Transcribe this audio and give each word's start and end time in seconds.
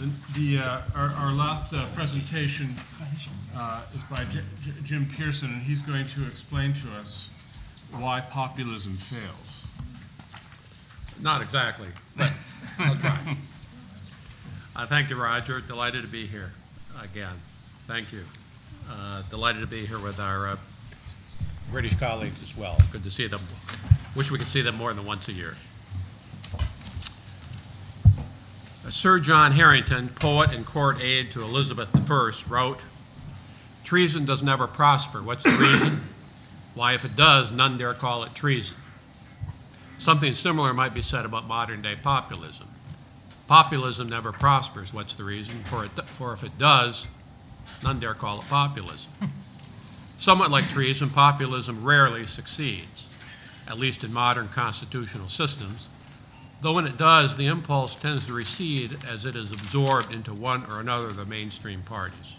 And 0.00 0.12
The, 0.34 0.58
uh, 0.58 0.80
our, 0.94 1.08
our 1.10 1.32
last 1.32 1.74
uh, 1.74 1.86
presentation 1.94 2.74
uh, 3.56 3.82
is 3.96 4.02
by 4.04 4.24
J- 4.26 4.40
J- 4.64 4.72
Jim 4.84 5.06
Piereson, 5.06 5.44
and 5.52 5.62
he's 5.62 5.82
going 5.82 6.06
to 6.08 6.26
explain 6.26 6.72
to 6.74 6.92
us 7.00 7.28
why 7.90 8.20
populism 8.20 8.96
fails. 8.96 9.64
Not 11.20 11.42
exactly, 11.42 11.88
but 12.16 12.30
I'll 12.78 12.94
try. 12.96 13.36
Uh, 14.76 14.86
Thank 14.86 15.10
you, 15.10 15.16
Roger. 15.16 15.60
Delighted 15.60 16.02
to 16.02 16.08
be 16.08 16.26
here 16.26 16.52
again. 17.02 17.34
Thank 17.88 18.12
you. 18.12 18.24
Uh, 18.88 19.22
Delighted 19.30 19.60
to 19.62 19.66
be 19.66 19.84
here 19.84 19.98
with 19.98 20.20
our 20.20 20.50
uh, 20.50 20.56
British 21.72 21.96
colleagues 21.98 22.36
as 22.42 22.56
well. 22.56 22.78
Good 22.92 23.02
to 23.02 23.10
see 23.10 23.26
them. 23.26 23.40
Wish 24.14 24.30
we 24.30 24.38
could 24.38 24.46
see 24.48 24.62
them 24.62 24.76
more 24.76 24.94
than 24.94 25.04
once 25.04 25.26
a 25.26 25.32
year. 25.32 25.56
Uh, 26.54 26.62
Sir 28.90 29.18
John 29.20 29.52
Harington, 29.52 30.08
poet 30.10 30.52
and 30.52 30.64
court 30.64 31.00
aide 31.00 31.30
to 31.32 31.42
Elizabeth 31.42 31.90
I, 31.94 32.32
wrote, 32.48 32.80
Treason 33.84 34.24
does 34.24 34.42
never 34.42 34.66
prosper. 34.66 35.22
What's 35.22 35.44
the 35.44 35.50
reason? 35.50 36.02
Why, 36.74 36.94
if 36.94 37.04
it 37.04 37.16
does, 37.16 37.50
none 37.50 37.78
dare 37.78 37.94
call 37.94 38.22
it 38.22 38.34
treason. 38.34 38.76
Something 39.98 40.34
similar 40.34 40.72
might 40.72 40.94
be 40.94 41.02
said 41.02 41.24
about 41.24 41.46
modern 41.46 41.82
day 41.82 41.96
populism. 41.96 42.68
Populism 43.46 44.08
never 44.08 44.30
prospers. 44.30 44.92
What's 44.92 45.14
the 45.14 45.24
reason? 45.24 45.64
For, 45.64 45.86
it, 45.86 45.90
for 46.08 46.32
if 46.32 46.44
it 46.44 46.58
does, 46.58 47.06
none 47.82 47.98
dare 47.98 48.14
call 48.14 48.40
it 48.40 48.46
populism. 48.48 49.10
Somewhat 50.18 50.50
like 50.50 50.68
treason, 50.68 51.10
populism 51.10 51.82
rarely 51.84 52.26
succeeds, 52.26 53.04
at 53.66 53.78
least 53.78 54.04
in 54.04 54.12
modern 54.12 54.48
constitutional 54.48 55.28
systems, 55.28 55.86
though 56.60 56.72
when 56.72 56.86
it 56.86 56.96
does, 56.96 57.36
the 57.36 57.46
impulse 57.46 57.94
tends 57.94 58.26
to 58.26 58.32
recede 58.32 58.98
as 59.08 59.24
it 59.24 59.36
is 59.36 59.52
absorbed 59.52 60.12
into 60.12 60.34
one 60.34 60.64
or 60.66 60.80
another 60.80 61.06
of 61.06 61.16
the 61.16 61.24
mainstream 61.24 61.82
parties. 61.82 62.34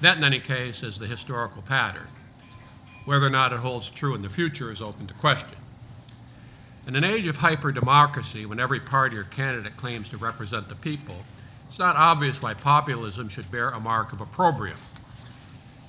That, 0.00 0.18
in 0.18 0.24
any 0.24 0.40
case, 0.40 0.82
is 0.82 0.98
the 0.98 1.06
historical 1.06 1.62
pattern. 1.62 2.08
Whether 3.04 3.26
or 3.26 3.30
not 3.30 3.52
it 3.52 3.60
holds 3.60 3.88
true 3.88 4.14
in 4.14 4.22
the 4.22 4.28
future 4.28 4.70
is 4.70 4.82
open 4.82 5.06
to 5.06 5.14
question. 5.14 5.56
In 6.86 6.94
an 6.94 7.04
age 7.04 7.26
of 7.26 7.38
hyper-democracy, 7.38 8.46
when 8.46 8.60
every 8.60 8.78
party 8.78 9.16
or 9.16 9.24
candidate 9.24 9.76
claims 9.76 10.08
to 10.10 10.16
represent 10.16 10.68
the 10.68 10.76
people, 10.76 11.16
it's 11.66 11.78
not 11.80 11.96
obvious 11.96 12.40
why 12.40 12.54
populism 12.54 13.28
should 13.28 13.50
bear 13.50 13.70
a 13.70 13.80
mark 13.80 14.12
of 14.12 14.20
opprobrium, 14.20 14.78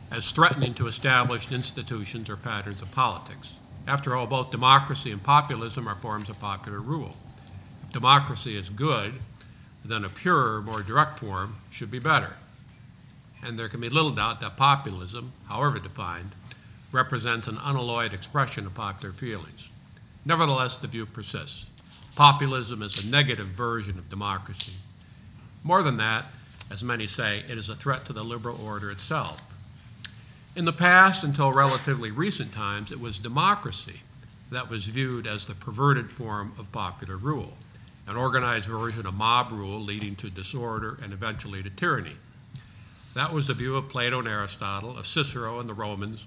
as 0.10 0.32
threatening 0.32 0.74
to 0.74 0.88
established 0.88 1.52
institutions 1.52 2.30
or 2.30 2.38
patterns 2.38 2.82
of 2.82 2.92
politics. 2.92 3.52
After 3.86 4.16
all, 4.16 4.26
both 4.26 4.50
democracy 4.50 5.12
and 5.12 5.22
populism 5.22 5.88
are 5.88 5.96
forms 5.96 6.30
of 6.30 6.40
popular 6.40 6.80
rule. 6.80 7.16
Democracy 7.92 8.58
is 8.58 8.70
good, 8.70 9.16
then 9.84 10.04
a 10.04 10.10
purer, 10.10 10.62
more 10.62 10.82
direct 10.82 11.20
form 11.20 11.56
should 11.72 11.90
be 11.90 12.00
better. 12.00 12.36
And 13.44 13.58
there 13.58 13.70
can 13.70 13.80
be 13.80 13.90
little 13.90 14.12
doubt 14.12 14.42
that 14.42 14.58
populism, 14.58 15.32
however 15.48 15.80
defined, 15.80 16.32
represents 16.92 17.48
an 17.48 17.58
unalloyed 17.64 18.14
expression 18.14 18.66
of 18.66 18.74
popular 18.74 19.14
feelings. 19.14 19.70
Nevertheless, 20.26 20.78
the 20.78 20.88
view 20.88 21.06
persists. 21.06 21.66
Populism 22.16 22.82
is 22.82 23.04
a 23.04 23.08
negative 23.08 23.48
version 23.48 23.98
of 23.98 24.10
democracy. 24.10 24.74
More 25.64 25.84
than 25.84 25.98
that, 25.98 26.26
as 26.70 26.84
many 26.84 27.08
say, 27.08 27.44
it 27.48 27.58
is 27.58 27.70
a 27.70 27.76
threat 27.76 28.06
to 28.06 28.14
the 28.14 28.24
liberal 28.24 28.60
order 28.66 28.92
itself. 28.92 29.42
In 30.56 30.66
the 30.66 30.74
past, 30.74 31.24
until 31.24 31.54
relatively 31.54 32.10
recent 32.10 32.52
times, 32.52 32.92
it 32.92 33.00
was 33.00 33.20
democracy 33.20 34.02
that 34.50 34.70
was 34.70 34.86
viewed 34.88 35.28
as 35.28 35.46
the 35.46 35.54
perverted 35.54 36.10
form 36.10 36.54
of 36.58 36.72
popular 36.72 37.16
rule, 37.16 37.54
an 38.08 38.16
organized 38.16 38.68
version 38.68 39.06
of 39.06 39.14
mob 39.14 39.52
rule 39.52 39.80
leading 39.80 40.16
to 40.16 40.30
disorder 40.30 40.98
and 41.02 41.14
eventually 41.14 41.62
to 41.62 41.70
tyranny. 41.70 42.16
That 43.14 43.34
was 43.34 43.48
the 43.48 43.54
view 43.54 43.76
of 43.76 43.90
Plato 43.90 44.20
and 44.20 44.28
Aristotle, 44.28 44.98
of 44.98 45.06
Cicero 45.06 45.60
and 45.60 45.68
the 45.68 45.74
Romans, 45.74 46.26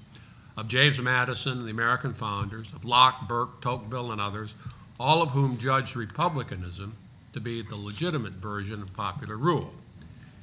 of 0.56 0.68
James 0.68 1.00
Madison 1.00 1.58
and 1.58 1.66
the 1.66 1.70
American 1.70 2.12
founders, 2.12 2.66
of 2.74 2.84
Locke, 2.84 3.26
Burke, 3.26 3.62
Tocqueville, 3.62 4.12
and 4.12 4.20
others, 4.20 4.54
all 4.98 5.22
of 5.22 5.30
whom 5.30 5.56
judged 5.56 5.96
republicanism 5.96 6.96
to 7.32 7.40
be 7.40 7.62
the 7.62 7.76
legitimate 7.76 8.34
version 8.34 8.82
of 8.82 8.92
popular 8.92 9.36
rule, 9.36 9.72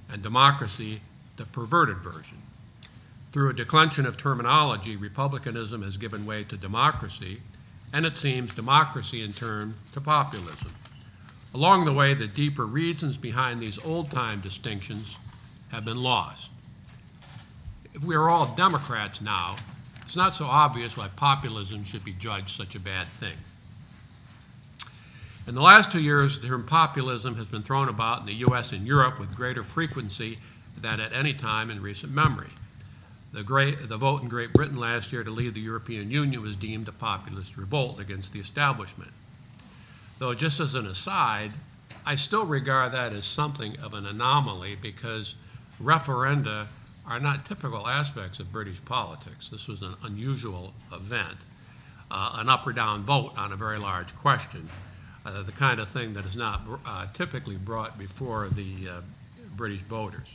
and 0.10 0.24
democracy 0.24 1.02
the 1.36 1.46
perverted 1.46 1.98
version. 1.98 2.42
Through 3.32 3.50
a 3.50 3.54
declension 3.54 4.06
of 4.06 4.18
terminology, 4.18 4.96
republicanism 4.96 5.84
has 5.84 5.98
given 5.98 6.26
way 6.26 6.44
to 6.46 6.58
democracy, 6.58 7.42
and 7.94 8.06
it 8.06 8.18
seems 8.18 8.54
democracy 8.54 9.22
in 9.22 9.34
turn 9.34 9.76
to 9.92 10.02
populism. 10.02 10.72
Along 11.54 11.86
the 11.86 11.94
way, 11.94 12.14
the 12.14 12.28
deeper 12.28 12.66
reasons 12.66 13.18
behind 13.18 13.62
these 13.62 13.80
old 13.80 14.12
time 14.12 14.42
distinctions 14.42 15.18
have 15.70 15.86
been 15.86 16.04
lost. 16.04 16.50
If 17.94 18.04
we 18.04 18.16
are 18.16 18.30
all 18.30 18.54
Democrats 18.56 19.22
now, 19.22 19.56
it's 20.06 20.16
not 20.16 20.36
so 20.36 20.46
obvious 20.46 20.96
why 20.96 21.10
populism 21.10 21.84
should 21.84 22.06
be 22.06 22.14
judged 22.14 22.52
such 22.52 22.76
a 22.76 22.80
bad 22.80 23.08
thing. 23.14 23.38
In 25.48 25.56
the 25.56 25.62
last 25.62 25.92
two 25.92 26.02
years, 26.02 26.40
the 26.40 26.48
term 26.48 26.66
populism 26.66 27.36
has 27.36 27.48
been 27.48 27.64
thrown 27.64 27.88
about 27.88 28.20
in 28.20 28.26
the 28.26 28.34
U.S. 28.36 28.74
and 28.74 28.86
Europe 28.86 29.18
with 29.18 29.34
greater 29.34 29.64
frequency 29.64 30.40
than 30.78 31.00
at 31.00 31.14
any 31.14 31.34
time 31.34 31.70
in 31.70 31.82
recent 31.82 32.12
memory. 32.12 32.50
The, 33.32 33.44
great, 33.44 33.88
the, 33.88 33.98
vote 33.98 34.22
in 34.22 34.30
Great 34.30 34.54
Britain 34.54 34.78
last 34.78 35.12
year 35.12 35.24
to 35.24 35.32
leave 35.32 35.54
the 35.54 35.62
European 35.62 36.12
Union 36.12 36.42
was 36.42 36.56
deemed 36.56 36.88
a 36.88 36.92
populist 36.92 37.58
revolt 37.58 38.00
against 38.00 38.34
the 38.34 38.40
establishment. 38.40 39.12
Though, 40.20 40.34
just 40.34 40.60
as 40.60 40.74
an 40.74 40.88
aside, 40.88 41.54
I 42.06 42.16
still 42.16 42.46
regard 42.46 42.92
that 42.94 43.14
as 43.14 43.26
something 43.26 43.78
of 43.80 43.94
an 43.94 44.06
anomaly 44.06 44.76
because 44.82 45.36
referenda 45.82 46.68
are 47.06 47.20
not 47.20 47.46
typical 47.46 47.88
aspects 47.88 48.40
of 48.40 48.52
British 48.52 48.84
politics. 48.84 49.50
This 49.50 49.68
was 49.68 49.82
an 49.82 49.96
unusual 50.04 50.74
event, 50.92 51.38
uh, 52.10 52.32
an 52.36 52.50
up 52.50 52.66
or 52.66 52.74
down 52.74 53.04
vote 53.04 53.34
on 53.38 53.52
a 53.52 53.56
very 53.56 53.78
large 53.78 54.16
question, 54.16 54.70
uh, 55.26 55.44
the 55.44 55.52
kind 55.52 55.80
of 55.80 55.88
thing 55.90 56.14
that 56.14 56.26
is 56.26 56.36
not 56.36 56.62
uh, 56.86 57.08
typically 57.14 57.56
brought 57.56 57.98
before 57.98 58.50
the 58.50 58.90
uh, 58.90 59.02
British 59.56 59.82
voters. 59.82 60.30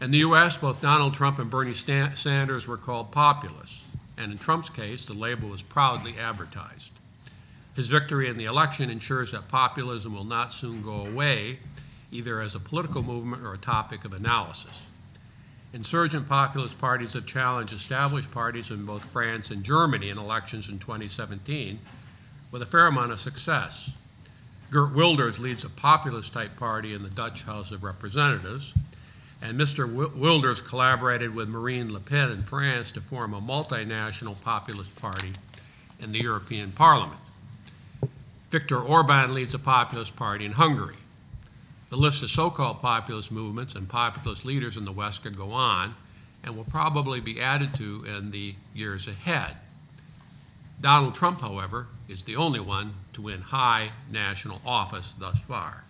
In 0.00 0.10
the 0.10 0.18
U.S., 0.18 0.56
both 0.56 0.80
Donald 0.80 1.14
Trump 1.14 1.38
and 1.38 1.48
Bernie 1.48 1.74
Sanders 1.74 2.66
were 2.66 2.76
called 2.76 3.12
populists, 3.12 3.82
and 4.18 4.32
in 4.32 4.38
Trump's 4.38 4.68
case, 4.68 5.06
the 5.06 5.12
label 5.12 5.48
was 5.48 5.62
proudly 5.62 6.18
advertised. 6.18 6.90
His 7.74 7.88
victory 7.88 8.28
in 8.28 8.36
the 8.36 8.44
election 8.44 8.90
ensures 8.90 9.32
that 9.32 9.48
populism 9.48 10.14
will 10.14 10.24
not 10.24 10.52
soon 10.52 10.82
go 10.82 11.06
away, 11.06 11.60
either 12.10 12.40
as 12.40 12.54
a 12.54 12.60
political 12.60 13.02
movement 13.02 13.44
or 13.44 13.54
a 13.54 13.58
topic 13.58 14.04
of 14.04 14.12
analysis. 14.12 14.80
Insurgent 15.72 16.28
populist 16.28 16.78
parties 16.78 17.14
have 17.14 17.24
challenged 17.24 17.72
established 17.72 18.30
parties 18.30 18.70
in 18.70 18.84
both 18.84 19.04
France 19.06 19.50
and 19.50 19.64
Germany 19.64 20.10
in 20.10 20.18
elections 20.18 20.68
in 20.68 20.78
2017 20.78 21.78
with 22.50 22.60
a 22.60 22.66
fair 22.66 22.86
amount 22.86 23.10
of 23.10 23.18
success. 23.18 23.88
Geert 24.70 24.94
Wilders 24.94 25.38
leads 25.38 25.64
a 25.64 25.70
populist 25.70 26.34
type 26.34 26.56
party 26.56 26.92
in 26.92 27.02
the 27.02 27.08
Dutch 27.08 27.42
House 27.44 27.70
of 27.70 27.82
Representatives, 27.82 28.74
and 29.40 29.58
Mr. 29.58 29.90
Wilders 30.14 30.60
collaborated 30.60 31.34
with 31.34 31.48
Marine 31.48 31.90
Le 31.90 32.00
Pen 32.00 32.30
in 32.30 32.42
France 32.42 32.90
to 32.90 33.00
form 33.00 33.32
a 33.32 33.40
multinational 33.40 34.38
populist 34.42 34.94
party 34.96 35.32
in 35.98 36.12
the 36.12 36.20
European 36.20 36.70
Parliament. 36.72 37.21
Viktor 38.52 38.78
Orban 38.78 39.32
leads 39.32 39.54
a 39.54 39.58
populist 39.58 40.14
party 40.14 40.44
in 40.44 40.52
Hungary. 40.52 40.98
The 41.88 41.96
list 41.96 42.22
of 42.22 42.28
so 42.28 42.50
called 42.50 42.82
populist 42.82 43.32
movements 43.32 43.74
and 43.74 43.88
populist 43.88 44.44
leaders 44.44 44.76
in 44.76 44.84
the 44.84 44.92
West 44.92 45.22
could 45.22 45.38
go 45.38 45.52
on 45.52 45.94
and 46.44 46.54
will 46.54 46.64
probably 46.64 47.18
be 47.18 47.40
added 47.40 47.74
to 47.76 48.04
in 48.04 48.30
the 48.30 48.54
years 48.74 49.08
ahead. 49.08 49.56
Donald 50.82 51.14
Trump, 51.14 51.40
however, 51.40 51.86
is 52.10 52.24
the 52.24 52.36
only 52.36 52.60
one 52.60 52.92
to 53.14 53.22
win 53.22 53.40
high 53.40 53.88
national 54.10 54.60
office 54.66 55.14
thus 55.18 55.38
far. 55.38 55.84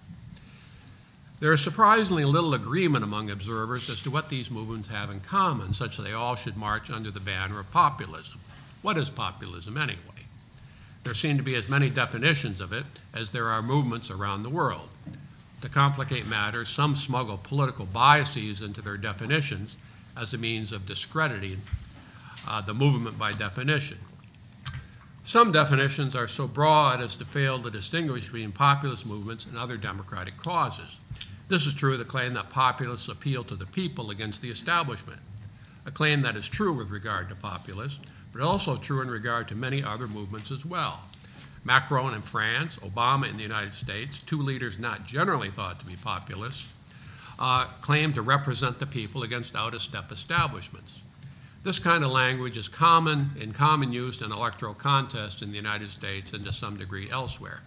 There 1.40 1.52
is 1.52 1.62
surprisingly 1.62 2.24
little 2.24 2.54
agreement 2.54 3.02
among 3.02 3.28
observers 3.28 3.90
as 3.90 4.00
to 4.02 4.10
what 4.12 4.28
these 4.28 4.52
movements 4.52 4.86
have 4.86 5.10
in 5.10 5.18
common, 5.18 5.74
such 5.74 5.96
that 5.96 6.04
they 6.04 6.12
all 6.12 6.36
should 6.36 6.56
march 6.56 6.90
under 6.90 7.10
the 7.10 7.18
banner 7.18 7.58
of 7.58 7.72
populism. 7.72 8.38
What 8.82 8.98
is 8.98 9.10
populism, 9.10 9.76
anyway? 9.76 10.11
There 11.04 11.14
seem 11.14 11.36
to 11.36 11.42
be 11.42 11.56
as 11.56 11.68
many 11.68 11.90
definitions 11.90 12.60
of 12.60 12.72
it 12.72 12.84
as 13.12 13.30
there 13.30 13.48
are 13.48 13.62
movements 13.62 14.10
around 14.10 14.42
the 14.42 14.50
world. 14.50 14.88
To 15.62 15.68
complicate 15.68 16.26
matters, 16.26 16.68
some 16.68 16.94
smuggle 16.94 17.38
political 17.38 17.86
biases 17.86 18.62
into 18.62 18.82
their 18.82 18.96
definitions 18.96 19.76
as 20.16 20.32
a 20.32 20.38
means 20.38 20.72
of 20.72 20.86
discrediting 20.86 21.62
uh, 22.46 22.60
the 22.60 22.74
movement 22.74 23.18
by 23.18 23.32
definition. 23.32 23.98
Some 25.24 25.52
definitions 25.52 26.16
are 26.16 26.26
so 26.26 26.48
broad 26.48 27.00
as 27.00 27.14
to 27.16 27.24
fail 27.24 27.62
to 27.62 27.70
distinguish 27.70 28.24
between 28.24 28.50
populist 28.50 29.06
movements 29.06 29.46
and 29.46 29.56
other 29.56 29.76
democratic 29.76 30.36
causes. 30.36 30.98
This 31.46 31.66
is 31.66 31.74
true 31.74 31.92
of 31.92 32.00
the 32.00 32.04
claim 32.04 32.34
that 32.34 32.50
populists 32.50 33.08
appeal 33.08 33.44
to 33.44 33.54
the 33.54 33.66
people 33.66 34.10
against 34.10 34.42
the 34.42 34.50
establishment, 34.50 35.20
a 35.86 35.90
claim 35.90 36.22
that 36.22 36.36
is 36.36 36.48
true 36.48 36.72
with 36.72 36.90
regard 36.90 37.28
to 37.28 37.36
populists, 37.36 38.00
but 38.32 38.42
also 38.42 38.76
true 38.76 39.00
in 39.00 39.10
regard 39.10 39.48
to 39.48 39.54
many 39.54 39.82
other 39.82 40.08
movements 40.08 40.50
as 40.50 40.64
well. 40.64 41.00
Macron 41.64 42.14
in 42.14 42.22
France, 42.22 42.76
Obama 42.76 43.28
in 43.28 43.36
the 43.36 43.42
United 43.42 43.74
States, 43.74 44.20
two 44.26 44.42
leaders 44.42 44.78
not 44.78 45.06
generally 45.06 45.50
thought 45.50 45.78
to 45.78 45.86
be 45.86 45.96
populists, 45.96 46.66
uh, 47.38 47.66
claim 47.80 48.12
to 48.12 48.22
represent 48.22 48.78
the 48.78 48.86
people 48.86 49.22
against 49.22 49.54
out 49.54 49.74
of 49.74 49.82
step 49.82 50.10
establishments. 50.10 50.94
This 51.62 51.78
kind 51.78 52.02
of 52.02 52.10
language 52.10 52.56
is 52.56 52.68
common 52.68 53.30
in 53.38 53.52
common 53.52 53.92
use 53.92 54.20
in 54.20 54.32
electoral 54.32 54.74
contests 54.74 55.42
in 55.42 55.50
the 55.50 55.56
United 55.56 55.90
States 55.90 56.32
and 56.32 56.44
to 56.44 56.52
some 56.52 56.76
degree 56.76 57.08
elsewhere. 57.10 57.60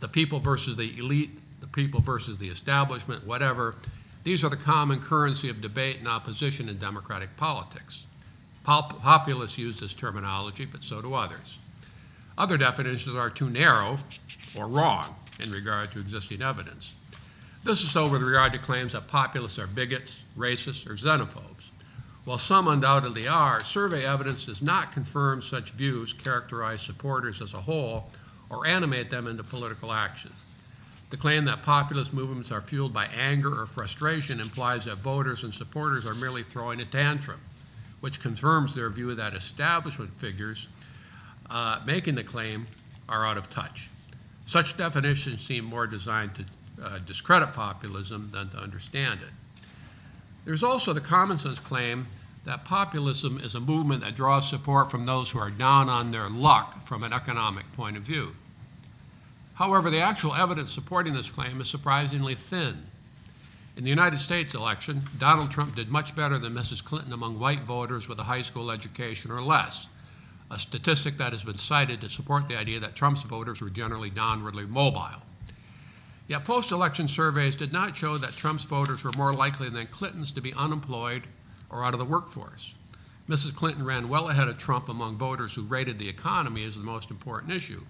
The 0.00 0.08
people 0.08 0.38
versus 0.38 0.76
the 0.76 0.98
elite, 0.98 1.30
the 1.60 1.66
people 1.66 2.00
versus 2.00 2.38
the 2.38 2.48
establishment, 2.48 3.26
whatever. 3.26 3.76
These 4.22 4.42
are 4.44 4.48
the 4.48 4.56
common 4.56 5.00
currency 5.00 5.50
of 5.50 5.60
debate 5.60 5.98
and 5.98 6.08
opposition 6.08 6.70
in 6.70 6.78
democratic 6.78 7.36
politics. 7.36 8.04
Pop- 8.64 9.00
populists 9.02 9.58
use 9.58 9.78
this 9.78 9.92
terminology, 9.92 10.64
but 10.64 10.82
so 10.82 11.00
do 11.00 11.14
others. 11.14 11.58
Other 12.36 12.56
definitions 12.56 13.14
are 13.14 13.30
too 13.30 13.50
narrow 13.50 13.98
or 14.58 14.66
wrong 14.66 15.14
in 15.40 15.50
regard 15.52 15.92
to 15.92 16.00
existing 16.00 16.42
evidence. 16.42 16.94
This 17.62 17.82
is 17.82 17.90
so 17.90 18.08
with 18.08 18.22
regard 18.22 18.52
to 18.52 18.58
claims 18.58 18.92
that 18.92 19.06
populists 19.08 19.58
are 19.58 19.66
bigots, 19.66 20.16
racists, 20.36 20.86
or 20.86 20.96
xenophobes. 20.96 21.70
While 22.24 22.38
some 22.38 22.68
undoubtedly 22.68 23.26
are, 23.28 23.62
survey 23.62 24.04
evidence 24.04 24.46
does 24.46 24.62
not 24.62 24.92
confirm 24.92 25.42
such 25.42 25.72
views 25.72 26.14
characterize 26.14 26.80
supporters 26.80 27.42
as 27.42 27.52
a 27.52 27.60
whole 27.60 28.10
or 28.48 28.66
animate 28.66 29.10
them 29.10 29.26
into 29.26 29.44
political 29.44 29.92
action. 29.92 30.32
The 31.10 31.16
claim 31.18 31.44
that 31.44 31.62
populist 31.62 32.12
movements 32.14 32.50
are 32.50 32.60
fueled 32.62 32.94
by 32.94 33.06
anger 33.06 33.60
or 33.60 33.66
frustration 33.66 34.40
implies 34.40 34.86
that 34.86 34.96
voters 34.96 35.44
and 35.44 35.52
supporters 35.52 36.06
are 36.06 36.14
merely 36.14 36.42
throwing 36.42 36.80
a 36.80 36.84
tantrum, 36.84 37.40
which 38.04 38.20
confirms 38.20 38.74
their 38.74 38.90
view 38.90 39.14
that 39.14 39.32
establishment 39.32 40.12
figures 40.12 40.68
uh, 41.48 41.80
making 41.86 42.16
the 42.16 42.22
claim 42.22 42.66
are 43.08 43.24
out 43.24 43.38
of 43.38 43.48
touch. 43.48 43.88
Such 44.44 44.76
definitions 44.76 45.40
seem 45.40 45.64
more 45.64 45.86
designed 45.86 46.32
to 46.34 46.44
uh, 46.84 46.98
discredit 46.98 47.54
populism 47.54 48.28
than 48.30 48.50
to 48.50 48.58
understand 48.58 49.20
it. 49.22 49.64
There's 50.44 50.62
also 50.62 50.92
the 50.92 51.00
common 51.00 51.38
sense 51.38 51.58
claim 51.58 52.08
that 52.44 52.66
populism 52.66 53.40
is 53.42 53.54
a 53.54 53.60
movement 53.60 54.02
that 54.02 54.14
draws 54.14 54.50
support 54.50 54.90
from 54.90 55.06
those 55.06 55.30
who 55.30 55.38
are 55.38 55.48
down 55.48 55.88
on 55.88 56.10
their 56.10 56.28
luck 56.28 56.86
from 56.86 57.04
an 57.04 57.14
economic 57.14 57.72
point 57.72 57.96
of 57.96 58.02
view. 58.02 58.36
However, 59.54 59.88
the 59.88 60.00
actual 60.00 60.34
evidence 60.34 60.70
supporting 60.70 61.14
this 61.14 61.30
claim 61.30 61.58
is 61.58 61.70
surprisingly 61.70 62.34
thin. 62.34 62.82
In 63.76 63.82
the 63.82 63.90
United 63.90 64.20
States 64.20 64.54
election, 64.54 65.08
Donald 65.18 65.50
Trump 65.50 65.74
did 65.74 65.88
much 65.88 66.14
better 66.14 66.38
than 66.38 66.54
Mrs. 66.54 66.84
Clinton 66.84 67.12
among 67.12 67.40
white 67.40 67.62
voters 67.62 68.08
with 68.08 68.20
a 68.20 68.24
high 68.24 68.42
school 68.42 68.70
education 68.70 69.32
or 69.32 69.42
less, 69.42 69.88
a 70.48 70.60
statistic 70.60 71.18
that 71.18 71.32
has 71.32 71.42
been 71.42 71.58
cited 71.58 72.00
to 72.00 72.08
support 72.08 72.48
the 72.48 72.56
idea 72.56 72.78
that 72.78 72.94
Trump's 72.94 73.24
voters 73.24 73.60
were 73.60 73.70
generally 73.70 74.10
downwardly 74.10 74.68
mobile. 74.68 75.22
Yet 76.28 76.44
post 76.44 76.70
election 76.70 77.08
surveys 77.08 77.56
did 77.56 77.72
not 77.72 77.96
show 77.96 78.16
that 78.16 78.36
Trump's 78.36 78.62
voters 78.64 79.02
were 79.02 79.12
more 79.16 79.34
likely 79.34 79.68
than 79.68 79.88
Clinton's 79.88 80.30
to 80.32 80.40
be 80.40 80.54
unemployed 80.54 81.24
or 81.68 81.84
out 81.84 81.94
of 81.94 81.98
the 81.98 82.04
workforce. 82.04 82.74
Mrs. 83.28 83.56
Clinton 83.56 83.84
ran 83.84 84.08
well 84.08 84.28
ahead 84.28 84.48
of 84.48 84.56
Trump 84.56 84.88
among 84.88 85.16
voters 85.16 85.54
who 85.54 85.62
rated 85.62 85.98
the 85.98 86.08
economy 86.08 86.64
as 86.64 86.76
the 86.76 86.80
most 86.80 87.10
important 87.10 87.52
issue. 87.52 87.82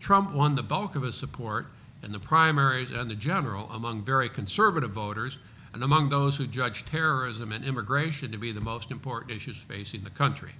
Trump 0.00 0.32
won 0.32 0.54
the 0.54 0.62
bulk 0.62 0.96
of 0.96 1.02
his 1.02 1.14
support 1.14 1.66
in 2.04 2.12
the 2.12 2.20
primaries 2.20 2.90
and 2.90 3.10
the 3.10 3.14
general 3.14 3.70
among 3.72 4.02
very 4.02 4.28
conservative 4.28 4.90
voters 4.90 5.38
and 5.72 5.82
among 5.82 6.08
those 6.08 6.36
who 6.36 6.46
judge 6.46 6.84
terrorism 6.86 7.50
and 7.50 7.64
immigration 7.64 8.30
to 8.30 8.38
be 8.38 8.52
the 8.52 8.60
most 8.60 8.90
important 8.90 9.32
issues 9.32 9.56
facing 9.56 10.04
the 10.04 10.10
country. 10.10 10.52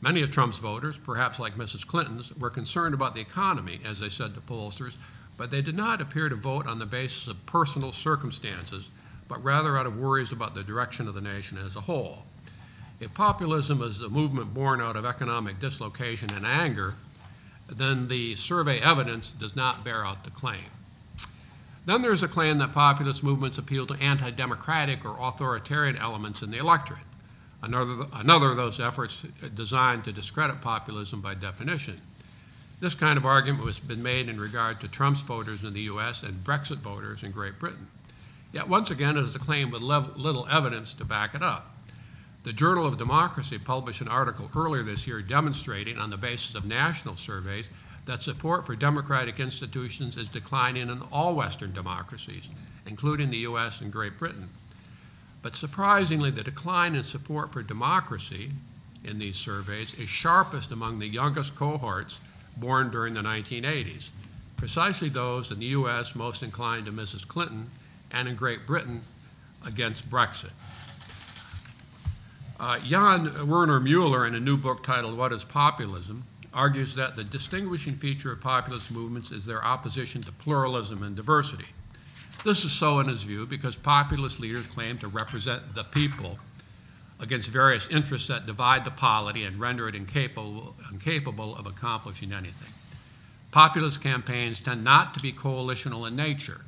Many 0.00 0.22
of 0.22 0.30
Trump's 0.30 0.58
voters, 0.58 0.96
perhaps 0.96 1.38
like 1.38 1.56
Mrs. 1.56 1.86
Clinton's, 1.86 2.34
were 2.36 2.50
concerned 2.50 2.94
about 2.94 3.14
the 3.14 3.20
economy, 3.20 3.80
as 3.84 3.98
they 3.98 4.08
said 4.08 4.34
to 4.34 4.40
pollsters, 4.40 4.94
but 5.36 5.50
they 5.50 5.60
did 5.60 5.76
not 5.76 6.00
appear 6.00 6.28
to 6.28 6.36
vote 6.36 6.66
on 6.66 6.78
the 6.78 6.86
basis 6.86 7.26
of 7.26 7.44
personal 7.46 7.92
circumstances, 7.92 8.88
but 9.26 9.42
rather 9.42 9.76
out 9.76 9.86
of 9.86 9.98
worries 9.98 10.32
about 10.32 10.54
the 10.54 10.62
direction 10.62 11.08
of 11.08 11.14
the 11.14 11.20
nation 11.20 11.58
as 11.58 11.76
a 11.76 11.82
whole. 11.82 12.22
If 13.00 13.12
populism 13.12 13.82
is 13.82 14.00
a 14.00 14.08
movement 14.08 14.54
born 14.54 14.80
out 14.80 14.96
of 14.96 15.04
economic 15.04 15.60
dislocation 15.60 16.32
and 16.32 16.46
anger, 16.46 16.94
then 17.68 18.08
the 18.08 18.34
survey 18.34 18.80
evidence 18.80 19.30
does 19.30 19.54
not 19.54 19.84
bear 19.84 20.04
out 20.04 20.24
the 20.24 20.30
claim. 20.30 20.70
Then 21.86 22.02
there's 22.02 22.22
a 22.22 22.28
claim 22.28 22.58
that 22.58 22.74
populist 22.74 23.22
movements 23.22 23.56
appeal 23.56 23.86
to 23.86 23.94
anti 23.94 24.30
democratic 24.30 25.04
or 25.04 25.16
authoritarian 25.20 25.96
elements 25.96 26.42
in 26.42 26.50
the 26.50 26.58
electorate. 26.58 27.00
Another, 27.62 28.06
another 28.12 28.50
of 28.50 28.56
those 28.56 28.78
efforts 28.78 29.24
designed 29.54 30.04
to 30.04 30.12
discredit 30.12 30.60
populism 30.60 31.20
by 31.20 31.34
definition. 31.34 32.00
This 32.80 32.94
kind 32.94 33.16
of 33.16 33.26
argument 33.26 33.64
has 33.64 33.80
been 33.80 34.02
made 34.02 34.28
in 34.28 34.40
regard 34.40 34.80
to 34.80 34.88
Trump's 34.88 35.22
voters 35.22 35.64
in 35.64 35.74
the 35.74 35.80
U.S. 35.82 36.22
and 36.22 36.44
Brexit 36.44 36.78
voters 36.78 37.22
in 37.22 37.32
Great 37.32 37.58
Britain. 37.58 37.88
Yet 38.52 38.68
once 38.68 38.90
again, 38.90 39.16
it 39.16 39.22
is 39.22 39.34
a 39.34 39.40
claim 39.40 39.70
with 39.70 39.82
little 39.82 40.46
evidence 40.48 40.94
to 40.94 41.04
back 41.04 41.34
it 41.34 41.42
up. 41.42 41.74
The 42.48 42.54
Journal 42.54 42.86
of 42.86 42.96
Democracy 42.96 43.58
published 43.58 44.00
an 44.00 44.08
article 44.08 44.50
earlier 44.56 44.82
this 44.82 45.06
year 45.06 45.20
demonstrating, 45.20 45.98
on 45.98 46.08
the 46.08 46.16
basis 46.16 46.54
of 46.54 46.64
national 46.64 47.16
surveys, 47.16 47.66
that 48.06 48.22
support 48.22 48.64
for 48.64 48.74
democratic 48.74 49.38
institutions 49.38 50.16
is 50.16 50.28
declining 50.28 50.88
in 50.88 51.02
all 51.12 51.34
Western 51.34 51.74
democracies, 51.74 52.48
including 52.86 53.28
the 53.28 53.36
U.S. 53.40 53.82
and 53.82 53.92
Great 53.92 54.18
Britain. 54.18 54.48
But 55.42 55.56
surprisingly, 55.56 56.30
the 56.30 56.42
decline 56.42 56.94
in 56.94 57.02
support 57.02 57.52
for 57.52 57.62
democracy 57.62 58.52
in 59.04 59.18
these 59.18 59.36
surveys 59.36 59.92
is 59.92 60.08
sharpest 60.08 60.72
among 60.72 61.00
the 61.00 61.06
youngest 61.06 61.54
cohorts 61.54 62.16
born 62.56 62.90
during 62.90 63.12
the 63.12 63.20
1980s, 63.20 64.08
precisely 64.56 65.10
those 65.10 65.50
in 65.50 65.58
the 65.58 65.66
U.S. 65.66 66.14
most 66.14 66.42
inclined 66.42 66.86
to 66.86 66.92
Mrs. 66.92 67.28
Clinton 67.28 67.70
and 68.10 68.26
in 68.26 68.36
Great 68.36 68.66
Britain 68.66 69.02
against 69.66 70.08
Brexit. 70.08 70.52
Uh, 72.60 72.76
Jan 72.80 73.46
Werner 73.46 73.78
Mueller, 73.78 74.26
in 74.26 74.34
a 74.34 74.40
new 74.40 74.56
book 74.56 74.82
titled 74.82 75.16
What 75.16 75.32
is 75.32 75.44
Populism, 75.44 76.24
argues 76.52 76.92
that 76.96 77.14
the 77.14 77.22
distinguishing 77.22 77.94
feature 77.94 78.32
of 78.32 78.40
populist 78.40 78.90
movements 78.90 79.30
is 79.30 79.44
their 79.44 79.64
opposition 79.64 80.20
to 80.22 80.32
pluralism 80.32 81.04
and 81.04 81.14
diversity. 81.14 81.66
This 82.44 82.64
is 82.64 82.72
so, 82.72 82.98
in 82.98 83.06
his 83.06 83.22
view, 83.22 83.46
because 83.46 83.76
populist 83.76 84.40
leaders 84.40 84.66
claim 84.66 84.98
to 84.98 85.06
represent 85.06 85.76
the 85.76 85.84
people 85.84 86.40
against 87.20 87.48
various 87.48 87.86
interests 87.92 88.26
that 88.26 88.44
divide 88.44 88.84
the 88.84 88.90
polity 88.90 89.44
and 89.44 89.60
render 89.60 89.88
it 89.88 89.94
incapable, 89.94 90.74
incapable 90.90 91.54
of 91.54 91.66
accomplishing 91.66 92.32
anything. 92.32 92.72
Populist 93.52 94.00
campaigns 94.00 94.58
tend 94.58 94.82
not 94.82 95.14
to 95.14 95.20
be 95.20 95.32
coalitional 95.32 96.08
in 96.08 96.16
nature. 96.16 96.62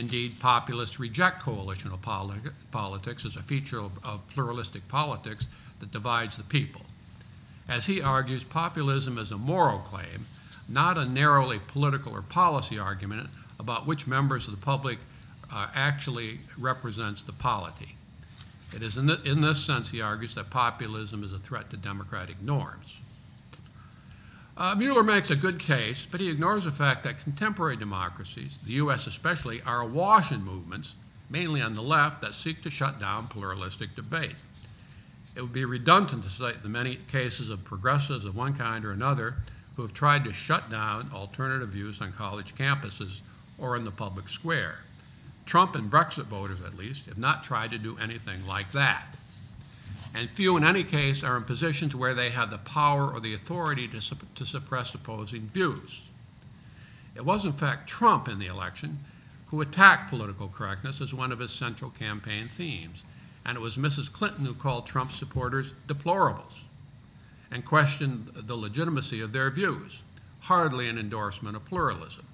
Indeed, 0.00 0.40
populists 0.40 0.98
reject 0.98 1.42
coalitional 1.42 1.98
politi- 2.00 2.52
politics 2.70 3.26
as 3.26 3.36
a 3.36 3.42
feature 3.42 3.78
of, 3.78 3.92
of 4.02 4.26
pluralistic 4.28 4.88
politics 4.88 5.46
that 5.78 5.92
divides 5.92 6.38
the 6.38 6.42
people. 6.42 6.80
As 7.68 7.84
he 7.84 8.00
argues, 8.00 8.42
populism 8.42 9.18
is 9.18 9.30
a 9.30 9.36
moral 9.36 9.80
claim, 9.80 10.26
not 10.66 10.96
a 10.96 11.04
narrowly 11.04 11.60
political 11.68 12.14
or 12.14 12.22
policy 12.22 12.78
argument 12.78 13.28
about 13.58 13.86
which 13.86 14.06
members 14.06 14.48
of 14.48 14.58
the 14.58 14.64
public 14.64 14.98
uh, 15.52 15.66
actually 15.74 16.40
represents 16.56 17.20
the 17.20 17.32
polity. 17.32 17.94
It 18.74 18.82
is 18.82 18.96
in, 18.96 19.04
the, 19.04 19.20
in 19.24 19.42
this 19.42 19.62
sense, 19.62 19.90
he 19.90 20.00
argues, 20.00 20.34
that 20.34 20.48
populism 20.48 21.22
is 21.22 21.34
a 21.34 21.38
threat 21.38 21.68
to 21.72 21.76
democratic 21.76 22.40
norms. 22.40 23.00
Uh, 24.60 24.74
Mueller 24.74 25.02
makes 25.02 25.30
a 25.30 25.36
good 25.36 25.58
case, 25.58 26.06
but 26.10 26.20
he 26.20 26.28
ignores 26.28 26.64
the 26.64 26.70
fact 26.70 27.02
that 27.02 27.22
contemporary 27.22 27.78
democracies, 27.78 28.58
the 28.66 28.74
U.S. 28.74 29.06
especially, 29.06 29.62
are 29.62 29.80
awash 29.80 30.30
in 30.30 30.44
movements, 30.44 30.92
mainly 31.30 31.62
on 31.62 31.72
the 31.72 31.80
left, 31.80 32.20
that 32.20 32.34
seek 32.34 32.62
to 32.62 32.70
shut 32.70 33.00
down 33.00 33.26
pluralistic 33.26 33.96
debate. 33.96 34.36
It 35.34 35.40
would 35.40 35.54
be 35.54 35.64
redundant 35.64 36.24
to 36.24 36.28
cite 36.28 36.62
the 36.62 36.68
many 36.68 36.96
cases 37.10 37.48
of 37.48 37.64
progressives 37.64 38.26
of 38.26 38.36
one 38.36 38.54
kind 38.54 38.84
or 38.84 38.92
another 38.92 39.36
who 39.76 39.82
have 39.82 39.94
tried 39.94 40.24
to 40.24 40.32
shut 40.34 40.70
down 40.70 41.10
alternative 41.10 41.70
views 41.70 42.02
on 42.02 42.12
college 42.12 42.54
campuses 42.54 43.20
or 43.56 43.78
in 43.78 43.86
the 43.86 43.90
public 43.90 44.28
square. 44.28 44.80
Trump 45.46 45.74
and 45.74 45.90
Brexit 45.90 46.26
voters, 46.26 46.60
at 46.66 46.76
least, 46.76 47.06
have 47.06 47.16
not 47.16 47.44
tried 47.44 47.70
to 47.70 47.78
do 47.78 47.96
anything 47.96 48.46
like 48.46 48.72
that. 48.72 49.06
And 50.14 50.28
few, 50.30 50.56
in 50.56 50.64
any 50.64 50.82
case, 50.82 51.22
are 51.22 51.36
in 51.36 51.44
positions 51.44 51.94
where 51.94 52.14
they 52.14 52.30
have 52.30 52.50
the 52.50 52.58
power 52.58 53.10
or 53.10 53.20
the 53.20 53.34
authority 53.34 53.86
to, 53.88 54.00
su- 54.00 54.16
to 54.34 54.44
suppress 54.44 54.94
opposing 54.94 55.48
views. 55.48 56.02
It 57.14 57.24
was, 57.24 57.44
in 57.44 57.52
fact, 57.52 57.88
Trump 57.88 58.28
in 58.28 58.38
the 58.38 58.46
election 58.46 59.00
who 59.46 59.60
attacked 59.60 60.10
political 60.10 60.48
correctness 60.48 61.00
as 61.00 61.12
one 61.12 61.32
of 61.32 61.38
his 61.38 61.50
central 61.50 61.90
campaign 61.90 62.48
themes. 62.48 63.02
And 63.44 63.56
it 63.56 63.60
was 63.60 63.76
Mrs. 63.76 64.12
Clinton 64.12 64.46
who 64.46 64.54
called 64.54 64.86
Trump's 64.86 65.16
supporters 65.16 65.68
deplorables 65.88 66.62
and 67.50 67.64
questioned 67.64 68.30
the 68.34 68.54
legitimacy 68.54 69.20
of 69.20 69.32
their 69.32 69.50
views, 69.50 70.00
hardly 70.40 70.88
an 70.88 70.98
endorsement 70.98 71.56
of 71.56 71.64
pluralism. 71.64 72.26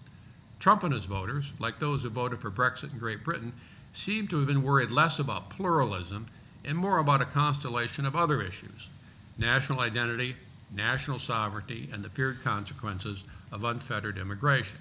Trump 0.59 0.83
and 0.83 0.93
his 0.93 1.07
voters, 1.07 1.53
like 1.59 1.79
those 1.79 2.03
who 2.03 2.11
voted 2.11 2.41
for 2.41 2.51
Brexit 2.51 2.93
in 2.93 2.99
Great 2.99 3.25
Britain, 3.25 3.53
seem 3.95 4.29
to 4.29 4.39
have 4.39 4.47
been 4.47 4.63
worried 4.63 4.91
less 4.91 5.19
about 5.19 5.49
pluralism 5.49 6.27
and 6.67 6.77
more 6.77 6.99
about 6.99 7.23
a 7.23 7.27
constellation 7.27 8.05
of 8.05 8.17
other 8.17 8.43
issues 8.43 8.89
national 9.39 9.81
identity, 9.81 10.35
national 10.75 11.19
sovereignty, 11.19 11.91
and 11.93 12.03
the 12.03 12.09
feared 12.09 12.43
consequences 12.43 13.23
of 13.53 13.65
unfettered 13.65 14.19
immigration. 14.19 14.79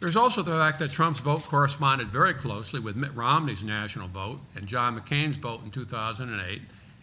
There's 0.00 0.16
also 0.16 0.42
the 0.42 0.52
fact 0.52 0.78
that 0.78 0.90
Trump's 0.90 1.20
vote 1.20 1.42
corresponded 1.44 2.08
very 2.08 2.32
closely 2.32 2.80
with 2.80 2.96
Mitt 2.96 3.14
Romney's 3.14 3.62
national 3.62 4.08
vote 4.08 4.40
and 4.56 4.66
John 4.66 4.98
McCain's 4.98 5.36
vote 5.36 5.62
in 5.62 5.70
2008, 5.70 6.62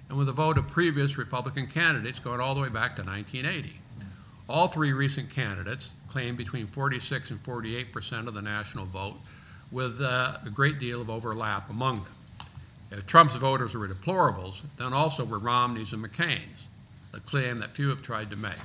and 0.10 0.18
with 0.18 0.26
the 0.26 0.34
vote 0.34 0.58
of 0.58 0.68
previous 0.68 1.18
Republican 1.18 1.68
candidates 1.68 2.18
going 2.18 2.40
all 2.40 2.56
the 2.56 2.62
way 2.62 2.70
back 2.70 2.96
to 2.96 3.04
1980. 3.04 3.80
All 4.50 4.68
three 4.68 4.94
recent 4.94 5.30
candidates 5.30 5.92
claimed 6.10 6.38
between 6.38 6.66
46 6.66 7.30
and 7.30 7.42
48 7.42 7.94
percent 7.94 8.28
of 8.28 8.34
the 8.34 8.42
national 8.42 8.86
vote, 8.86 9.18
with 9.72 10.02
uh, 10.02 10.38
a 10.44 10.50
great 10.50 10.80
deal 10.80 11.00
of 11.00 11.10
overlap 11.12 11.70
among 11.70 12.04
them. 12.04 12.17
If 12.90 13.06
Trump's 13.06 13.36
voters 13.36 13.76
were 13.76 13.88
deplorables, 13.88 14.62
then 14.78 14.94
also 14.94 15.26
were 15.26 15.40
Romney's 15.40 15.94
and 15.94 16.04
McCain's, 16.04 16.68
a 17.14 17.20
claim 17.20 17.60
that 17.60 17.76
few 17.76 17.90
have 17.90 18.02
tried 18.02 18.30
to 18.30 18.36
make. 18.36 18.56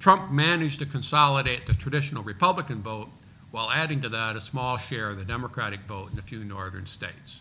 Trump 0.00 0.32
managed 0.32 0.78
to 0.80 0.86
consolidate 0.86 1.66
the 1.66 1.74
traditional 1.74 2.24
Republican 2.24 2.82
vote 2.82 3.08
while 3.50 3.70
adding 3.70 4.00
to 4.00 4.08
that 4.08 4.34
a 4.34 4.40
small 4.40 4.78
share 4.78 5.10
of 5.10 5.18
the 5.18 5.24
Democratic 5.24 5.80
vote 5.82 6.12
in 6.12 6.18
a 6.18 6.22
few 6.22 6.42
northern 6.42 6.86
states. 6.86 7.40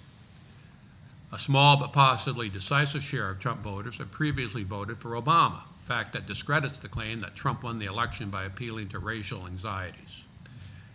A 1.31 1.39
small 1.39 1.77
but 1.77 1.93
possibly 1.93 2.49
decisive 2.49 3.01
share 3.01 3.29
of 3.29 3.39
Trump 3.39 3.63
voters 3.63 3.97
have 3.97 4.11
previously 4.11 4.63
voted 4.63 4.97
for 4.97 5.11
Obama, 5.11 5.61
a 5.61 5.87
fact 5.87 6.11
that 6.11 6.27
discredits 6.27 6.77
the 6.77 6.89
claim 6.89 7.21
that 7.21 7.35
Trump 7.35 7.63
won 7.63 7.79
the 7.79 7.85
election 7.85 8.29
by 8.29 8.43
appealing 8.43 8.89
to 8.89 8.99
racial 8.99 9.47
anxieties. 9.47 10.23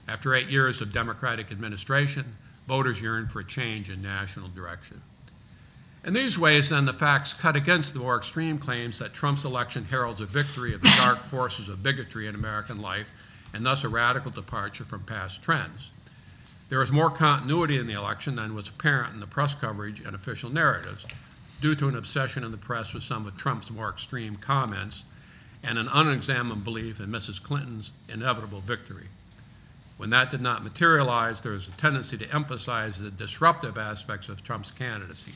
After 0.06 0.35
eight 0.35 0.49
years 0.49 0.83
of 0.83 0.92
Democratic 0.92 1.50
administration, 1.50 2.37
voters 2.66 3.00
yearn 3.00 3.28
for 3.28 3.40
a 3.40 3.44
change 3.44 3.88
in 3.90 4.02
national 4.02 4.49
direction. 4.49 5.02
In 6.04 6.12
these 6.12 6.38
ways, 6.38 6.68
then, 6.68 6.85
the 6.85 6.92
facts 6.92 7.35
cut 7.35 7.56
against 7.56 7.92
the 7.92 7.99
more 7.99 8.16
extreme 8.16 8.58
claims 8.58 8.99
that 9.00 9.12
Trump's 9.12 9.44
election 9.44 9.87
heralds 9.87 10.20
a 10.20 10.26
victory 10.26 10.73
of 10.73 10.80
the 10.80 10.94
dark 10.96 11.18
forces 11.25 11.68
of 11.68 11.82
bigotry 11.82 12.28
in 12.28 12.35
American 12.35 12.80
life 12.80 13.12
and 13.52 13.66
thus 13.66 13.82
a 13.82 13.88
radical 13.88 14.30
departure 14.30 14.85
from 14.85 15.02
past 15.02 15.42
trends. 15.42 15.90
There 16.68 16.82
is 16.82 16.92
more 16.92 17.11
continuity 17.11 17.78
in 17.78 17.87
the 17.87 17.94
election 17.94 18.37
than 18.37 18.54
was 18.54 18.68
apparent 18.68 19.14
in 19.14 19.20
the 19.20 19.26
press 19.26 19.54
coverage 19.54 20.00
and 20.00 20.14
official 20.14 20.50
narratives, 20.50 21.06
due 21.61 21.75
to 21.75 21.88
an 21.88 21.96
obsession 21.96 22.44
in 22.44 22.50
the 22.50 22.56
press 22.56 22.92
with 22.92 23.02
some 23.02 23.26
of 23.26 23.37
Trump's 23.37 23.70
more 23.70 23.88
extreme 23.88 24.37
comments 24.37 25.04
and 25.62 25.78
an 25.78 25.88
unexamined 25.92 26.64
belief 26.64 27.00
in 27.00 27.11
Mrs. 27.11 27.42
Clinton's 27.42 27.92
inevitable 28.08 28.61
victory. 28.61 29.06
When 29.97 30.11
that 30.11 30.31
did 30.31 30.43
not 30.43 30.62
materialize, 30.62 31.41
there 31.41 31.53
was 31.53 31.69
a 31.69 31.73
tendency 31.73 32.19
to 32.19 32.35
emphasize 32.35 32.99
the 32.99 33.11
disruptive 33.11 33.79
aspects 33.79 34.29
of 34.29 34.45
Trump's 34.45 34.71
candidacy. 34.71 35.33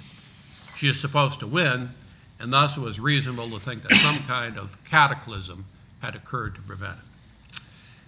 She 0.76 0.88
is 0.88 1.00
supposed 1.00 1.40
to 1.40 1.46
win, 1.46 1.90
and 2.38 2.52
thus 2.52 2.76
it 2.76 2.80
was 2.80 3.00
reasonable 3.00 3.50
to 3.50 3.58
think 3.58 3.82
that 3.84 3.94
some 3.96 4.18
kind 4.26 4.58
of 4.58 4.82
cataclysm 4.84 5.64
had 6.00 6.14
occurred 6.14 6.54
to 6.56 6.60
prevent 6.62 6.98
it. 6.98 7.04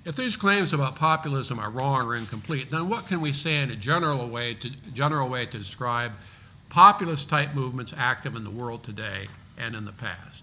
If 0.04 0.16
these 0.16 0.36
claims 0.36 0.72
about 0.72 0.96
populism 0.96 1.58
are 1.58 1.70
wrong 1.70 2.06
or 2.06 2.14
incomplete, 2.14 2.70
then 2.70 2.88
what 2.88 3.06
can 3.06 3.20
we 3.20 3.32
say 3.32 3.60
in 3.62 3.70
a 3.70 3.76
general 3.76 4.28
way 4.28 4.54
to, 4.54 4.70
general 4.92 5.28
way 5.28 5.46
to 5.46 5.58
describe 5.58 6.12
populist 6.68 7.28
type 7.28 7.54
movements 7.54 7.94
active 7.96 8.34
in 8.34 8.42
the 8.44 8.50
world 8.50 8.82
today 8.82 9.28
and 9.56 9.76
in 9.76 9.84
the 9.84 9.92
past? 9.92 10.42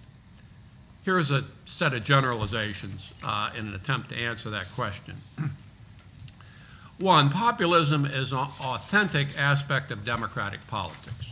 Here 1.04 1.20
is 1.20 1.30
a 1.30 1.46
set 1.66 1.94
of 1.94 2.04
generalizations 2.04 3.13
uh, 3.24 3.50
in 3.58 3.68
an 3.68 3.74
attempt 3.74 4.10
to 4.10 4.16
answer 4.16 4.50
that 4.50 4.72
question. 4.74 5.16
One, 7.00 7.29
populism 7.29 8.03
is 8.03 8.34
an 8.34 8.48
authentic 8.60 9.29
aspect 9.38 9.89
of 9.89 10.03
democratic 10.03 10.68
politics 10.68 11.32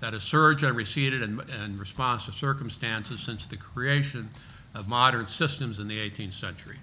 that 0.00 0.12
has 0.12 0.22
surged 0.22 0.62
and 0.62 0.76
receded 0.76 1.22
in, 1.22 1.40
in, 1.64 1.78
response 1.78 2.26
to 2.26 2.32
circumstances 2.32 3.22
since 3.22 3.46
the 3.46 3.56
creation 3.56 4.28
of 4.74 4.86
modern 4.86 5.26
systems 5.26 5.78
in 5.78 5.88
the 5.88 5.98
18th 5.98 6.34
century. 6.34 6.76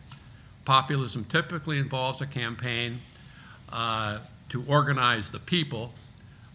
Populism 0.65 1.25
typically 1.25 1.77
involves 1.77 2.19
a 2.19 2.25
campaign 2.25 2.99
uh, 3.71 4.17
to 4.49 4.63
organize 4.67 5.29
the 5.29 5.39
people 5.39 5.93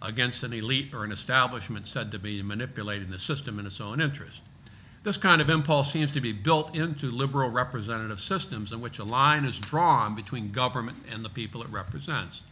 against 0.03 0.43
an 0.43 0.53
elite 0.53 0.93
or 0.93 1.05
an 1.05 1.12
establishment 1.12 1.87
said 1.87 2.11
to 2.11 2.19
be 2.19 2.43
manipulating 2.43 3.11
the 3.11 3.19
system 3.19 3.61
in 3.61 3.67
its 3.67 3.81
own 3.81 4.00
interest. 4.00 4.41
This 5.02 5.16
kind 5.16 5.40
of 5.40 5.49
impulse 5.49 5.90
seems 5.90 6.11
to 6.12 6.21
be 6.21 6.33
built 6.33 6.76
into 6.76 7.11
liberal 7.11 7.49
representative 7.49 8.21
systems 8.21 8.71
in 8.71 8.83
which 8.83 8.99
a 8.99 9.04
line 9.04 9.47
is 9.47 9.59
drawn 9.59 10.14
between 10.14 10.52
government 10.52 10.99
and 11.11 11.25
the 11.25 11.30
people 11.30 11.62
it 11.62 11.71
represents. 11.71 12.42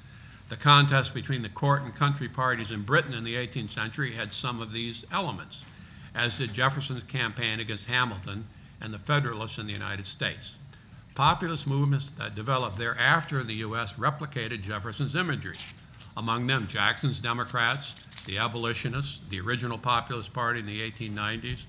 The 0.48 0.56
contest 0.56 1.12
between 1.12 1.42
the 1.42 1.50
court 1.50 1.82
and 1.82 1.94
country 1.94 2.26
parties 2.26 2.70
in 2.70 2.84
Britain 2.84 3.12
in 3.12 3.24
the 3.24 3.34
18th 3.34 3.72
century 3.72 4.12
had 4.12 4.32
some 4.32 4.62
of 4.62 4.72
these 4.72 5.04
elements, 5.12 5.60
as 6.14 6.38
did 6.38 6.54
Jefferson's 6.54 7.02
campaign 7.02 7.60
against 7.60 7.84
Hamilton 7.84 8.46
and 8.80 8.94
the 8.94 8.98
Federalists 8.98 9.58
in 9.58 9.66
the 9.66 9.74
United 9.74 10.06
States. 10.06 10.54
Populist 11.14 11.66
movements 11.66 12.10
that 12.16 12.34
developed 12.34 12.78
thereafter 12.78 13.40
in 13.40 13.46
the 13.46 13.56
U.S. 13.56 13.94
replicated 13.94 14.62
Jefferson's 14.62 15.14
imagery. 15.14 15.56
Among 16.16 16.46
them, 16.46 16.66
Jackson's 16.66 17.20
Democrats, 17.20 17.94
the 18.24 18.38
abolitionists, 18.38 19.20
the 19.28 19.40
original 19.40 19.76
Populist 19.76 20.32
Party 20.32 20.60
in 20.60 20.66
the 20.66 20.90
1890s, 20.90 21.64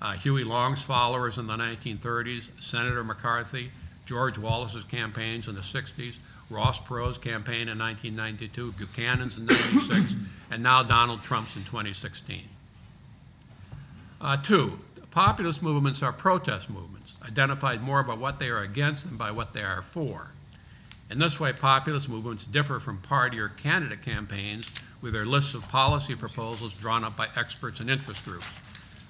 uh, 0.00 0.12
Huey 0.12 0.44
Long's 0.44 0.82
followers 0.82 1.38
in 1.38 1.46
the 1.46 1.56
1930s, 1.56 2.44
Senator 2.60 3.02
McCarthy, 3.02 3.70
George 4.04 4.38
Wallace's 4.38 4.84
campaigns 4.84 5.48
in 5.48 5.54
the 5.54 5.60
60s, 5.60 6.16
Ross 6.48 6.78
Perot's 6.78 7.18
campaign 7.18 7.68
in 7.68 7.78
1992, 7.78 8.72
Buchanan's 8.72 9.36
in 9.36 9.46
96, 9.46 10.14
and 10.50 10.62
now 10.62 10.82
Donald 10.82 11.22
Trump's 11.22 11.56
in 11.56 11.64
2016. 11.64 12.42
Uh, 14.20 14.36
two, 14.36 14.78
populist 15.10 15.62
movements 15.62 16.02
are 16.02 16.12
protest 16.12 16.70
movements, 16.70 17.14
identified 17.26 17.82
more 17.82 18.02
by 18.02 18.14
what 18.14 18.38
they 18.38 18.48
are 18.48 18.60
against 18.60 19.06
than 19.06 19.16
by 19.16 19.30
what 19.30 19.52
they 19.52 19.62
are 19.62 19.82
for. 19.82 20.30
In 21.10 21.18
this 21.18 21.38
way, 21.38 21.52
populist 21.52 22.08
movements 22.08 22.44
differ 22.44 22.80
from 22.80 22.98
party 22.98 23.38
or 23.38 23.48
candidate 23.48 24.02
campaigns 24.02 24.68
with 25.00 25.12
their 25.12 25.26
lists 25.26 25.54
of 25.54 25.68
policy 25.68 26.14
proposals 26.16 26.72
drawn 26.72 27.04
up 27.04 27.16
by 27.16 27.28
experts 27.36 27.80
and 27.80 27.90
interest 27.90 28.24
groups. 28.24 28.46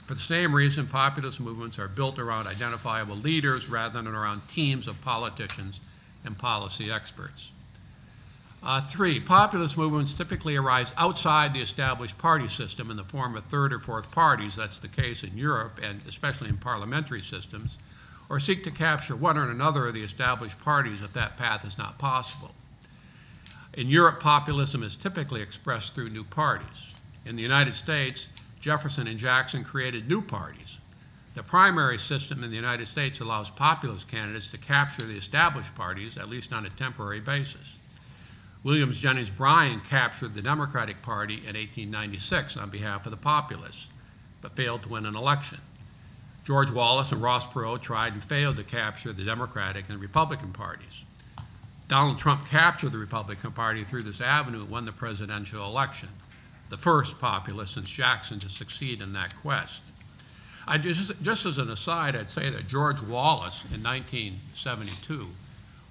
For 0.06 0.14
the 0.14 0.20
same 0.20 0.54
reason, 0.54 0.86
populist 0.86 1.40
movements 1.40 1.78
are 1.80 1.88
built 1.88 2.18
around 2.18 2.46
identifiable 2.46 3.16
leaders 3.16 3.68
rather 3.68 4.00
than 4.00 4.14
around 4.14 4.42
teams 4.48 4.86
of 4.86 5.00
politicians 5.00 5.80
and 6.24 6.38
policy 6.38 6.90
experts. 6.92 7.50
Uh, 8.62 8.80
three, 8.80 9.20
populist 9.20 9.76
movements 9.76 10.14
typically 10.14 10.56
arise 10.56 10.94
outside 10.96 11.52
the 11.52 11.60
established 11.60 12.18
party 12.18 12.48
system 12.48 12.90
in 12.90 12.96
the 12.96 13.04
form 13.04 13.36
of 13.36 13.44
third 13.44 13.72
or 13.72 13.78
fourth 13.78 14.10
parties. 14.10 14.56
That's 14.56 14.78
the 14.78 14.88
case 14.88 15.22
in 15.22 15.36
Europe 15.36 15.80
and 15.82 16.00
especially 16.08 16.48
in 16.48 16.56
parliamentary 16.56 17.22
systems, 17.22 17.76
or 18.28 18.40
seek 18.40 18.64
to 18.64 18.70
capture 18.70 19.14
one 19.14 19.36
or 19.36 19.50
another 19.50 19.86
of 19.86 19.94
the 19.94 20.02
established 20.02 20.58
parties 20.60 21.02
if 21.02 21.12
that 21.12 21.36
path 21.36 21.64
is 21.64 21.78
not 21.78 21.98
possible. 21.98 22.54
In 23.72 23.88
Europe, 23.88 24.20
populism 24.20 24.82
is 24.82 24.96
typically 24.96 25.42
expressed 25.42 25.94
through 25.94 26.10
new 26.10 26.24
parties. 26.24 26.92
In 27.24 27.36
the 27.36 27.42
United 27.42 27.74
States, 27.74 28.28
Jefferson 28.66 29.06
and 29.06 29.16
Jackson 29.16 29.62
created 29.62 30.08
new 30.08 30.20
parties. 30.20 30.80
The 31.34 31.44
primary 31.44 31.98
system 31.98 32.42
in 32.42 32.50
the 32.50 32.56
United 32.56 32.88
States 32.88 33.20
allows 33.20 33.48
populist 33.48 34.08
candidates 34.08 34.48
to 34.48 34.58
capture 34.58 35.06
the 35.06 35.16
established 35.16 35.72
parties, 35.76 36.18
at 36.18 36.28
least 36.28 36.52
on 36.52 36.66
a 36.66 36.70
temporary 36.70 37.20
basis. 37.20 37.74
Williams 38.64 38.98
Jennings 38.98 39.30
Bryan 39.30 39.78
captured 39.78 40.34
the 40.34 40.42
Democratic 40.42 41.00
Party 41.00 41.34
in 41.34 41.54
1896 41.54 42.56
on 42.56 42.68
behalf 42.68 43.06
of 43.06 43.12
the 43.12 43.16
populists, 43.16 43.86
but 44.42 44.56
failed 44.56 44.82
to 44.82 44.88
win 44.88 45.06
an 45.06 45.14
election. 45.14 45.60
George 46.44 46.72
Wallace 46.72 47.12
and 47.12 47.22
Ross 47.22 47.46
Perot 47.46 47.82
tried 47.82 48.14
and 48.14 48.24
failed 48.24 48.56
to 48.56 48.64
capture 48.64 49.12
the 49.12 49.24
Democratic 49.24 49.84
and 49.88 50.00
Republican 50.00 50.52
parties. 50.52 51.04
Donald 51.86 52.18
Trump 52.18 52.48
captured 52.48 52.90
the 52.90 52.98
Republican 52.98 53.52
Party 53.52 53.84
through 53.84 54.02
this 54.02 54.20
avenue 54.20 54.62
and 54.62 54.70
won 54.70 54.86
the 54.86 54.90
presidential 54.90 55.64
election, 55.64 56.08
the 56.68 56.76
first 56.76 57.18
populist 57.18 57.74
since 57.74 57.88
Jackson 57.88 58.38
to 58.40 58.48
succeed 58.48 59.00
in 59.00 59.12
that 59.12 59.36
quest. 59.36 59.80
I 60.68 60.78
just, 60.78 61.12
just 61.22 61.46
as 61.46 61.58
an 61.58 61.70
aside, 61.70 62.16
I'd 62.16 62.30
say 62.30 62.50
that 62.50 62.66
George 62.66 63.00
Wallace 63.00 63.62
in 63.72 63.82
1972 63.82 65.28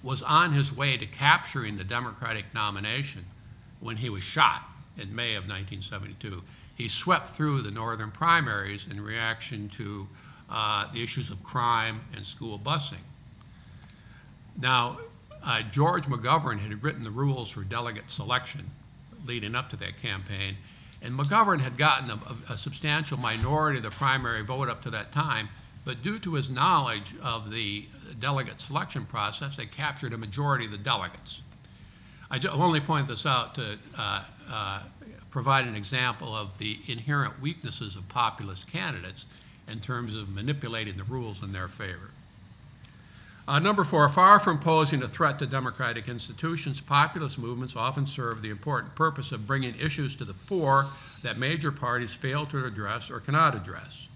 was 0.03 0.21
on 0.21 0.53
his 0.53 0.75
way 0.75 0.97
to 0.97 1.05
capturing 1.05 1.77
the 1.77 1.83
Democratic 1.83 2.45
nomination 2.53 3.25
when 3.79 3.97
he 3.97 4.09
was 4.09 4.23
shot 4.23 4.63
in 4.97 5.15
May 5.15 5.35
of 5.35 5.43
1972. 5.43 6.43
He 6.75 6.89
swept 6.89 7.29
through 7.29 7.61
the 7.61 7.71
northern 7.71 8.11
primaries 8.11 8.85
in 8.89 8.99
reaction 8.99 9.69
to 9.69 10.07
uh, 10.49 10.91
the 10.91 11.01
issues 11.01 11.29
of 11.29 11.41
crime 11.43 12.01
and 12.15 12.25
school 12.25 12.59
busing. 12.59 13.03
Now, 14.59 14.99
uh, 15.43 15.61
George 15.71 16.05
McGovern 16.05 16.59
had 16.59 16.83
written 16.83 17.03
the 17.03 17.11
rules 17.11 17.49
for 17.49 17.63
delegate 17.63 18.11
selection 18.11 18.71
leading 19.25 19.55
up 19.55 19.69
to 19.71 19.75
that 19.77 20.01
campaign, 20.01 20.57
and 21.01 21.17
McGovern 21.17 21.59
had 21.59 21.77
gotten 21.77 22.09
a, 22.09 22.53
a, 22.53 22.57
substantial 22.57 23.17
minority 23.17 23.77
of 23.77 23.83
the 23.83 23.91
primary 23.91 24.43
vote 24.43 24.69
up 24.69 24.81
to 24.83 24.89
that 24.89 25.11
time, 25.11 25.49
but 25.83 26.01
due 26.01 26.17
to 26.19 26.33
his 26.33 26.49
knowledge 26.49 27.13
of 27.21 27.51
the 27.51 27.87
delegate 28.19 28.59
selection 28.59 29.05
process, 29.05 29.55
they 29.55 29.65
captured 29.67 30.13
a 30.13 30.17
majority 30.17 30.65
of 30.65 30.71
the 30.71 30.77
delegates. 30.77 31.41
I 32.31 32.39
only 32.47 32.79
point 32.79 33.07
this 33.07 33.25
out 33.25 33.53
to 33.55 33.77
uh, 33.97 34.23
uh, 34.49 34.83
provide 35.29 35.67
an 35.67 35.75
example 35.75 36.35
of 36.35 36.57
the 36.57 36.79
inherent 36.87 37.39
weaknesses 37.39 37.95
of 37.95 38.09
populist 38.09 38.65
candidates 38.67 39.27
in 39.67 39.79
terms 39.79 40.15
of 40.15 40.29
manipulating 40.29 40.97
the 40.97 41.03
rules 41.03 41.43
in 41.43 41.51
their 41.51 41.67
favor. 41.67 42.11
Uh, 43.47 43.59
number 43.59 43.83
four, 43.83 44.09
far 44.09 44.39
from 44.39 44.57
posing 44.57 45.03
a 45.03 45.07
threat 45.07 45.37
to 45.37 45.45
democratic 45.45 46.07
institutions, 46.09 46.81
populist 46.81 47.37
movements 47.37 47.75
often 47.75 48.03
serve 48.03 48.41
the 48.41 48.49
important 48.49 48.95
purpose 48.95 49.31
of 49.31 49.45
bringing 49.45 49.75
issues 49.75 50.15
to 50.15 50.25
the 50.25 50.33
fore 50.33 50.87
that 51.21 51.37
major 51.37 51.71
parties 51.71 52.15
fail 52.15 52.47
to 52.47 52.65
address 52.65 53.11
or 53.11 53.19
cannot 53.19 53.53
address. 53.53 54.07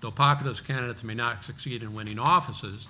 Though 0.00 0.10
populist 0.10 0.66
candidates 0.66 1.04
may 1.04 1.14
not 1.14 1.44
succeed 1.44 1.82
in 1.82 1.92
winning 1.92 2.18
offices, 2.18 2.86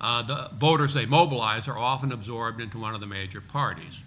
uh, 0.00 0.22
the 0.22 0.50
voters 0.54 0.94
they 0.94 1.06
mobilize 1.06 1.66
are 1.66 1.78
often 1.78 2.12
absorbed 2.12 2.60
into 2.60 2.78
one 2.78 2.94
of 2.94 3.00
the 3.00 3.06
major 3.06 3.40
parties. 3.40 3.98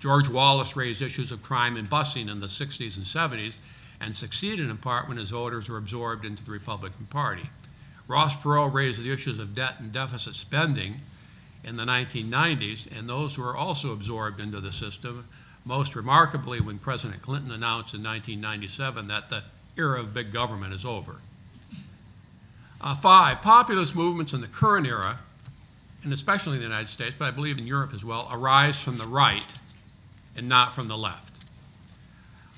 George 0.00 0.28
Wallace 0.28 0.76
raised 0.76 1.00
issues 1.00 1.32
of 1.32 1.42
crime 1.42 1.78
and 1.78 1.88
busing 1.88 2.30
in 2.30 2.40
the 2.40 2.46
60s 2.46 2.96
and 2.98 3.06
70s 3.06 3.54
and 4.00 4.14
succeeded 4.14 4.68
in 4.68 4.76
part 4.76 5.08
when 5.08 5.16
his 5.16 5.30
voters 5.30 5.70
were 5.70 5.78
absorbed 5.78 6.26
into 6.26 6.44
the 6.44 6.50
Republican 6.50 7.06
Party. 7.06 7.48
Ross 8.08 8.34
Perot 8.34 8.72
raised 8.72 9.00
the 9.00 9.12
issues 9.12 9.38
of 9.38 9.54
debt 9.54 9.74
and 9.78 9.92
deficit 9.92 10.34
spending 10.34 11.02
in 11.62 11.76
the 11.76 11.84
1990s, 11.84 12.88
and 12.96 13.08
those 13.08 13.36
were 13.36 13.54
also 13.54 13.92
absorbed 13.92 14.40
into 14.40 14.60
the 14.60 14.72
system, 14.72 15.28
most 15.64 15.94
remarkably 15.94 16.60
when 16.60 16.78
President 16.78 17.20
Clinton 17.20 17.52
announced 17.52 17.92
in 17.92 18.02
1997 18.02 19.08
that 19.08 19.28
the 19.28 19.44
era 19.76 20.00
of 20.00 20.14
big 20.14 20.32
government 20.32 20.72
is 20.72 20.86
over. 20.86 21.16
Uh, 22.80 22.94
five, 22.94 23.42
populist 23.42 23.94
movements 23.94 24.32
in 24.32 24.40
the 24.40 24.46
current 24.46 24.86
era, 24.86 25.18
and 26.02 26.12
especially 26.12 26.54
in 26.54 26.60
the 26.60 26.66
United 26.68 26.88
States, 26.88 27.14
but 27.18 27.26
I 27.26 27.30
believe 27.30 27.58
in 27.58 27.66
Europe 27.66 27.92
as 27.92 28.04
well, 28.04 28.28
arise 28.32 28.80
from 28.80 28.96
the 28.96 29.06
right 29.06 29.46
and 30.34 30.48
not 30.48 30.72
from 30.72 30.88
the 30.88 30.96
left. 30.96 31.34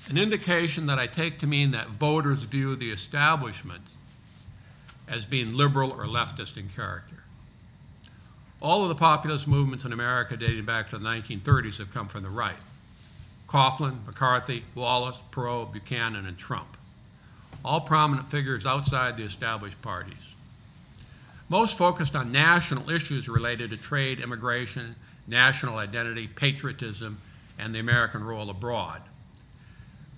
An 0.07 0.17
indication 0.17 0.85
that 0.85 0.99
I 0.99 1.07
take 1.07 1.39
to 1.39 1.47
mean 1.47 1.71
that 1.71 1.89
voters 1.89 2.43
view 2.43 2.75
the 2.75 2.91
establishment 2.91 3.81
as 5.11 5.25
being 5.25 5.53
liberal 5.53 5.91
or 5.91 6.05
leftist 6.05 6.57
in 6.57 6.69
character. 6.69 7.17
All 8.61 8.83
of 8.83 8.89
the 8.89 8.95
populist 8.95 9.47
movements 9.47 9.83
in 9.83 9.91
America 9.91 10.37
dating 10.37 10.65
back 10.65 10.89
to 10.89 10.97
the 10.97 11.05
1930s 11.05 11.77
have 11.77 11.93
come 11.93 12.07
from 12.07 12.23
the 12.23 12.29
right. 12.29 12.55
Coughlin, 13.47 14.05
McCarthy, 14.05 14.63
Wallace, 14.73 15.19
Perot, 15.31 15.73
Buchanan, 15.73 16.25
and 16.25 16.37
Trump. 16.37 16.77
All 17.65 17.81
prominent 17.81 18.29
figures 18.29 18.65
outside 18.65 19.17
the 19.17 19.23
established 19.23 19.81
parties. 19.81 20.35
Most 21.49 21.77
focused 21.77 22.15
on 22.15 22.31
national 22.31 22.89
issues 22.89 23.27
related 23.27 23.71
to 23.71 23.77
trade, 23.77 24.21
immigration, 24.21 24.95
national 25.27 25.77
identity, 25.77 26.27
patriotism, 26.27 27.19
and 27.59 27.75
the 27.75 27.79
American 27.79 28.23
role 28.23 28.49
abroad. 28.49 29.01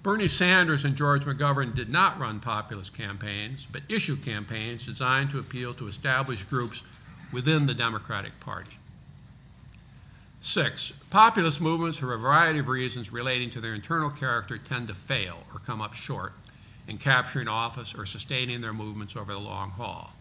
Bernie 0.04 0.28
Sanders 0.28 0.84
and 0.84 0.98
George 0.98 1.24
McGovern 1.24 1.74
did 1.74 1.90
not 1.90 2.20
run 2.20 2.42
populist 2.42 2.94
campaigns, 2.94 3.66
but 3.72 3.84
issue 3.88 4.18
campaigns 4.18 4.86
designed 4.86 5.30
to 5.30 5.40
appeal 5.40 5.74
to 5.76 5.88
established 5.88 6.50
groups 6.50 6.84
within 7.32 7.68
the 7.68 7.74
Democratic 7.74 8.38
Party. 8.42 8.78
Six, 10.42 10.92
populist 11.10 11.62
movements, 11.62 12.00
for 12.00 12.14
a 12.14 12.18
variety 12.18 12.60
of 12.60 12.68
reasons 12.68 13.14
relating 13.14 13.50
to 13.52 13.62
their 13.62 13.74
internal 13.74 14.10
character, 14.10 14.58
tend 14.58 14.90
to 14.90 14.94
fail 14.94 15.38
or 15.54 15.62
come 15.62 15.80
up 15.80 15.94
short 15.94 16.34
in 16.86 16.98
capturing 16.98 17.48
office 17.48 17.96
or 17.96 18.06
sustaining 18.06 18.60
their 18.60 18.74
movements 18.74 19.16
over 19.16 19.32
the 19.32 19.40
long 19.40 19.70
haul. 19.70 20.12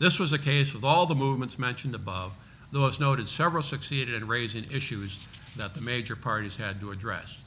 This 0.00 0.18
was 0.18 0.32
the 0.32 0.38
case 0.38 0.74
with 0.74 0.82
all 0.82 1.06
the 1.06 1.14
movements 1.14 1.60
mentioned 1.60 1.94
above, 1.94 2.32
though 2.72 2.88
as 2.88 2.98
noted, 2.98 3.28
several 3.28 3.62
succeeded 3.62 4.16
in 4.16 4.26
raising 4.26 4.64
issues 4.64 5.24
that 5.56 5.74
the 5.74 5.80
major 5.80 6.16
parties 6.16 6.56
had 6.56 6.80
to 6.80 6.90
address. 6.90 7.38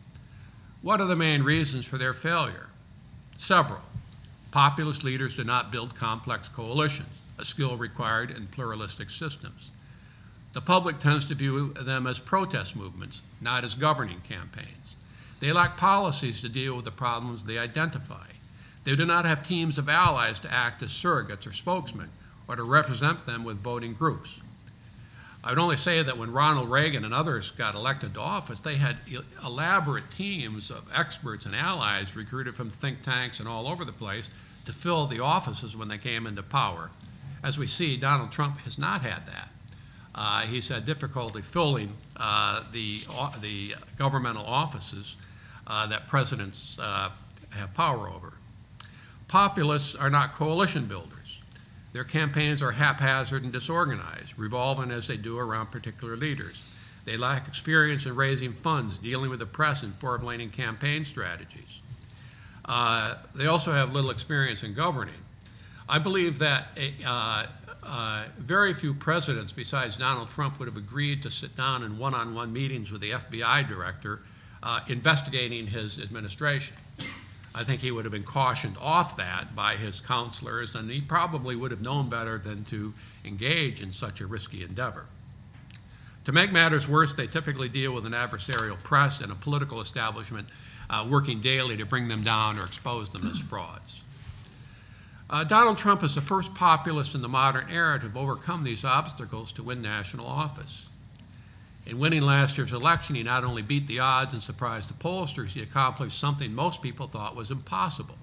What 0.81 1.01
are 1.01 1.07
the 1.07 1.15
main 1.15 1.43
reasons 1.43 1.85
for 1.85 1.97
their 1.97 2.13
failure? 2.13 2.69
Several. 3.37 3.81
Populist 4.51 5.03
leaders 5.03 5.35
do 5.35 5.43
not 5.43 5.73
build 5.73 5.93
complex 5.93 6.47
coalitions, 6.47 7.09
a 7.37 7.43
skill 7.43 7.75
required 7.75 8.31
in 8.31 8.47
pluralistic 8.47 9.09
systems. 9.09 9.71
The 10.53 10.61
public 10.61 10.99
tends 10.99 11.25
to 11.25 11.35
view 11.35 11.73
them 11.73 12.07
as 12.07 12.19
protest 12.19 12.77
movements, 12.77 13.21
not 13.41 13.65
as 13.65 13.73
governing 13.73 14.21
campaigns. 14.21 14.95
They 15.41 15.51
lack 15.51 15.75
policies 15.75 16.39
to 16.41 16.49
deal 16.49 16.77
with 16.77 16.85
the 16.85 16.91
problems 16.91 17.43
they 17.43 17.57
identify. 17.57 18.27
They 18.85 18.95
do 18.95 19.05
not 19.05 19.25
have 19.25 19.45
teams 19.45 19.77
of 19.77 19.89
allies 19.89 20.39
to 20.39 20.53
act 20.53 20.81
as 20.81 20.91
surrogates 20.91 21.45
or 21.45 21.51
spokesmen 21.51 22.09
or 22.47 22.55
to 22.55 22.63
represent 22.63 23.25
them 23.25 23.43
with 23.43 23.61
voting 23.61 23.93
groups. 23.93 24.39
I 25.43 25.49
would 25.51 25.59
only 25.59 25.77
say 25.77 26.03
that 26.03 26.17
when 26.17 26.33
Ronald 26.33 26.69
Reagan 26.69 27.05
and 27.05 27.13
others 27.13 27.51
got 27.51 27.73
elected 27.73 28.13
to 28.15 28.19
office, 28.19 28.59
they 28.59 28.75
had 28.75 28.97
elaborate 29.43 30.11
teams 30.11 30.69
of 30.69 30.83
experts 30.93 31.45
and 31.45 31.55
allies 31.55 32.15
recruited 32.15 32.55
from 32.55 32.69
think 32.69 33.03
tanks 33.03 33.39
and 33.39 33.47
all 33.47 33.67
over 33.67 33.85
the 33.85 33.93
place 33.93 34.27
to 34.65 34.73
fill 34.73 35.07
the 35.07 35.21
offices 35.21 35.77
when 35.77 35.87
they 35.87 35.97
came 35.97 36.27
into 36.27 36.43
power. 36.43 36.91
As 37.41 37.57
we 37.57 37.67
see, 37.67 37.95
Donald 37.95 38.31
Trump 38.31 38.59
has 38.59 38.77
not 38.77 39.01
had 39.01 39.25
that. 39.27 39.49
Uh, 40.13 40.41
he's 40.41 40.67
had 40.67 40.85
difficulty 40.85 41.41
filling 41.41 41.93
uh, 42.17 42.63
the, 42.73 43.01
uh, 43.09 43.31
the 43.39 43.75
governmental 43.97 44.45
offices 44.45 45.15
uh, 45.67 45.87
that 45.87 46.09
presidents 46.09 46.77
uh, 46.79 47.09
have 47.51 47.73
power 47.73 48.09
over. 48.09 48.33
Populists 49.29 49.95
are 49.95 50.09
not 50.09 50.33
coalition 50.33 50.85
builders. 50.85 51.18
Their 51.91 52.03
campaigns 52.03 52.61
are 52.61 52.71
haphazard 52.71 53.43
and 53.43 53.51
disorganized, 53.51 54.37
revolving 54.37 54.91
as 54.91 55.07
they 55.07 55.17
do 55.17 55.37
around 55.37 55.67
particular 55.67 56.15
leaders. 56.15 56.61
They 57.05 57.17
lack 57.17 57.47
experience 57.47 58.05
in 58.05 58.15
raising 58.15 58.53
funds, 58.53 58.97
dealing 58.97 59.29
with 59.29 59.39
the 59.39 59.45
press, 59.45 59.81
and 59.81 59.95
formulating 59.95 60.51
campaign 60.51 61.05
strategies. 61.05 61.79
Uh, 62.65 63.15
they 63.33 63.47
also 63.47 63.71
have 63.71 63.93
little 63.93 64.11
experience 64.11 64.61
in 64.61 64.75
governing. 64.75 65.15
I 65.87 65.97
believe 65.97 66.37
that 66.37 66.67
uh, 67.03 67.47
uh, 67.83 68.25
very 68.37 68.73
few 68.73 68.93
presidents 68.93 69.51
besides 69.51 69.97
Donald 69.97 70.29
Trump 70.29 70.59
would 70.59 70.67
have 70.67 70.77
agreed 70.77 71.23
to 71.23 71.31
sit 71.31 71.57
down 71.57 71.81
in 71.81 71.97
one 71.97 72.13
on 72.13 72.35
one 72.35 72.53
meetings 72.53 72.91
with 72.91 73.01
the 73.01 73.11
FBI 73.11 73.67
director 73.67 74.21
uh, 74.61 74.81
investigating 74.87 75.65
his 75.65 75.97
administration. 75.97 76.75
I 77.53 77.63
think 77.63 77.81
he 77.81 77.91
would 77.91 78.05
have 78.05 78.11
been 78.11 78.23
cautioned 78.23 78.77
off 78.79 79.17
that 79.17 79.55
by 79.55 79.75
his 79.75 79.99
counselors, 79.99 80.75
and 80.75 80.89
he 80.89 81.01
probably 81.01 81.55
would 81.55 81.71
have 81.71 81.81
known 81.81 82.09
better 82.09 82.37
than 82.37 82.63
to 82.65 82.93
engage 83.25 83.81
in 83.81 83.91
such 83.91 84.21
a 84.21 84.27
risky 84.27 84.63
endeavor. 84.63 85.05
To 86.25 86.31
make 86.31 86.51
matters 86.51 86.87
worse, 86.87 87.13
they 87.13 87.27
typically 87.27 87.69
deal 87.69 87.93
with 87.93 88.05
an 88.05 88.11
adversarial 88.11 88.81
press 88.83 89.19
and 89.19 89.31
a 89.31 89.35
political 89.35 89.81
establishment 89.81 90.47
uh, 90.89 91.07
working 91.09 91.41
daily 91.41 91.77
to 91.77 91.85
bring 91.85 92.07
them 92.07 92.23
down 92.23 92.59
or 92.59 92.65
expose 92.65 93.09
them 93.09 93.29
as 93.29 93.39
frauds. 93.39 94.01
Uh, 95.29 95.43
Donald 95.43 95.77
Trump 95.77 96.03
is 96.03 96.15
the 96.15 96.21
first 96.21 96.53
populist 96.55 97.13
in 97.13 97.21
the 97.21 97.29
modern 97.29 97.69
era 97.69 97.99
to 97.99 98.07
have 98.07 98.17
overcome 98.17 98.63
these 98.63 98.83
obstacles 98.83 99.51
to 99.51 99.63
win 99.63 99.81
national 99.81 100.25
office. 100.25 100.87
In 101.89 101.97
winning 101.97 102.21
last 102.21 102.55
year's 102.55 102.71
election, 102.71 103.15
he 103.15 103.23
not 103.23 103.43
only 103.43 103.63
beat 103.63 103.87
the 103.87 103.97
odds 103.97 104.33
and 104.33 104.43
surprised 104.43 104.89
the 104.89 104.93
pollsters, 104.93 105.53
he 105.53 105.63
accomplished 105.63 106.19
something 106.19 106.53
most 106.53 106.83
people 106.83 107.07
thought 107.07 107.35
was 107.35 107.49
impossible. 107.49 108.17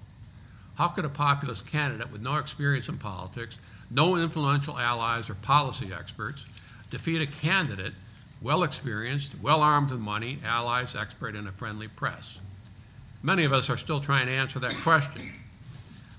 How 0.75 0.87
could 0.87 1.03
a 1.03 1.09
populist 1.09 1.67
candidate 1.67 2.09
with 2.09 2.21
no 2.21 2.37
experience 2.37 2.87
in 2.87 2.97
politics, 2.97 3.57
no 3.91 4.15
influential 4.15 4.79
allies 4.79 5.29
or 5.29 5.33
policy 5.33 5.91
experts, 5.93 6.45
defeat 6.89 7.21
a 7.21 7.27
candidate 7.27 7.91
well 8.41 8.63
experienced, 8.63 9.33
well 9.41 9.61
armed 9.61 9.91
with 9.91 9.99
money, 9.99 10.39
allies, 10.45 10.95
expert, 10.95 11.35
and 11.35 11.49
a 11.49 11.51
friendly 11.51 11.89
press? 11.89 12.37
Many 13.21 13.43
of 13.43 13.51
us 13.51 13.69
are 13.69 13.75
still 13.75 13.99
trying 13.99 14.27
to 14.27 14.31
answer 14.31 14.59
that 14.59 14.75
question. 14.75 15.33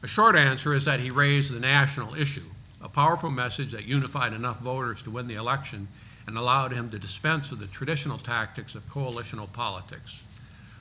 A 0.03 0.07
short 0.07 0.37
answer 0.37 0.75
is 0.75 0.85
that 0.85 1.01
he 1.01 1.11
raised 1.11 1.55
the 1.55 1.61
national 1.61 2.15
issue, 2.15 2.45
a 2.83 2.91
powerful 2.91 3.31
message 3.31 3.73
that 3.73 3.87
unified 3.87 4.35
enough 4.35 4.61
voters 4.61 5.01
to 5.01 5.11
win 5.11 5.27
the 5.27 5.37
election 5.37 5.89
and 6.29 6.37
allowed 6.37 6.73
him 6.73 6.91
to 6.91 6.99
dispense 6.99 7.51
with 7.51 7.59
the 7.59 7.67
traditional 7.67 8.19
tactics 8.19 8.75
of 8.75 8.87
coalitional 8.91 9.51
politics. 9.51 10.21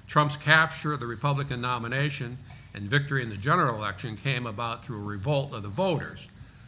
Trump's 0.06 0.36
capture 0.36 0.92
of 0.92 1.00
the 1.00 1.08
Republican 1.08 1.62
nomination 1.62 2.38
and 2.74 2.90
victory 2.90 3.24
in 3.24 3.30
the 3.30 3.38
general 3.38 3.78
election 3.78 4.18
came 4.18 4.46
about 4.46 4.84
through 4.84 4.98
a 4.98 5.06
revolt 5.06 5.54
of 5.54 5.64
the 5.64 5.70
voters, 5.70 6.28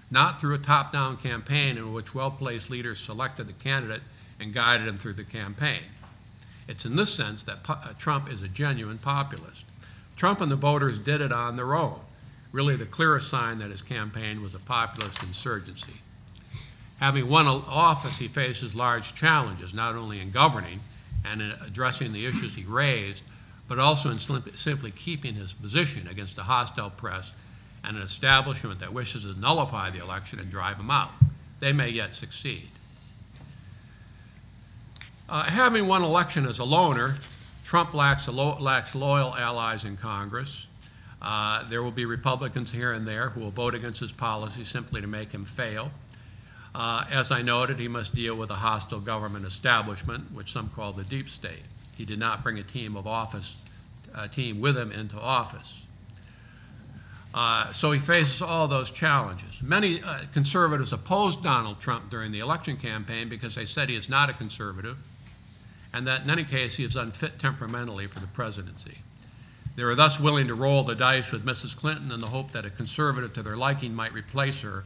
not 0.09 0.39
through 0.39 0.55
a 0.55 0.59
top 0.59 0.93
down 0.93 1.17
campaign 1.17 1.77
in 1.77 1.91
which 1.91 2.15
well 2.15 2.31
placed 2.31 2.69
leaders 2.69 3.01
selected 3.01 3.47
the 3.47 3.53
candidate 3.53 4.01
and 4.39 4.53
guided 4.53 4.87
him 4.87 4.97
through 4.97 5.13
the 5.13 5.25
campaign. 5.25 5.83
It's 6.69 6.85
in 6.85 6.95
this 6.95 7.13
sense 7.13 7.43
that 7.43 7.59
uh, 7.67 7.75
Trump 7.97 8.31
is 8.31 8.41
a 8.41 8.47
genuine 8.47 8.97
populist. 8.97 9.65
Trump 10.15 10.39
and 10.39 10.49
the 10.49 10.55
voters 10.55 10.97
did 10.97 11.19
it 11.19 11.33
on 11.33 11.57
their 11.57 11.75
own, 11.75 11.99
really 12.53 12.77
the 12.77 12.85
clearest 12.85 13.29
sign 13.29 13.59
that 13.59 13.71
his 13.71 13.81
campaign 13.81 14.41
was 14.41 14.55
a 14.55 14.59
populist 14.59 15.21
insurgency. 15.21 15.99
Having 16.99 17.29
won 17.29 17.47
office, 17.47 18.17
he 18.17 18.27
faces 18.27 18.75
large 18.75 19.15
challenges, 19.15 19.73
not 19.73 19.95
only 19.95 20.19
in 20.19 20.31
governing 20.31 20.81
and 21.25 21.41
in 21.41 21.51
addressing 21.65 22.11
the 22.11 22.25
issues 22.25 22.55
he 22.55 22.63
raised, 22.63 23.23
but 23.67 23.79
also 23.79 24.09
in 24.09 24.19
simply 24.55 24.91
keeping 24.91 25.35
his 25.35 25.53
position 25.53 26.07
against 26.07 26.37
a 26.37 26.43
hostile 26.43 26.89
press 26.89 27.31
and 27.83 27.95
an 27.95 28.03
establishment 28.03 28.79
that 28.79 28.91
wishes 28.91 29.23
to 29.23 29.39
nullify 29.39 29.89
the 29.89 29.99
election 29.99 30.39
and 30.39 30.49
drive 30.49 30.77
him 30.77 30.91
out. 30.91 31.11
They 31.59 31.71
may 31.71 31.89
yet 31.89 32.15
succeed. 32.15 32.69
Uh, 35.29 35.43
having 35.43 35.87
won 35.87 36.03
election 36.03 36.45
as 36.45 36.59
a 36.59 36.63
loner, 36.63 37.15
Trump 37.63 37.93
lacks, 37.93 38.27
lo- 38.27 38.57
lacks 38.59 38.95
loyal 38.95 39.35
allies 39.35 39.85
in 39.85 39.95
Congress. 39.95 40.65
Uh, 41.21 41.67
there 41.69 41.83
will 41.83 41.91
be 41.91 42.05
Republicans 42.05 42.71
here 42.71 42.91
and 42.93 43.07
there 43.07 43.29
who 43.29 43.41
will 43.41 43.51
vote 43.51 43.75
against 43.75 43.99
his 43.99 44.11
policy 44.11 44.63
simply 44.63 45.01
to 45.01 45.07
make 45.07 45.31
him 45.31 45.43
fail. 45.43 45.91
Uh, 46.73 47.05
as 47.09 47.31
I 47.31 47.41
noted, 47.41 47.79
he 47.79 47.87
must 47.87 48.13
deal 48.13 48.35
with 48.35 48.49
a 48.51 48.55
hostile 48.55 48.99
government 48.99 49.45
establishment, 49.45 50.31
which 50.33 50.51
some 50.51 50.69
call 50.69 50.93
the 50.93 51.03
deep 51.03 51.29
state. 51.29 51.63
He 51.95 52.05
did 52.05 52.19
not 52.19 52.43
bring 52.43 52.59
a 52.59 52.63
team 52.63 52.95
of 52.95 53.07
office, 53.07 53.57
a 54.15 54.27
team 54.27 54.61
with 54.61 54.77
him 54.77 54.91
into 54.91 55.17
office. 55.19 55.81
Uh, 57.33 57.71
so 57.73 57.91
he 57.91 57.99
faces 57.99 58.41
all 58.41 58.67
those 58.67 58.89
challenges. 58.89 59.61
Many 59.61 60.01
uh, 60.01 60.21
conservatives 60.33 60.93
opposed 60.93 61.43
Donald 61.43 61.79
Trump 61.79 62.09
during 62.09 62.31
the 62.31 62.39
election 62.39 62.77
campaign 62.77 63.29
because 63.29 63.55
they 63.55 63.65
said 63.65 63.89
he 63.89 63.95
is 63.95 64.09
not 64.09 64.29
a 64.29 64.33
conservative 64.33 64.97
and 65.93 66.05
that 66.07 66.23
in 66.23 66.29
any 66.29 66.43
case 66.43 66.75
he 66.75 66.83
is 66.83 66.95
unfit 66.95 67.39
temperamentally 67.39 68.07
for 68.07 68.19
the 68.19 68.27
presidency. 68.27 68.99
They 69.75 69.83
were 69.83 69.95
thus 69.95 70.19
willing 70.19 70.47
to 70.47 70.55
roll 70.55 70.83
the 70.83 70.95
dice 70.95 71.31
with 71.31 71.45
Mrs. 71.45 71.75
Clinton 71.75 72.11
in 72.11 72.19
the 72.19 72.27
hope 72.27 72.51
that 72.51 72.65
a 72.65 72.69
conservative 72.69 73.33
to 73.33 73.43
their 73.43 73.55
liking 73.55 73.95
might 73.95 74.13
replace 74.13 74.61
her 74.61 74.83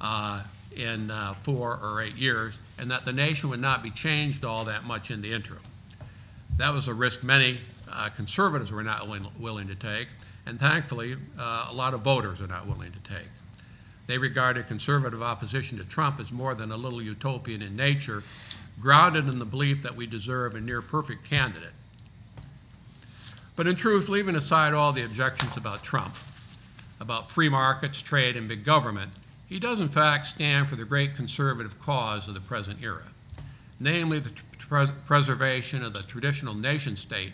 uh, 0.00 0.42
in 0.74 1.10
uh, 1.10 1.34
four 1.34 1.78
or 1.82 2.00
eight 2.00 2.16
years, 2.16 2.54
and 2.78 2.90
that 2.90 3.04
the 3.04 3.12
nation 3.12 3.50
would 3.50 3.60
not 3.60 3.82
be 3.82 3.90
changed 3.90 4.44
all 4.44 4.64
that 4.64 4.84
much 4.84 5.10
in 5.10 5.22
the 5.22 5.32
interim. 5.32 5.62
That 6.56 6.72
was 6.72 6.88
a 6.88 6.94
risk 6.94 7.22
many 7.22 7.58
uh, 7.90 8.08
conservatives 8.10 8.70
were 8.70 8.82
not 8.82 9.06
willing, 9.06 9.26
willing 9.38 9.68
to 9.68 9.74
take, 9.74 10.08
and 10.46 10.58
thankfully, 10.58 11.16
uh, 11.38 11.68
a 11.70 11.74
lot 11.74 11.94
of 11.94 12.00
voters 12.02 12.40
are 12.40 12.46
not 12.46 12.66
willing 12.66 12.92
to 12.92 12.98
take. 12.98 13.28
They 14.06 14.18
regarded 14.18 14.66
conservative 14.66 15.22
opposition 15.22 15.78
to 15.78 15.84
Trump 15.84 16.18
as 16.18 16.32
more 16.32 16.54
than 16.54 16.72
a 16.72 16.76
little 16.76 17.00
utopian 17.00 17.62
in 17.62 17.76
nature, 17.76 18.24
grounded 18.80 19.28
in 19.28 19.38
the 19.38 19.44
belief 19.44 19.82
that 19.82 19.94
we 19.94 20.06
deserve 20.06 20.54
a 20.54 20.60
near 20.60 20.82
perfect 20.82 21.24
candidate. 21.28 21.72
But 23.54 23.66
in 23.66 23.76
truth, 23.76 24.08
leaving 24.08 24.36
aside 24.36 24.72
all 24.72 24.92
the 24.92 25.04
objections 25.04 25.56
about 25.56 25.82
Trump, 25.82 26.16
about 26.98 27.30
free 27.30 27.48
markets, 27.48 28.00
trade, 28.00 28.36
and 28.36 28.48
big 28.48 28.64
government, 28.64 29.12
he 29.50 29.58
does 29.58 29.80
in 29.80 29.88
fact 29.88 30.26
stand 30.26 30.68
for 30.68 30.76
the 30.76 30.84
great 30.84 31.16
conservative 31.16 31.78
cause 31.80 32.28
of 32.28 32.34
the 32.34 32.40
present 32.40 32.78
era, 32.82 33.08
namely 33.80 34.20
the 34.20 34.30
pres 34.58 34.88
preservation 35.06 35.82
of 35.82 35.92
the 35.92 36.02
traditional 36.02 36.54
nation 36.54 36.96
state 36.96 37.32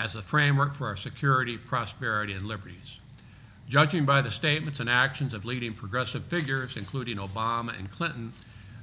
as 0.00 0.16
a 0.16 0.22
framework 0.22 0.74
for 0.74 0.88
our 0.88 0.96
security, 0.96 1.56
prosperity, 1.56 2.32
and 2.32 2.44
liberties. 2.44 2.98
Judging 3.68 4.04
by 4.04 4.20
the 4.20 4.32
statements 4.32 4.80
and 4.80 4.90
actions 4.90 5.32
of 5.32 5.44
leading 5.44 5.74
progressive 5.74 6.24
figures, 6.24 6.76
including 6.76 7.18
Obama 7.18 7.78
and 7.78 7.88
Clinton, 7.88 8.32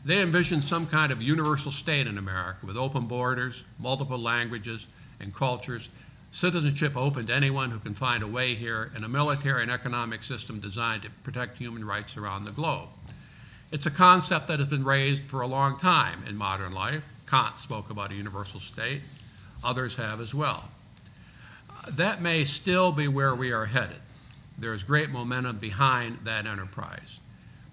they 0.05 0.21
envision 0.21 0.61
some 0.61 0.87
kind 0.87 1.11
of 1.11 1.21
universal 1.21 1.71
state 1.71 2.07
in 2.07 2.17
America 2.17 2.65
with 2.65 2.77
open 2.77 3.05
borders, 3.05 3.65
multiple 3.79 4.19
languages 4.19 4.87
and 5.19 5.35
cultures, 5.35 5.89
citizenship 6.35 6.95
open 6.95 7.27
to 7.27 7.33
anyone 7.33 7.71
who 7.71 7.79
can 7.79 7.93
find 7.93 8.21
a 8.21 8.27
way 8.27 8.55
here, 8.55 8.91
in 8.95 9.03
a 9.03 9.09
military 9.09 9.61
and 9.61 9.71
economic 9.71 10.23
system 10.23 10.59
designed 10.59 11.03
to 11.03 11.09
protect 11.23 11.57
human 11.57 11.85
rights 11.85 12.17
around 12.17 12.43
the 12.43 12.51
globe. 12.51 12.89
It's 13.71 13.85
a 13.85 13.91
concept 13.91 14.47
that 14.47 14.59
has 14.59 14.67
been 14.67 14.83
raised 14.83 15.23
for 15.23 15.41
a 15.41 15.47
long 15.47 15.79
time 15.79 16.23
in 16.27 16.35
modern 16.35 16.71
life. 16.71 17.13
Kant 17.27 17.59
spoke 17.59 17.89
about 17.89 18.11
a 18.11 18.15
universal 18.15 18.59
state, 18.59 19.01
others 19.63 19.95
have 19.95 20.21
as 20.21 20.33
well 20.33 20.69
that 21.87 22.21
may 22.21 22.43
still 22.43 22.91
be 22.91 23.07
where 23.07 23.35
we 23.35 23.51
are 23.51 23.65
headed. 23.65 23.97
There 24.57 24.73
is 24.73 24.83
great 24.83 25.09
momentum 25.09 25.57
behind 25.57 26.19
that 26.23 26.45
enterprise. 26.45 27.19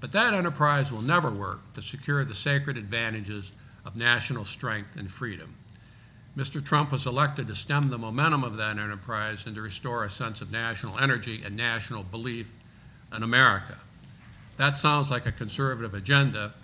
But 0.01 0.12
that 0.12 0.35
enterprise 0.35 0.90
will 0.90 1.03
never 1.03 1.31
work 1.31 1.61
to 1.75 1.83
secure 1.83 2.25
the 2.25 2.35
sacred 2.35 2.77
advantages 2.77 3.53
of 3.85 3.96
national 3.96 4.44
strength 4.44 4.96
and 4.96 5.11
freedom. 5.11 5.55
Mr. 6.37 6.64
Trump 6.64 6.90
was 6.90 7.07
elected 7.07 7.47
to 7.47 7.55
stem 7.55 7.90
the 7.90 7.99
momentum 7.99 8.42
of 8.42 8.57
that 8.57 8.79
enterprise 8.79 9.45
and 9.45 9.55
to 9.55 9.61
restore 9.61 10.05
a 10.05 10.11
sense 10.11 10.40
of 10.40 10.51
national 10.51 10.99
energy 10.99 11.42
and 11.45 11.57
national 11.57 12.03
belief 12.03 12.55
in 13.14 13.23
America. 13.23 13.77
That 14.57 14.79
sounds 14.79 15.11
like 15.11 15.27
a 15.27 15.33
conservative 15.33 15.92
agenda, 15.92 16.55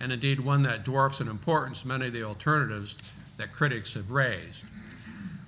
and 0.00 0.12
indeed 0.12 0.40
one 0.40 0.62
that 0.64 0.84
dwarfs 0.84 1.20
in 1.20 1.28
importance 1.28 1.84
many 1.84 2.08
of 2.08 2.12
the 2.12 2.24
alternatives 2.24 2.96
that 3.36 3.52
critics 3.52 3.94
have 3.94 4.10
raised. 4.10 4.62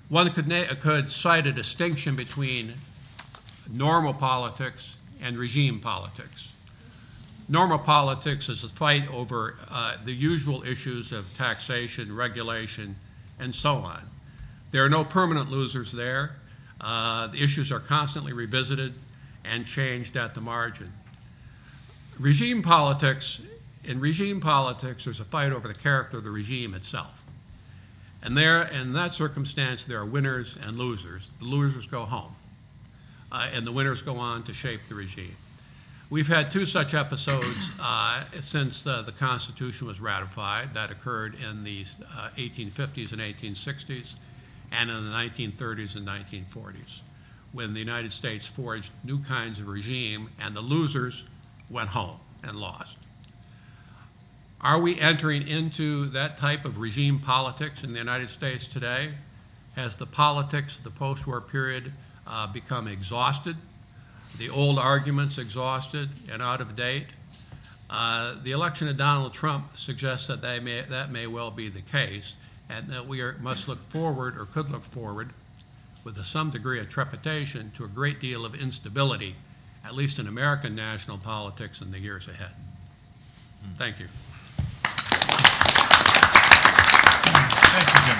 One 0.07 0.31
could, 0.31 0.49
could 0.79 1.11
cite 1.11 1.45
a 1.47 1.51
distinction 1.51 2.15
between 2.15 2.73
normal 3.69 4.13
politics 4.13 4.95
and 5.21 5.37
regime 5.37 5.81
politics. 5.81 6.47
Normal 7.49 7.79
politics 7.79 8.47
is 8.47 8.63
a 8.63 8.69
fight 8.69 9.09
over 9.09 9.55
uh, 9.69 9.97
the 10.03 10.13
usual 10.13 10.63
issues 10.63 11.11
of 11.11 11.25
taxation, 11.37 12.15
regulation, 12.15 12.95
and 13.39 13.53
so 13.53 13.75
on. 13.75 14.09
There 14.71 14.83
are 14.83 14.89
no 14.89 15.03
permanent 15.03 15.49
losers 15.49 15.91
there. 15.91 16.35
Uh, 16.79 17.27
the 17.27 17.43
issues 17.43 17.71
are 17.71 17.79
constantly 17.79 18.33
revisited 18.33 18.93
and 19.43 19.65
changed 19.65 20.15
at 20.15 20.33
the 20.33 20.41
margin. 20.41 20.91
Regime 22.19 22.61
politics, 22.61 23.39
in 23.83 23.99
regime 23.99 24.41
politics, 24.41 25.05
there's 25.05 25.19
a 25.19 25.25
fight 25.25 25.51
over 25.51 25.67
the 25.67 25.73
character 25.73 26.17
of 26.17 26.23
the 26.23 26.31
regime 26.31 26.73
itself. 26.73 27.23
And 28.21 28.35
there, 28.35 28.63
in 28.63 28.93
that 28.93 29.13
circumstance, 29.13 29.85
there 29.85 29.99
are 29.99 30.05
winners 30.05 30.57
and 30.61 30.77
losers. 30.77 31.31
The 31.39 31.45
losers 31.45 31.87
go 31.87 32.05
home, 32.05 32.35
uh, 33.31 33.49
and 33.53 33.65
the 33.65 33.71
winners 33.71 34.01
go 34.01 34.17
on 34.17 34.43
to 34.43 34.53
shape 34.53 34.81
the 34.87 34.95
regime. 34.95 35.35
We've 36.09 36.27
had 36.27 36.51
two 36.51 36.65
such 36.65 36.93
episodes 36.93 37.69
uh, 37.81 38.23
since 38.39 38.87
uh, 38.87 39.01
the 39.01 39.11
Constitution 39.11 39.87
was 39.87 39.99
ratified. 39.99 40.73
That 40.73 40.89
occurred 40.89 41.35
in 41.35 41.65
the 41.65 41.83
1850s 42.37 43.11
uh, 43.11 43.21
and 43.21 43.35
1860s, 43.35 44.13
and 44.71 44.89
in 44.89 45.09
the 45.09 45.13
1930s 45.13 45.97
and 45.97 46.07
1940s, 46.07 47.01
when 47.51 47.73
the 47.73 47.81
United 47.81 48.13
States 48.13 48.47
forged 48.47 48.89
new 49.03 49.21
kinds 49.21 49.59
of 49.59 49.67
regime, 49.67 50.29
and 50.39 50.55
the 50.55 50.61
losers 50.61 51.25
went 51.69 51.89
home 51.89 52.19
and 52.41 52.55
lost. 52.55 52.95
Are 54.61 54.79
we 54.79 54.97
entering 54.97 55.45
into 55.45 56.05
that 56.11 56.37
type 56.37 56.63
of 56.63 56.77
regime 56.77 57.19
politics 57.19 57.83
in 57.83 57.91
the 57.91 57.99
United 57.99 58.29
States 58.29 58.65
today? 58.65 59.11
Has 59.75 59.97
the 59.97 60.05
politics 60.05 60.77
of 60.77 60.85
the 60.85 60.89
post 60.89 61.27
war 61.27 61.41
period 61.41 61.91
uh, 62.25 62.47
become 62.47 62.87
exhausted? 62.87 63.57
The 64.37 64.49
old 64.49 64.77
arguments 64.77 65.37
exhausted 65.37 66.09
and 66.31 66.41
out 66.41 66.61
of 66.61 66.75
date? 66.75 67.07
Uh, 67.89 68.35
the 68.43 68.51
election 68.51 68.87
of 68.87 68.97
Donald 68.97 69.33
Trump 69.33 69.77
suggests 69.77 70.27
that 70.27 70.41
they 70.41 70.59
may, 70.59 70.81
that 70.81 71.11
may 71.11 71.25
well 71.25 71.51
be 71.51 71.69
the 71.69 71.81
case, 71.81 72.35
and 72.69 72.89
that 72.89 73.07
we 73.07 73.21
are, 73.21 73.37
must 73.39 73.67
look 73.67 73.81
forward 73.81 74.37
or 74.37 74.45
could 74.45 74.69
look 74.69 74.83
forward 74.83 75.31
with 76.03 76.17
a, 76.17 76.23
some 76.23 76.51
degree 76.51 76.79
of 76.79 76.89
trepidation 76.89 77.71
to 77.75 77.85
a 77.85 77.87
great 77.87 78.19
deal 78.19 78.45
of 78.45 78.53
instability, 78.55 79.35
at 79.85 79.95
least 79.95 80.19
in 80.19 80.27
American 80.27 80.75
national 80.75 81.17
politics 81.17 81.81
in 81.81 81.91
the 81.91 81.99
years 81.99 82.27
ahead. 82.27 82.51
Thank 83.77 83.99
you. 83.99 84.07
Thank 87.69 87.87
you, 87.93 87.99
Jim. 88.05 88.17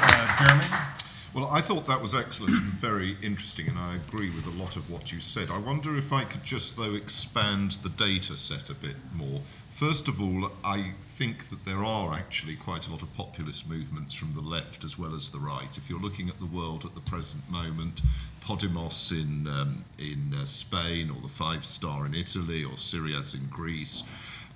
Uh, 0.00 0.44
Jeremy? 0.44 0.97
Well, 1.34 1.46
I 1.52 1.60
thought 1.60 1.86
that 1.86 2.00
was 2.00 2.14
excellent 2.14 2.56
and 2.56 2.72
very 2.74 3.16
interesting, 3.22 3.68
and 3.68 3.78
I 3.78 3.96
agree 3.96 4.30
with 4.30 4.46
a 4.46 4.62
lot 4.62 4.76
of 4.76 4.90
what 4.90 5.12
you 5.12 5.20
said. 5.20 5.50
I 5.50 5.58
wonder 5.58 5.96
if 5.96 6.10
I 6.10 6.24
could 6.24 6.42
just, 6.42 6.76
though, 6.76 6.94
expand 6.94 7.72
the 7.82 7.90
data 7.90 8.34
set 8.36 8.70
a 8.70 8.74
bit 8.74 8.96
more. 9.14 9.42
First 9.74 10.08
of 10.08 10.20
all, 10.20 10.50
I 10.64 10.94
think 11.02 11.50
that 11.50 11.64
there 11.64 11.84
are 11.84 12.14
actually 12.14 12.56
quite 12.56 12.88
a 12.88 12.90
lot 12.90 13.02
of 13.02 13.14
populist 13.14 13.68
movements 13.68 14.14
from 14.14 14.34
the 14.34 14.40
left 14.40 14.84
as 14.84 14.98
well 14.98 15.14
as 15.14 15.30
the 15.30 15.38
right. 15.38 15.76
If 15.76 15.88
you're 15.88 16.00
looking 16.00 16.28
at 16.28 16.40
the 16.40 16.46
world 16.46 16.84
at 16.84 16.94
the 16.94 17.00
present 17.00 17.48
moment, 17.50 18.00
Podemos 18.40 19.12
in, 19.12 19.46
um, 19.46 19.84
in 19.98 20.34
uh, 20.34 20.46
Spain, 20.46 21.10
or 21.10 21.20
the 21.20 21.28
Five 21.28 21.64
Star 21.66 22.06
in 22.06 22.14
Italy, 22.14 22.64
or 22.64 22.72
Syriza's 22.72 23.34
in 23.34 23.46
Greece, 23.48 24.02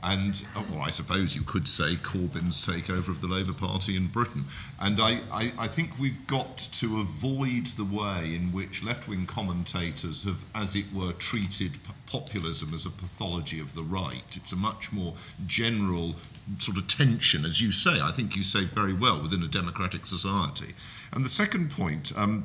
and, 0.03 0.45
uh, 0.57 0.63
well, 0.71 0.81
I 0.81 0.91
suppose 0.91 1.37
you 1.37 1.43
could 1.43 1.69
say 1.69 1.95
Corbyn's 1.95 2.61
takeover 2.61 3.09
of 3.09 3.21
the 3.21 3.29
Labour 3.29 3.53
Party 3.53 3.97
in 3.97 4.09
Britain. 4.09 4.47
And 4.81 5.01
I, 5.01 5.21
I, 5.31 5.53
I 5.59 5.69
think 5.69 5.99
we've 5.99 6.27
got 6.27 6.59
to 6.59 7.01
avoid 7.01 7.67
the 7.69 7.85
way 7.85 8.35
in 8.35 8.51
which 8.53 8.83
left 8.83 9.07
wing 9.07 9.27
commentators 9.27 10.25
have, 10.25 10.45
as 10.55 10.75
it 10.75 10.87
were, 10.93 11.13
treated 11.13 11.79
populism 12.07 12.75
as 12.75 12.85
a 12.85 12.91
pathology 12.91 13.61
of 13.61 13.75
the 13.75 13.83
right. 13.85 14.37
It's 14.37 14.53
a 14.53 14.57
much 14.57 14.93
more 14.93 15.15
general 15.47 16.17
sort 16.59 16.79
of 16.79 16.89
tension, 16.89 17.45
as 17.45 17.61
you 17.61 17.71
say, 17.71 18.01
I 18.01 18.11
think 18.11 18.35
you 18.35 18.43
say 18.43 18.65
very 18.65 18.93
well, 18.93 19.23
within 19.23 19.43
a 19.43 19.49
democratic 19.49 20.07
society. 20.07 20.75
And 21.13 21.25
the 21.25 21.31
second 21.31 21.71
point, 21.71 22.13
um, 22.17 22.45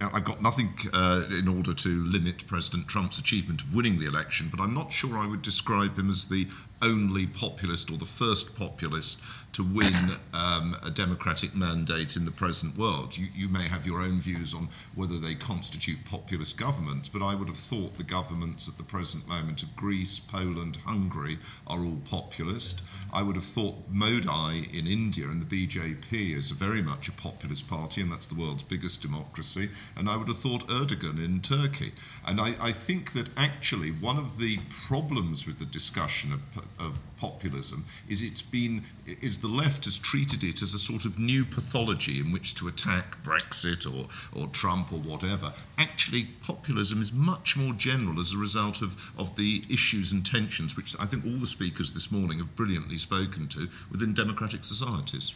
I've 0.00 0.24
got 0.24 0.40
nothing 0.40 0.72
uh, 0.94 1.24
in 1.30 1.46
order 1.46 1.74
to 1.74 2.04
limit 2.04 2.46
President 2.46 2.88
Trump's 2.88 3.18
achievement 3.18 3.60
of 3.60 3.74
winning 3.74 3.98
the 3.98 4.06
election, 4.06 4.48
but 4.50 4.58
I'm 4.58 4.72
not 4.72 4.90
sure 4.90 5.18
I 5.18 5.26
would 5.26 5.42
describe 5.42 5.98
him 5.98 6.08
as 6.08 6.24
the 6.24 6.48
only 6.82 7.26
populist 7.26 7.90
or 7.90 7.98
the 7.98 8.06
first 8.06 8.54
populist 8.56 9.18
to 9.52 9.64
win 9.64 9.94
um, 10.32 10.76
a 10.84 10.90
democratic 10.90 11.54
mandate 11.54 12.16
in 12.16 12.24
the 12.24 12.30
present 12.30 12.76
world. 12.78 13.16
You, 13.16 13.28
you 13.34 13.48
may 13.48 13.64
have 13.68 13.86
your 13.86 14.00
own 14.00 14.20
views 14.20 14.54
on 14.54 14.68
whether 14.94 15.18
they 15.18 15.34
constitute 15.34 15.98
populist 16.04 16.56
governments, 16.56 17.08
but 17.08 17.22
I 17.22 17.34
would 17.34 17.48
have 17.48 17.56
thought 17.56 17.96
the 17.96 18.04
governments 18.04 18.68
at 18.68 18.76
the 18.76 18.84
present 18.84 19.26
moment 19.26 19.62
of 19.62 19.74
Greece, 19.74 20.18
Poland, 20.18 20.78
Hungary 20.84 21.38
are 21.66 21.80
all 21.80 21.98
populist. 22.08 22.82
I 23.12 23.22
would 23.22 23.36
have 23.36 23.44
thought 23.44 23.76
Modi 23.90 24.68
in 24.72 24.86
India 24.86 25.26
and 25.28 25.42
the 25.42 25.66
BJP 25.66 26.36
is 26.36 26.50
very 26.52 26.82
much 26.82 27.08
a 27.08 27.12
populist 27.12 27.68
party, 27.68 28.00
and 28.00 28.12
that's 28.12 28.26
the 28.26 28.34
world's 28.34 28.62
biggest 28.62 29.02
democracy. 29.02 29.70
And 29.96 30.08
I 30.08 30.16
would 30.16 30.28
have 30.28 30.38
thought 30.38 30.68
Erdogan 30.68 31.22
in 31.24 31.40
Turkey. 31.40 31.92
And 32.26 32.40
I, 32.40 32.54
I 32.60 32.72
think 32.72 33.12
that 33.14 33.28
actually 33.36 33.90
one 33.90 34.18
of 34.18 34.38
the 34.38 34.58
problems 34.86 35.46
with 35.46 35.58
the 35.58 35.64
discussion 35.64 36.32
of, 36.32 36.40
of 36.78 36.98
populism 37.20 37.84
is 38.08 38.22
it's 38.22 38.42
been 38.42 38.82
is 39.06 39.38
the 39.40 39.48
left 39.48 39.84
has 39.84 39.98
treated 39.98 40.44
it 40.44 40.62
as 40.62 40.74
a 40.74 40.78
sort 40.78 41.04
of 41.04 41.18
new 41.18 41.44
pathology 41.44 42.20
in 42.20 42.32
which 42.32 42.54
to 42.56 42.68
attack 42.68 43.22
Brexit 43.22 43.86
or, 43.86 44.08
or 44.38 44.48
Trump 44.48 44.92
or 44.92 44.98
whatever. 44.98 45.52
Actually, 45.78 46.28
populism 46.42 47.00
is 47.00 47.12
much 47.12 47.56
more 47.56 47.72
general 47.72 48.20
as 48.20 48.32
a 48.32 48.38
result 48.38 48.82
of, 48.82 48.96
of 49.18 49.36
the 49.36 49.64
issues 49.68 50.12
and 50.12 50.24
tensions 50.24 50.76
which 50.76 50.94
I 50.98 51.06
think 51.06 51.24
all 51.24 51.38
the 51.38 51.46
speakers 51.46 51.92
this 51.92 52.10
morning 52.10 52.38
have 52.38 52.54
brilliantly 52.56 52.98
spoken 52.98 53.48
to 53.48 53.68
within 53.90 54.14
democratic 54.14 54.64
societies. 54.64 55.32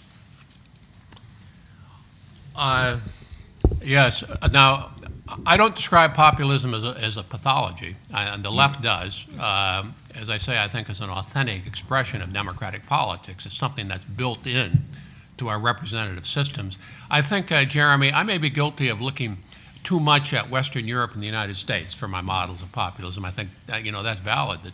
Uh, 2.54 2.98
Yes. 3.82 4.22
Now, 4.52 4.92
I 5.46 5.56
don't 5.56 5.74
describe 5.74 6.14
populism 6.14 6.74
as 6.74 6.84
a, 6.84 6.96
as 7.00 7.16
a 7.16 7.22
pathology, 7.22 7.96
and 8.12 8.44
the 8.44 8.50
left 8.50 8.82
does. 8.82 9.26
Um, 9.38 9.94
as 10.20 10.30
I 10.30 10.38
say, 10.38 10.62
I 10.62 10.68
think 10.68 10.88
it's 10.88 11.00
an 11.00 11.10
authentic 11.10 11.66
expression 11.66 12.22
of 12.22 12.32
democratic 12.32 12.86
politics. 12.86 13.46
It's 13.46 13.56
something 13.56 13.88
that's 13.88 14.04
built 14.04 14.46
in 14.46 14.84
to 15.38 15.48
our 15.48 15.58
representative 15.58 16.26
systems. 16.26 16.78
I 17.10 17.22
think, 17.22 17.50
uh, 17.50 17.64
Jeremy, 17.64 18.12
I 18.12 18.22
may 18.22 18.38
be 18.38 18.50
guilty 18.50 18.88
of 18.88 19.00
looking 19.00 19.38
too 19.82 20.00
much 20.00 20.32
at 20.32 20.48
Western 20.48 20.86
Europe 20.86 21.12
and 21.14 21.22
the 21.22 21.26
United 21.26 21.56
States 21.56 21.94
for 21.94 22.08
my 22.08 22.20
models 22.20 22.62
of 22.62 22.72
populism. 22.72 23.24
I 23.24 23.30
think, 23.30 23.50
uh, 23.72 23.76
you 23.76 23.92
know, 23.92 24.02
that's 24.02 24.20
valid. 24.20 24.62
That 24.62 24.72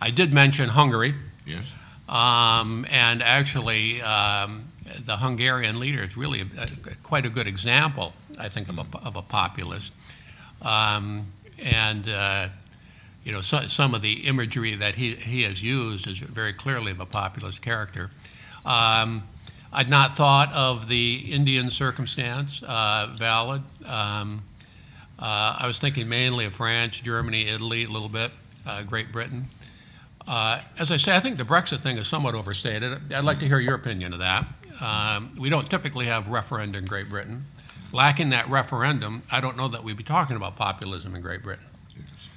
I 0.00 0.10
did 0.10 0.32
mention 0.32 0.70
Hungary. 0.70 1.14
Yes. 1.46 1.72
Um, 2.08 2.86
and 2.90 3.22
actually, 3.22 4.00
um, 4.00 4.72
the 5.04 5.18
Hungarian 5.18 5.78
leader 5.78 6.02
is 6.02 6.16
really 6.16 6.40
a, 6.40 6.62
a, 6.62 6.94
quite 7.02 7.26
a 7.26 7.30
good 7.30 7.46
example, 7.46 8.14
I 8.38 8.48
think, 8.48 8.68
of 8.68 8.78
a, 8.78 8.86
of 9.04 9.16
a 9.16 9.22
populist. 9.22 9.92
Um, 10.62 11.26
and, 11.58 12.08
uh, 12.08 12.48
you 13.28 13.34
know, 13.34 13.42
so, 13.42 13.66
some 13.66 13.94
of 13.94 14.00
the 14.00 14.26
imagery 14.26 14.74
that 14.74 14.94
he, 14.94 15.14
he 15.14 15.42
has 15.42 15.62
used 15.62 16.06
is 16.06 16.18
very 16.18 16.54
clearly 16.54 16.92
of 16.92 16.98
a 16.98 17.04
populist 17.04 17.60
character. 17.60 18.10
Um, 18.64 19.24
I'd 19.70 19.90
not 19.90 20.16
thought 20.16 20.50
of 20.54 20.88
the 20.88 21.30
Indian 21.30 21.70
circumstance 21.70 22.62
uh, 22.62 23.14
valid. 23.18 23.64
Um, 23.84 24.44
uh, 25.18 25.58
I 25.60 25.66
was 25.66 25.78
thinking 25.78 26.08
mainly 26.08 26.46
of 26.46 26.54
France, 26.54 27.00
Germany, 27.00 27.48
Italy, 27.48 27.84
a 27.84 27.90
little 27.90 28.08
bit, 28.08 28.30
uh, 28.66 28.82
Great 28.84 29.12
Britain. 29.12 29.48
Uh, 30.26 30.62
as 30.78 30.90
I 30.90 30.96
say, 30.96 31.14
I 31.14 31.20
think 31.20 31.36
the 31.36 31.44
Brexit 31.44 31.82
thing 31.82 31.98
is 31.98 32.06
somewhat 32.06 32.34
overstated. 32.34 33.12
I'd 33.12 33.24
like 33.24 33.40
to 33.40 33.46
hear 33.46 33.60
your 33.60 33.74
opinion 33.74 34.14
of 34.14 34.20
that. 34.20 34.46
Um, 34.80 35.36
we 35.38 35.50
don't 35.50 35.68
typically 35.68 36.06
have 36.06 36.28
referenda 36.28 36.76
in 36.76 36.86
Great 36.86 37.10
Britain. 37.10 37.44
Lacking 37.92 38.30
that 38.30 38.48
referendum, 38.48 39.22
I 39.30 39.42
don't 39.42 39.58
know 39.58 39.68
that 39.68 39.84
we'd 39.84 39.98
be 39.98 40.02
talking 40.02 40.36
about 40.36 40.56
populism 40.56 41.14
in 41.14 41.20
Great 41.20 41.42
Britain. 41.42 41.66
Yes, 41.94 42.28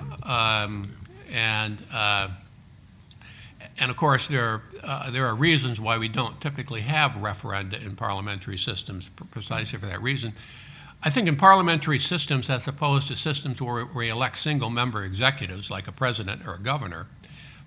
I 0.00 0.04
think 0.04 0.10
that's 0.10 0.22
true. 0.22 0.32
Um, 0.32 0.96
and 1.32 1.78
uh, 1.92 2.28
and 3.78 3.90
of 3.90 3.96
course, 3.96 4.26
there 4.28 4.62
uh, 4.82 5.10
there 5.10 5.26
are 5.26 5.34
reasons 5.34 5.80
why 5.80 5.98
we 5.98 6.08
don't 6.08 6.40
typically 6.40 6.80
have 6.82 7.12
referenda 7.12 7.84
in 7.84 7.96
parliamentary 7.96 8.58
systems, 8.58 9.08
precisely 9.30 9.78
for 9.78 9.86
that 9.86 10.02
reason. 10.02 10.32
I 11.02 11.08
think 11.10 11.28
in 11.28 11.36
parliamentary 11.36 11.98
systems, 11.98 12.50
as 12.50 12.68
opposed 12.68 13.08
to 13.08 13.16
systems 13.16 13.62
where 13.62 13.86
we 13.86 14.10
elect 14.10 14.36
single-member 14.36 15.02
executives 15.02 15.70
like 15.70 15.88
a 15.88 15.92
president 15.92 16.46
or 16.46 16.54
a 16.54 16.58
governor, 16.58 17.06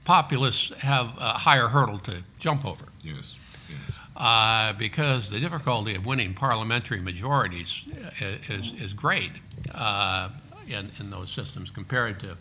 populists 0.05 0.71
have 0.79 1.13
a 1.17 1.39
higher 1.39 1.69
hurdle 1.69 1.97
to 1.99 2.23
jump 2.37 2.63
over 2.63 2.85
yes. 3.01 3.35
Yes. 3.67 3.95
uh, 4.17 4.73
because 4.73 5.31
the 5.31 5.39
difficulty 5.39 5.95
of 5.95 6.05
winning 6.05 6.35
parliamentary 6.35 6.99
majorities 7.01 7.81
i- 8.21 8.37
is, 8.49 8.71
is 8.79 8.93
great 8.93 9.31
uh, 9.73 10.29
in, 10.67 10.91
in 10.99 11.09
those 11.09 11.31
systems 11.31 11.69
compared 11.69 12.19
to 12.21 12.37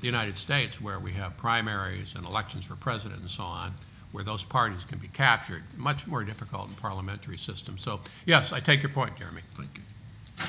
the 0.00 0.06
United 0.06 0.36
States, 0.36 0.80
where 0.80 0.98
we 0.98 1.12
have 1.12 1.36
primaries 1.36 2.14
and 2.14 2.24
elections 2.24 2.64
for 2.64 2.76
president 2.76 3.20
and 3.20 3.30
so 3.30 3.42
on, 3.42 3.74
where 4.12 4.24
those 4.24 4.44
parties 4.44 4.84
can 4.84 4.98
be 4.98 5.08
captured. 5.08 5.62
Much 5.76 6.06
more 6.06 6.22
difficult 6.24 6.68
in 6.68 6.74
parliamentary 6.74 7.36
systems. 7.38 7.82
So, 7.82 8.00
yes, 8.24 8.52
I 8.52 8.60
take 8.60 8.82
your 8.82 8.92
point, 8.92 9.16
Jeremy. 9.18 9.42
Thank 9.56 9.70
you. 9.76 10.44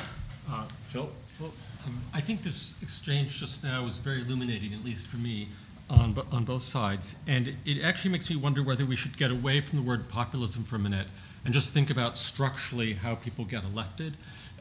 Uh, 0.52 0.66
Phil? 0.88 1.10
Well, 1.40 1.52
um, 1.86 2.02
I 2.14 2.22
think 2.22 2.44
this 2.44 2.76
exchange 2.82 3.40
just 3.40 3.64
now 3.64 3.84
was 3.84 3.98
very 3.98 4.22
illuminating, 4.22 4.74
at 4.74 4.84
least 4.84 5.08
for 5.08 5.18
me, 5.18 5.50
on, 5.90 6.16
on 6.32 6.46
both 6.46 6.64
sides. 6.64 7.16
And 7.28 7.48
it- 7.48 7.58
it 7.66 7.82
actually 7.82 8.12
makes 8.12 8.30
me 8.30 8.36
wonder 8.36 8.62
whether 8.64 8.86
we 8.86 8.96
should 8.96 9.18
get 9.18 9.32
away 9.32 9.62
from 9.62 9.80
the 9.80 9.84
word 9.84 10.08
populism 10.10 10.64
for 10.64 10.76
a 10.76 10.80
minute 10.80 11.08
and 11.46 11.54
just 11.54 11.74
think 11.74 11.90
about 11.90 12.18
structurally 12.18 12.94
how 12.94 13.16
people 13.16 13.46
get 13.46 13.64
elected. 13.64 14.16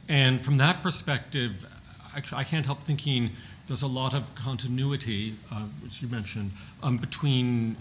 And 0.09 0.41
from 0.41 0.57
that 0.59 0.83
perspective, 0.83 1.67
actually, 2.19 2.39
I 2.39 2.45
can't 2.45 2.67
help 2.67 2.83
thinking 2.83 3.31
there's 3.69 3.83
a 3.83 3.87
lot 3.87 4.13
of 4.13 4.35
continuity, 4.35 5.37
uh, 5.53 5.63
which 5.83 6.03
you 6.03 6.09
mentioned, 6.09 6.51
um, 6.83 6.97
between 6.97 7.77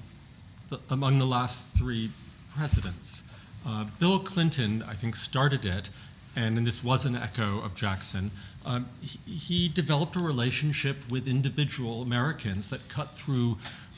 the, 0.69 0.80
among 0.91 1.17
the 1.17 1.26
last 1.26 1.65
three 1.76 2.12
presidents. 2.56 3.23
Uh, 3.65 3.86
Bill 4.00 4.19
Clinton, 4.19 4.84
I 4.88 4.93
think, 4.93 5.15
started 5.15 5.65
it, 5.65 5.89
and, 6.36 6.56
and 6.58 6.67
this 6.67 6.84
was 6.84 7.06
an 7.06 7.15
echo 7.15 7.62
of 7.62 7.73
Jackson. 7.73 8.30
Um, 8.63 8.88
he, 9.02 9.34
he 9.34 9.69
developed 9.69 10.15
a 10.15 10.19
relationship 10.19 10.97
with 11.10 11.28
individual 11.28 12.04
Americans 12.04 12.69
that 12.69 12.88
cut 12.89 13.15
through 13.15 13.58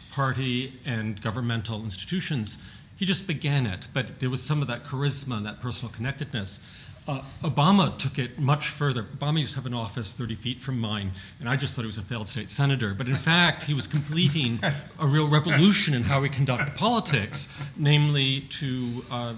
party 0.10 0.80
and 0.86 1.22
governmental 1.22 1.84
institutions. 1.84 2.58
He 2.96 3.06
just 3.06 3.28
began 3.28 3.66
it, 3.66 3.88
but 3.94 4.20
there 4.20 4.30
was 4.30 4.42
some 4.42 4.62
of 4.62 4.70
that 4.70 4.86
charisma 4.86 5.36
and 5.38 5.46
that 5.46 5.60
personal 5.60 5.92
connectedness. 5.92 6.60
Uh, 7.08 7.22
Obama 7.44 7.98
took 7.98 8.20
it 8.20 8.38
much 8.38 8.70
further. 8.70 9.04
Obama 9.04 9.40
used 9.40 9.54
to 9.54 9.56
have 9.58 9.66
an 9.66 9.74
office 9.74 10.12
30 10.12 10.36
feet 10.36 10.62
from 10.62 10.80
mine, 10.80 11.12
and 11.40 11.50
I 11.50 11.56
just 11.56 11.74
thought 11.74 11.82
he 11.82 11.88
was 11.88 11.98
a 11.98 12.04
failed 12.04 12.28
state 12.28 12.52
senator. 12.52 12.94
But 12.94 13.08
in 13.08 13.16
fact, 13.32 13.64
he 13.64 13.74
was 13.74 13.88
completing 13.88 14.60
a 15.00 15.08
real 15.08 15.28
revolution 15.28 15.94
in 15.94 16.04
how 16.04 16.22
we 16.22 16.30
conduct 16.30 16.76
politics, 16.76 17.48
namely 17.78 18.42
to 18.42 19.04
uh, 19.10 19.34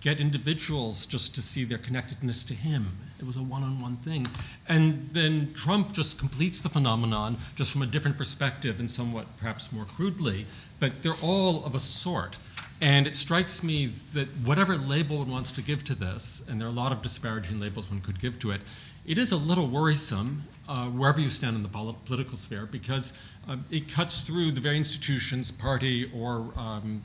get 0.00 0.20
individuals 0.20 1.06
just 1.06 1.34
to 1.34 1.42
see 1.42 1.64
their 1.64 1.78
connectedness 1.78 2.44
to 2.44 2.54
him. 2.54 2.96
It 3.18 3.24
was 3.24 3.36
a 3.38 3.42
one 3.42 3.62
on 3.62 3.80
one 3.80 3.96
thing. 3.96 4.26
And 4.68 5.08
then 5.12 5.52
Trump 5.54 5.92
just 5.92 6.18
completes 6.18 6.58
the 6.58 6.68
phenomenon 6.68 7.38
just 7.54 7.72
from 7.72 7.82
a 7.82 7.86
different 7.86 8.18
perspective 8.18 8.78
and 8.78 8.90
somewhat 8.90 9.26
perhaps 9.38 9.72
more 9.72 9.84
crudely. 9.84 10.46
But 10.80 11.02
they're 11.02 11.14
all 11.22 11.64
of 11.64 11.74
a 11.74 11.80
sort. 11.80 12.36
And 12.80 13.06
it 13.06 13.16
strikes 13.16 13.62
me 13.62 13.92
that 14.12 14.28
whatever 14.44 14.76
label 14.76 15.18
one 15.18 15.30
wants 15.30 15.50
to 15.52 15.62
give 15.62 15.84
to 15.84 15.94
this, 15.94 16.42
and 16.48 16.60
there 16.60 16.68
are 16.68 16.70
a 16.70 16.74
lot 16.74 16.92
of 16.92 17.00
disparaging 17.02 17.58
labels 17.58 17.90
one 17.90 18.00
could 18.00 18.20
give 18.20 18.38
to 18.40 18.50
it, 18.50 18.60
it 19.06 19.18
is 19.18 19.32
a 19.32 19.36
little 19.36 19.68
worrisome 19.68 20.42
uh, 20.68 20.86
wherever 20.86 21.20
you 21.20 21.30
stand 21.30 21.56
in 21.56 21.62
the 21.62 21.68
pol- 21.68 21.96
political 22.04 22.36
sphere 22.36 22.66
because 22.66 23.12
uh, 23.48 23.56
it 23.70 23.88
cuts 23.88 24.20
through 24.20 24.50
the 24.50 24.60
very 24.60 24.76
institutions, 24.76 25.50
party 25.50 26.10
or, 26.14 26.52
um, 26.56 27.02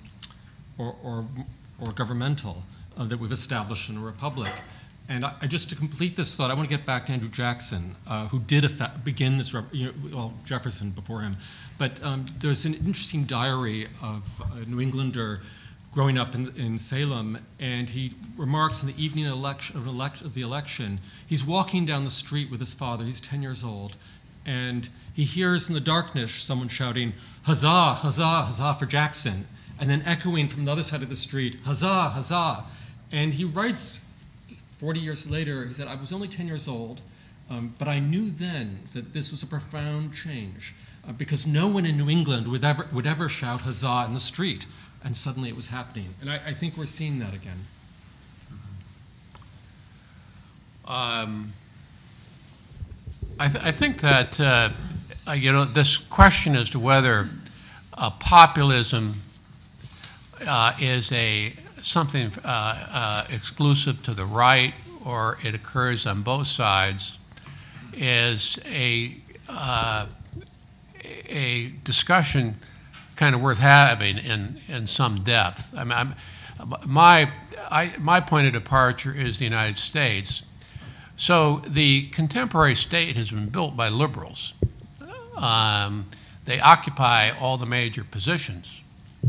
or, 0.78 0.96
or, 1.04 1.26
or 1.80 1.92
governmental, 1.94 2.64
uh, 2.98 3.06
that 3.06 3.18
we've 3.18 3.32
established 3.32 3.90
in 3.90 3.98
a 3.98 4.02
republic. 4.02 4.52
And 5.10 5.24
I, 5.24 5.34
I 5.42 5.48
just 5.48 5.70
to 5.70 5.76
complete 5.76 6.16
this 6.16 6.34
thought, 6.36 6.52
I 6.52 6.54
want 6.54 6.70
to 6.70 6.76
get 6.76 6.86
back 6.86 7.06
to 7.06 7.12
Andrew 7.12 7.30
Jackson, 7.30 7.96
uh, 8.08 8.28
who 8.28 8.40
did 8.40 8.66
begin 9.04 9.38
this, 9.38 9.54
you 9.72 9.86
know, 9.86 9.94
well, 10.12 10.34
Jefferson 10.44 10.90
before 10.90 11.22
him. 11.22 11.38
But 11.78 12.02
um, 12.04 12.26
there's 12.40 12.66
an 12.66 12.74
interesting 12.74 13.26
diary 13.26 13.88
of 14.02 14.24
a 14.56 14.66
New 14.66 14.82
Englander 14.82 15.42
growing 15.91 16.17
up 16.17 16.34
in, 16.34 16.56
in 16.56 16.77
Salem, 16.77 17.38
and 17.60 17.89
he 17.89 18.13
remarks 18.38 18.82
in 18.82 18.88
the 18.88 19.04
evening 19.04 19.25
election, 19.25 19.77
of, 19.77 19.88
elect, 19.88 20.21
of 20.21 20.34
the 20.34 20.41
election, 20.41 20.99
he's 21.27 21.43
walking 21.43 21.86
down 21.86 22.06
the 22.06 22.12
street 22.12 22.49
with 22.49 22.60
his 22.60 22.73
father, 22.73 23.04
he's 23.04 23.19
10 23.19 23.41
years 23.41 23.63
old, 23.63 23.95
and 24.45 24.89
he 25.13 25.25
hears 25.25 25.67
in 25.67 25.73
the 25.73 25.82
darkness 25.82 26.32
someone 26.34 26.69
shouting, 26.69 27.13
Huzzah, 27.43 27.95
huzzah, 27.95 28.43
huzzah 28.43 28.75
for 28.80 28.86
Jackson, 28.86 29.47
and 29.80 29.89
then 29.89 30.01
echoing 30.04 30.47
from 30.47 30.65
the 30.65 30.71
other 30.71 30.84
side 30.84 31.04
of 31.04 31.10
the 31.10 31.15
street, 31.15 31.58
Huzzah, 31.65 32.10
huzzah. 32.10 32.63
And 33.12 33.34
he 33.34 33.43
writes 33.43 34.06
40 34.80 34.99
years 34.99 35.30
later, 35.30 35.65
he 35.65 35.73
said, 35.73 35.88
I 35.88 35.95
was 35.95 36.13
only 36.13 36.27
10 36.27 36.47
years 36.47 36.67
old, 36.67 37.01
um, 37.49 37.75
but 37.77 37.88
I 37.88 37.99
knew 37.99 38.32
then 38.32 38.80
that 38.93 39.12
this 39.12 39.32
was 39.32 39.43
a 39.43 39.47
profound 39.47 40.13
change 40.13 40.73
uh, 41.08 41.12
because 41.12 41.45
no 41.45 41.67
one 41.67 41.86
in 41.86 41.97
New 41.97 42.10
England 42.10 42.47
would 42.47 42.63
ever, 42.63 42.88
would 42.93 43.06
ever 43.06 43.27
shout 43.27 43.62
huzzah 43.62 44.06
in 44.08 44.13
the 44.13 44.19
street. 44.19 44.65
And 45.04 45.18
suddenly 45.18 45.50
it 45.50 45.56
was 45.56 45.68
happening. 45.68 46.14
And 46.22 46.30
I, 46.30 46.40
I 46.48 46.54
think 46.54 46.78
we're 46.78 46.86
seeing 46.86 47.20
that 47.20 47.34
again. 47.34 47.66
Um, 50.86 51.54
I, 53.40 53.48
th- 53.48 53.64
I 53.64 53.72
think 53.72 54.02
that 54.02 54.40
uh, 54.40 54.72
you 55.34 55.52
know 55.52 55.66
this 55.66 55.98
question 55.98 56.56
as 56.56 56.70
to 56.72 56.80
whether 56.80 57.30
uh, 57.94 58.10
populism 58.12 59.16
uh, 60.46 60.74
is 60.80 61.12
a 61.12 61.54
something 61.82 62.32
uh, 62.44 62.48
uh, 62.48 63.26
exclusive 63.30 64.04
to 64.04 64.14
the 64.14 64.26
right 64.26 64.74
or 65.04 65.38
it 65.44 65.56
occurs 65.56 66.06
on 66.06 66.22
both 66.24 66.48
sides 66.48 67.18
is 67.94 68.60
a 68.66 69.18
uh, 69.50 70.06
a 71.04 71.70
discussion 71.84 72.58
kind 73.22 73.36
of 73.36 73.42
worth 73.42 73.60
having 73.60 74.18
in, 74.18 74.60
in 74.68 74.88
some 74.88 75.24
depth. 75.24 75.72
I 75.78 75.84
mean, 75.84 75.94
I'm, 75.94 76.16
my, 76.88 77.32
I, 77.70 77.94
my 78.00 78.20
point 78.20 78.48
of 78.48 78.54
departure 78.54 79.14
is 79.14 79.38
the 79.38 79.44
United 79.44 79.78
States. 79.78 80.42
So 81.16 81.62
the 81.68 82.10
contemporary 82.10 82.74
state 82.74 83.16
has 83.18 83.30
been 83.30 83.50
built 83.50 83.78
by 83.78 83.90
liberals. 83.90 84.56
Um, 85.38 86.08
they 86.46 86.60
occupy 86.60 87.30
all 87.30 87.60
the 87.60 87.68
major 87.68 88.04
positions, 88.04 88.66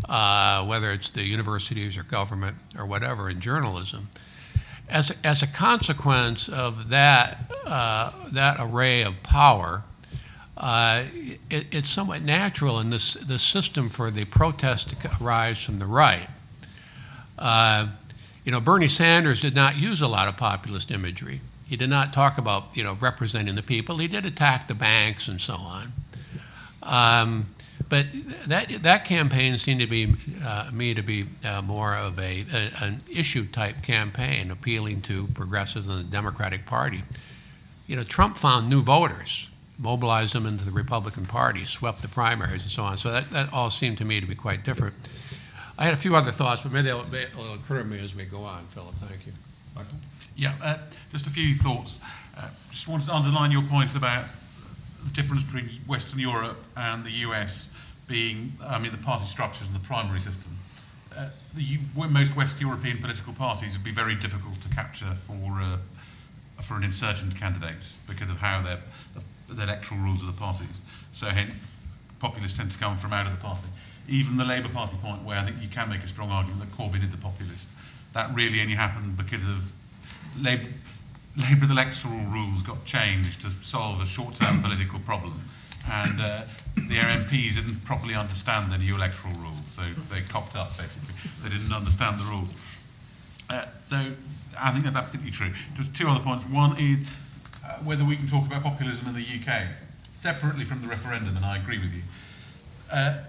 uh, 0.09 0.65
whether 0.65 0.91
it's 0.91 1.11
the 1.11 1.25
universities 1.25 1.99
or 1.99 2.03
government 2.03 2.57
or 2.79 2.87
whatever 2.87 3.29
in 3.29 3.43
journalism. 3.43 4.09
As, 4.89 5.13
as 5.23 5.43
a 5.43 5.47
consequence 5.47 6.49
of 6.49 6.89
that, 6.89 7.53
uh, 7.67 8.11
that 8.33 8.57
array 8.59 9.03
of 9.03 9.23
power, 9.23 9.85
uh, 10.63 11.05
it, 11.51 11.67
it's 11.73 11.91
somewhat 11.91 12.23
natural 12.23 12.79
in 12.79 12.91
this, 12.91 13.15
this 13.15 13.43
system 13.43 13.91
for 13.91 14.13
the 14.13 14.25
protest 14.25 14.91
to 14.91 15.11
arise 15.21 15.59
from 15.59 15.81
the 15.81 15.87
right. 15.87 16.29
Uh, 17.37 17.89
you 18.45 18.53
know, 18.53 18.61
Bernie 18.61 18.87
Sanders 18.87 19.41
did 19.41 19.57
not 19.57 19.77
use 19.77 20.01
a 20.01 20.07
lot 20.07 20.29
of 20.29 20.37
populist 20.37 20.93
imagery. 20.93 21.41
He 21.69 21.77
did 21.77 21.91
not 21.91 22.13
talk 22.13 22.39
about, 22.39 22.77
you 22.77 22.85
know, 22.85 22.97
representing 23.01 23.57
the 23.57 23.63
people. 23.63 23.99
He 23.99 24.07
did 24.07 24.25
attack 24.25 24.69
the 24.69 24.75
banks 24.75 25.27
and 25.27 25.41
so 25.41 25.55
on. 25.55 25.93
Um, 26.83 27.55
but 27.89 28.07
that, 28.47 28.85
that 28.85 29.05
campaign 29.05 29.59
seemed 29.59 29.81
to 29.81 29.87
be, 29.89 30.15
uh, 30.45 30.71
me 30.73 30.95
to 30.95 31.03
be 31.03 31.27
uh, 31.45 31.63
more 31.63 31.95
of 31.95 32.19
a, 32.21 32.47
a, 32.53 32.71
an 32.85 33.03
issue 33.11 33.47
type 33.49 33.83
campaign 33.83 34.51
appealing 34.53 35.03
to 35.03 35.27
progressives 35.29 35.89
in 35.89 35.97
the 35.97 36.05
Democratic 36.05 36.67
Party. 36.67 37.03
You 37.89 37.97
know, 37.97 38.05
Trump 38.05 38.39
found 38.39 38.71
new 38.71 38.81
voters 38.81 39.49
mobilized 39.83 40.33
them 40.33 40.47
into 40.47 40.65
the 40.65 40.71
Republican 40.71 41.27
Party, 41.27 41.65
swept 41.65 42.03
the 42.03 42.09
primaries, 42.09 42.63
and 42.63 42.71
so 42.71 42.85
on. 42.85 42.97
So 42.97 43.11
that, 43.11 43.31
that 43.33 43.53
all 43.53 43.69
seemed 43.69 43.99
to 43.99 44.05
me 44.05 44.21
to 44.21 44.27
be 44.27 44.37
quite 44.37 44.65
different. 44.65 44.95
I 45.77 45.85
had 45.85 45.95
a 45.95 45.97
few 45.97 46.15
other 46.15 46.31
thoughts, 46.31 46.63
but 46.63 46.71
maybe 46.71 46.89
they'll, 46.89 47.03
they'll 47.05 47.55
occur 47.55 47.79
to 47.79 47.85
me 47.85 47.99
as 47.99 48.15
we 48.15 48.25
go 48.25 48.45
on. 48.45 48.67
Philip, 48.69 48.95
thank 49.01 49.27
you. 49.27 49.33
Michael? 49.75 49.97
Yeah, 50.37 50.55
uh, 50.63 50.79
just 51.11 51.27
a 51.27 51.31
few 51.31 51.57
thoughts. 51.57 51.99
Uh, 52.37 52.49
just 52.71 52.87
wanted 52.87 53.07
to 53.07 53.13
underline 53.13 53.51
your 53.51 53.63
point 53.63 53.95
about 53.97 54.27
the 55.05 55.11
difference 55.11 55.43
between 55.43 55.69
Western 55.87 56.21
Europe 56.21 56.63
and 56.77 57.05
the 57.05 57.11
US 57.11 57.69
being, 58.07 58.53
I 58.65 58.79
mean, 58.79 58.93
the 58.93 58.99
party 58.99 59.27
structures 59.27 59.67
and 59.67 59.75
the 59.75 59.81
primary 59.87 60.21
system. 60.21 60.59
Uh, 61.17 61.29
the, 61.55 61.79
most 61.95 62.37
West 62.37 62.61
European 62.61 62.99
political 62.99 63.33
parties 63.33 63.73
would 63.73 63.85
be 63.85 63.93
very 63.93 64.15
difficult 64.15 64.61
to 64.63 64.69
capture 64.69 65.17
for, 65.27 65.61
uh, 65.61 65.79
for 66.63 66.77
an 66.77 66.85
insurgent 66.85 67.37
candidate 67.37 67.83
because 68.07 68.31
of 68.31 68.37
how 68.37 68.63
the 68.63 68.79
the 69.57 69.63
electoral 69.63 70.01
rules 70.01 70.21
of 70.21 70.27
the 70.27 70.33
parties. 70.33 70.81
So 71.13 71.27
hence, 71.29 71.87
populists 72.19 72.55
tend 72.55 72.71
to 72.73 72.79
come 72.79 72.99
from 72.99 73.13
out 73.13 73.27
of 73.27 73.33
the 73.33 73.39
party. 73.39 73.69
Even 74.09 74.37
the 74.37 74.45
Labour 74.45 74.69
Party 74.69 74.97
point, 75.01 75.23
where 75.25 75.39
I 75.39 75.45
think 75.45 75.61
you 75.61 75.69
can 75.69 75.89
make 75.89 76.03
a 76.03 76.09
strong 76.09 76.31
argument 76.31 76.61
that 76.61 76.77
Corbyn 76.77 77.03
is 77.03 77.11
the 77.11 77.17
populist, 77.17 77.69
that 78.15 78.35
really 78.35 78.61
only 78.61 78.75
happened 78.75 79.17
because 79.17 79.45
of 79.49 79.73
Labour, 80.41 80.69
Labour's 81.37 81.71
electoral 81.71 82.25
rules 82.27 82.63
got 82.63 82.85
changed 82.85 83.41
to 83.43 83.51
solve 83.63 84.01
a 84.01 84.07
short-term 84.07 84.63
political 84.67 84.99
problem. 85.01 85.43
And 85.91 86.21
uh, 86.21 86.43
the 86.77 86.97
MPs 86.97 87.55
didn't 87.55 87.85
properly 87.85 88.15
understand 88.15 88.73
the 88.73 88.79
new 88.79 88.95
electoral 88.95 89.35
rules, 89.35 89.67
so 89.67 89.83
they 90.11 90.21
copped 90.23 90.55
up, 90.55 90.71
basically. 90.77 91.15
They 91.43 91.49
didn't 91.49 91.73
understand 91.73 92.21
the 92.21 92.25
rules. 92.25 92.51
Uh, 93.51 93.67
so 93.79 94.13
I 94.59 94.71
think 94.71 94.85
that's 94.85 94.97
absolutely 94.97 95.33
true. 95.33 95.53
Just 95.77 95.95
two 95.95 96.09
other 96.09 96.23
points. 96.23 96.47
One 96.47 96.79
is 96.79 97.07
whether 97.85 98.05
we 98.05 98.17
can 98.17 98.29
talk 98.29 98.47
about 98.47 98.63
populism 98.63 99.09
in 99.09 99.15
the 99.15 99.25
UK 99.25 99.69
separately 100.17 100.65
from 100.65 100.81
the 100.83 100.89
referendum, 100.89 101.37
and 101.37 101.45
I 101.45 101.57
agree 101.57 101.79
with 101.79 101.93
you. 101.93 102.03
Uh, 102.91 103.23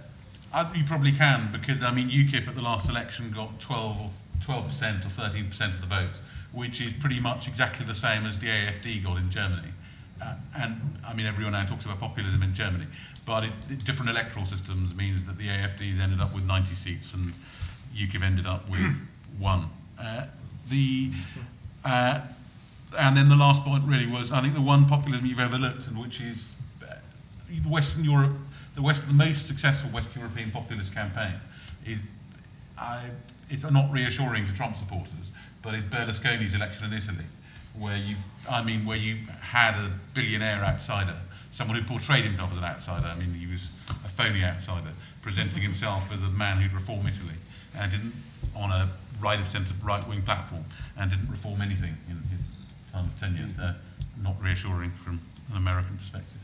you 0.75 0.83
probably 0.83 1.11
can 1.11 1.51
because 1.51 1.81
I 1.81 1.91
mean 1.91 2.09
UKIP 2.09 2.47
at 2.47 2.55
the 2.55 2.61
last 2.61 2.87
election 2.87 3.31
got 3.31 3.59
12 3.59 3.99
or 3.99 4.09
12 4.41 4.67
percent 4.67 5.05
or 5.05 5.09
13 5.09 5.49
percent 5.49 5.73
of 5.73 5.81
the 5.81 5.87
votes, 5.87 6.19
which 6.51 6.79
is 6.81 6.93
pretty 6.93 7.19
much 7.19 7.47
exactly 7.47 7.85
the 7.85 7.95
same 7.95 8.25
as 8.25 8.37
the 8.37 8.47
AFD 8.47 9.03
got 9.03 9.17
in 9.17 9.31
Germany. 9.31 9.69
Uh, 10.21 10.35
and 10.55 10.99
I 11.05 11.13
mean 11.13 11.25
everyone 11.25 11.53
now 11.53 11.65
talks 11.65 11.85
about 11.85 11.99
populism 11.99 12.43
in 12.43 12.53
Germany, 12.53 12.85
but 13.25 13.43
it's, 13.43 13.83
different 13.83 14.11
electoral 14.11 14.45
systems 14.45 14.93
means 14.93 15.23
that 15.23 15.37
the 15.37 15.47
AFD 15.47 15.99
ended 15.99 16.21
up 16.21 16.35
with 16.35 16.43
90 16.43 16.75
seats 16.75 17.13
and 17.13 17.33
UKIP 17.95 18.21
ended 18.21 18.45
up 18.45 18.69
with 18.69 18.95
one. 19.39 19.69
Uh, 19.99 20.25
the 20.69 21.11
uh, 21.83 22.21
and 22.97 23.17
then 23.17 23.29
the 23.29 23.35
last 23.35 23.63
point 23.63 23.83
really 23.85 24.07
was, 24.07 24.31
I 24.31 24.41
think 24.41 24.53
the 24.53 24.61
one 24.61 24.87
populism 24.87 25.25
you've 25.25 25.39
overlooked, 25.39 25.87
and 25.87 25.99
which 25.99 26.21
is 26.21 26.53
uh, 26.81 26.95
Western 27.67 28.03
Europe, 28.03 28.33
the 28.75 28.81
West, 28.81 29.05
the 29.07 29.13
most 29.13 29.47
successful 29.47 29.89
West 29.91 30.15
European 30.15 30.51
populist 30.51 30.93
campaign, 30.93 31.35
is 31.85 31.99
I, 32.77 33.01
it's 33.49 33.63
not 33.63 33.91
reassuring 33.91 34.45
to 34.47 34.53
Trump 34.53 34.77
supporters, 34.77 35.31
but 35.61 35.73
it's 35.73 35.83
Berlusconi's 35.85 36.53
election 36.53 36.85
in 36.85 36.93
Italy, 36.93 37.25
where 37.77 37.97
you, 37.97 38.15
I 38.49 38.63
mean, 38.63 38.85
where 38.85 38.97
you 38.97 39.17
had 39.41 39.75
a 39.75 39.99
billionaire 40.13 40.63
outsider, 40.63 41.17
someone 41.51 41.77
who 41.77 41.85
portrayed 41.87 42.23
himself 42.23 42.51
as 42.51 42.57
an 42.57 42.63
outsider. 42.63 43.07
I 43.07 43.15
mean, 43.15 43.33
he 43.33 43.47
was 43.47 43.69
a 44.03 44.09
phony 44.09 44.43
outsider, 44.43 44.91
presenting 45.21 45.61
himself 45.61 46.11
as 46.11 46.21
a 46.21 46.29
man 46.29 46.61
who'd 46.61 46.73
reform 46.73 47.07
Italy, 47.07 47.35
and 47.75 47.91
didn't 47.91 48.13
on 48.55 48.71
a 48.71 48.91
right 49.21 49.39
of 49.39 49.47
centre, 49.47 49.73
right 49.83 50.07
wing 50.07 50.21
platform, 50.21 50.65
and 50.97 51.09
didn't 51.09 51.29
reform 51.29 51.61
anything 51.61 51.95
in 52.09 52.17
his 52.35 52.45
time 52.93 53.05
of 53.05 53.19
tenure. 53.19 53.49
So 53.55 53.73
not 54.21 54.41
reassuring 54.41 54.91
from 55.03 55.19
an 55.49 55.57
American 55.57 55.97
perspective. 55.97 56.37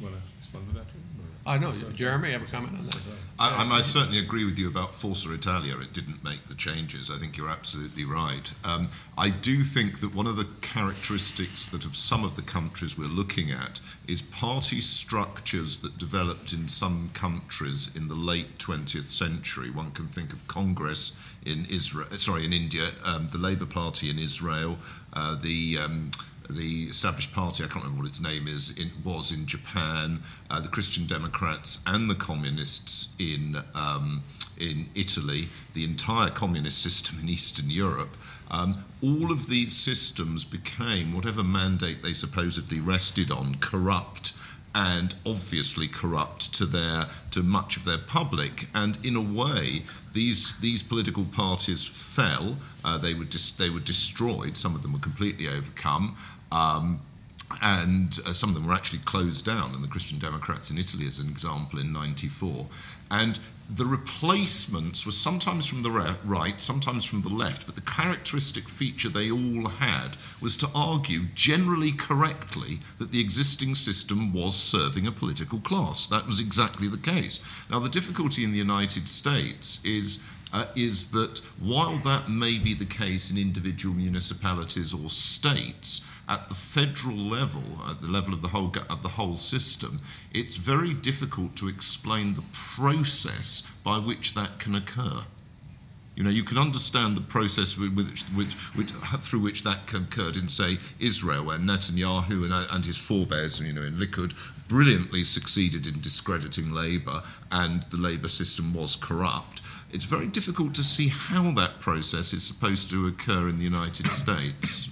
Want 0.00 0.14
uh, 0.14 0.18
to 0.52 0.58
respond 0.58 0.68
to 0.68 0.74
that 0.74 0.92
too? 0.92 0.98
I 1.44 1.58
know, 1.58 1.72
Jeremy, 1.94 2.28
you 2.28 2.38
have 2.38 2.48
a 2.48 2.50
comment 2.50 2.78
on 2.78 2.86
that? 2.86 2.98
I, 3.38 3.64
I, 3.64 3.78
I, 3.78 3.80
certainly 3.80 4.20
agree 4.20 4.44
with 4.44 4.58
you 4.58 4.68
about 4.68 4.94
Forza 4.94 5.32
Italia. 5.32 5.76
It 5.80 5.92
didn't 5.92 6.22
make 6.22 6.46
the 6.46 6.54
changes. 6.54 7.10
I 7.10 7.18
think 7.18 7.36
you're 7.36 7.48
absolutely 7.48 8.04
right. 8.04 8.52
Um, 8.62 8.88
I 9.18 9.30
do 9.30 9.62
think 9.62 10.00
that 10.02 10.14
one 10.14 10.28
of 10.28 10.36
the 10.36 10.46
characteristics 10.60 11.66
that 11.66 11.84
of 11.84 11.96
some 11.96 12.24
of 12.24 12.36
the 12.36 12.42
countries 12.42 12.96
we're 12.96 13.08
looking 13.08 13.50
at 13.50 13.80
is 14.06 14.22
party 14.22 14.80
structures 14.80 15.78
that 15.78 15.98
developed 15.98 16.52
in 16.52 16.68
some 16.68 17.10
countries 17.12 17.90
in 17.96 18.06
the 18.06 18.14
late 18.14 18.58
20th 18.58 19.02
century. 19.02 19.68
One 19.68 19.90
can 19.90 20.06
think 20.06 20.32
of 20.32 20.46
Congress 20.46 21.10
in 21.44 21.66
Israel, 21.68 22.06
sorry, 22.18 22.44
in 22.44 22.52
India, 22.52 22.90
um, 23.04 23.28
the 23.32 23.38
Labour 23.38 23.66
Party 23.66 24.10
in 24.10 24.18
Israel, 24.20 24.78
uh, 25.14 25.34
the 25.34 25.78
um, 25.78 26.12
the 26.50 26.84
established 26.84 27.32
party, 27.32 27.64
I 27.64 27.66
can't 27.66 27.84
remember 27.84 28.02
what 28.02 28.08
its 28.08 28.20
name 28.20 28.48
is, 28.48 28.70
in, 28.70 28.90
was 29.04 29.32
in 29.32 29.46
Japan, 29.46 30.22
uh, 30.50 30.60
the 30.60 30.68
Christian 30.68 31.06
Democrats 31.06 31.78
and 31.86 32.08
the 32.08 32.14
communists 32.14 33.08
in, 33.18 33.56
um, 33.74 34.22
in 34.58 34.88
Italy, 34.94 35.48
the 35.74 35.84
entire 35.84 36.30
communist 36.30 36.82
system 36.82 37.18
in 37.20 37.28
Eastern 37.28 37.70
Europe. 37.70 38.16
Um, 38.50 38.84
all 39.02 39.32
of 39.32 39.48
these 39.48 39.74
systems 39.74 40.44
became, 40.44 41.14
whatever 41.14 41.42
mandate 41.42 42.02
they 42.02 42.12
supposedly 42.12 42.80
rested 42.80 43.30
on, 43.30 43.56
corrupt 43.56 44.32
and 44.74 45.14
obviously 45.26 45.86
corrupt 45.86 46.52
to 46.54 46.66
their 46.66 47.08
to 47.30 47.42
much 47.42 47.76
of 47.76 47.84
their 47.84 47.98
public. 47.98 48.68
And 48.74 48.98
in 49.04 49.16
a 49.16 49.20
way, 49.20 49.84
these 50.12 50.54
these 50.56 50.82
political 50.82 51.24
parties 51.24 51.86
fell. 51.86 52.56
Uh, 52.84 52.98
they 52.98 53.14
were 53.14 53.24
dis- 53.24 53.52
they 53.52 53.70
were 53.70 53.80
destroyed. 53.80 54.56
Some 54.56 54.74
of 54.74 54.82
them 54.82 54.92
were 54.92 54.98
completely 54.98 55.48
overcome. 55.48 56.16
Um, 56.50 57.00
and 57.60 58.18
uh, 58.24 58.32
some 58.32 58.48
of 58.48 58.54
them 58.54 58.66
were 58.66 58.72
actually 58.72 59.00
closed 59.00 59.44
down, 59.44 59.74
and 59.74 59.84
the 59.84 59.88
Christian 59.88 60.18
Democrats 60.18 60.70
in 60.70 60.78
Italy, 60.78 61.06
as 61.06 61.18
an 61.18 61.28
example, 61.28 61.78
in 61.78 61.92
'94. 61.92 62.66
And 63.10 63.38
the 63.74 63.86
replacements 63.86 65.06
were 65.06 65.12
sometimes 65.12 65.66
from 65.66 65.82
the 65.82 65.90
right, 65.90 66.60
sometimes 66.60 67.04
from 67.04 67.22
the 67.22 67.28
left, 67.28 67.64
but 67.64 67.74
the 67.74 67.80
characteristic 67.80 68.68
feature 68.68 69.08
they 69.08 69.30
all 69.30 69.68
had 69.68 70.16
was 70.40 70.56
to 70.58 70.68
argue, 70.74 71.26
generally 71.34 71.92
correctly, 71.92 72.80
that 72.98 73.12
the 73.12 73.20
existing 73.20 73.74
system 73.74 74.32
was 74.32 74.56
serving 74.56 75.06
a 75.06 75.12
political 75.12 75.60
class. 75.60 76.06
That 76.06 76.26
was 76.26 76.38
exactly 76.38 76.88
the 76.88 76.98
case. 76.98 77.40
Now, 77.70 77.78
the 77.78 77.88
difficulty 77.88 78.44
in 78.44 78.52
the 78.52 78.58
United 78.58 79.08
States 79.08 79.80
is 79.84 80.18
uh, 80.52 80.66
is 80.74 81.06
that 81.06 81.40
while 81.60 81.96
that 81.98 82.28
may 82.28 82.58
be 82.58 82.74
the 82.74 82.84
case 82.84 83.30
in 83.30 83.38
individual 83.38 83.94
municipalities 83.94 84.92
or 84.92 85.08
states, 85.08 86.02
at 86.28 86.48
the 86.48 86.54
federal 86.54 87.16
level, 87.16 87.62
at 87.88 88.00
the 88.00 88.10
level 88.10 88.32
of 88.32 88.42
the 88.42 88.48
whole 88.48 88.72
of 88.88 89.02
the 89.02 89.08
whole 89.08 89.36
system, 89.36 90.00
it's 90.32 90.56
very 90.56 90.94
difficult 90.94 91.56
to 91.56 91.68
explain 91.68 92.34
the 92.34 92.44
process 92.52 93.62
by 93.82 93.98
which 93.98 94.34
that 94.34 94.58
can 94.58 94.74
occur. 94.74 95.24
You 96.14 96.22
know, 96.22 96.30
you 96.30 96.44
can 96.44 96.58
understand 96.58 97.16
the 97.16 97.22
process 97.22 97.78
with, 97.78 97.94
which, 97.94 98.22
which, 98.34 98.90
through 99.22 99.40
which 99.40 99.62
that 99.62 99.90
occurred 99.94 100.36
in, 100.36 100.46
say, 100.48 100.78
Israel, 101.00 101.44
where 101.44 101.58
Netanyahu 101.58 102.44
and, 102.44 102.52
and 102.70 102.84
his 102.84 102.98
forebears, 102.98 103.58
you 103.60 103.72
know, 103.72 103.82
in 103.82 103.94
Likud, 103.94 104.34
brilliantly 104.68 105.24
succeeded 105.24 105.86
in 105.86 106.00
discrediting 106.02 106.70
Labour, 106.70 107.22
and 107.50 107.84
the 107.84 107.96
Labour 107.96 108.28
system 108.28 108.74
was 108.74 108.94
corrupt. 108.94 109.62
It's 109.92 110.04
very 110.04 110.26
difficult 110.26 110.74
to 110.74 110.84
see 110.84 111.08
how 111.08 111.52
that 111.52 111.80
process 111.80 112.32
is 112.32 112.42
supposed 112.42 112.90
to 112.90 113.06
occur 113.06 113.48
in 113.48 113.58
the 113.58 113.64
United 113.64 114.10
States. 114.22 114.88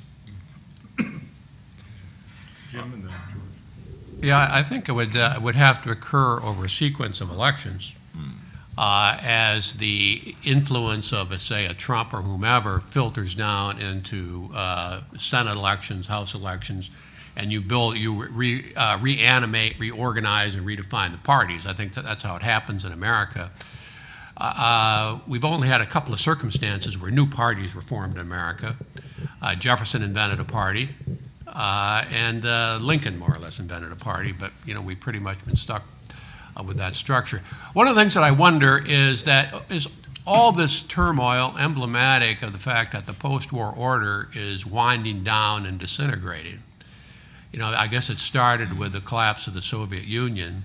Jim 0.99 2.93
and 2.93 3.03
George. 3.03 3.13
Yeah, 4.23 4.49
I 4.53 4.63
think 4.63 4.89
it 4.89 4.93
would, 4.93 5.17
uh, 5.17 5.39
would 5.41 5.57
have 5.57 5.83
to 5.83 5.91
occur 5.91 6.41
over 6.43 6.67
a 6.67 6.69
sequence 6.69 7.21
of 7.21 7.31
elections. 7.31 7.93
Uh, 8.79 9.19
as 9.21 9.75
the 9.75 10.35
influence 10.43 11.13
of, 11.13 11.33
a, 11.33 11.39
say, 11.39 11.67
a 11.67 11.75
Trump 11.75 12.15
or 12.15 12.23
whomever 12.23 12.81
filters 12.81 13.35
down 13.35 13.79
into 13.79 14.49
uh, 14.55 15.03
Senate 15.19 15.53
elections, 15.53 16.07
House 16.07 16.33
elections, 16.33 16.89
and 17.37 17.53
you 17.53 17.61
build, 17.61 17.99
you 17.99 18.27
re, 18.29 18.73
uh, 18.77 18.97
reanimate, 18.99 19.79
reorganize, 19.79 20.55
and 20.55 20.67
redefine 20.67 21.13
the 21.13 21.19
parties. 21.19 21.67
I 21.67 21.75
think 21.75 21.93
that 21.95 22.05
that's 22.05 22.23
how 22.23 22.37
it 22.37 22.43
happens 22.43 22.85
in 22.85 22.93
America. 22.93 23.51
Uh, 24.41 25.19
we've 25.29 25.45
only 25.45 25.69
had 25.69 25.83
a 25.83 25.87
couple 25.87 26.15
of 26.15 26.21
circumstances 26.21 26.99
where 26.99 27.11
new 27.11 27.27
parties 27.27 27.75
were 27.75 27.83
formed 27.83 28.15
in 28.15 28.21
America. 28.21 28.75
Uh, 29.43 29.55
Jefferson 29.55 30.03
invented 30.03 30.41
a 30.41 30.45
party, 30.45 30.89
uh, 31.47 32.05
and 32.11 32.47
uh, 32.47 32.79
Lincoln 32.81 33.19
more 33.19 33.35
or 33.35 33.39
less 33.39 33.59
invented 33.59 33.93
a 33.93 33.97
party, 33.97 34.33
but 34.33 34.53
you 34.65 34.73
know 34.73 34.81
we've 34.81 34.99
pretty 34.99 35.19
much 35.19 35.45
been 35.45 35.57
stuck 35.57 35.83
uh, 36.57 36.63
with 36.63 36.79
that 36.79 36.97
structure. 36.97 37.43
One 37.75 37.87
of 37.87 37.95
the 37.95 38.01
things 38.01 38.15
that 38.15 38.23
I 38.23 38.31
wonder 38.31 38.83
is 38.85 39.25
that 39.25 39.71
is 39.71 39.87
all 40.27 40.53
this 40.53 40.81
turmoil 40.83 41.55
emblematic 41.59 42.43
of 42.43 42.53
the 42.53 42.59
fact 42.59 42.93
that 42.93 43.07
the 43.07 43.13
post-war 43.13 43.75
order 43.77 44.29
is 44.35 44.65
winding 44.65 45.23
down 45.23 45.67
and 45.67 45.79
disintegrating. 45.79 46.63
You 47.53 47.59
know, 47.59 47.67
I 47.67 47.89
guess 47.89 48.09
it 48.09 48.19
started 48.19 48.79
with 48.79 48.93
the 48.93 49.01
collapse 49.01 49.47
of 49.49 49.55
the 49.55 49.63
Soviet 49.63 50.05
Union. 50.05 50.65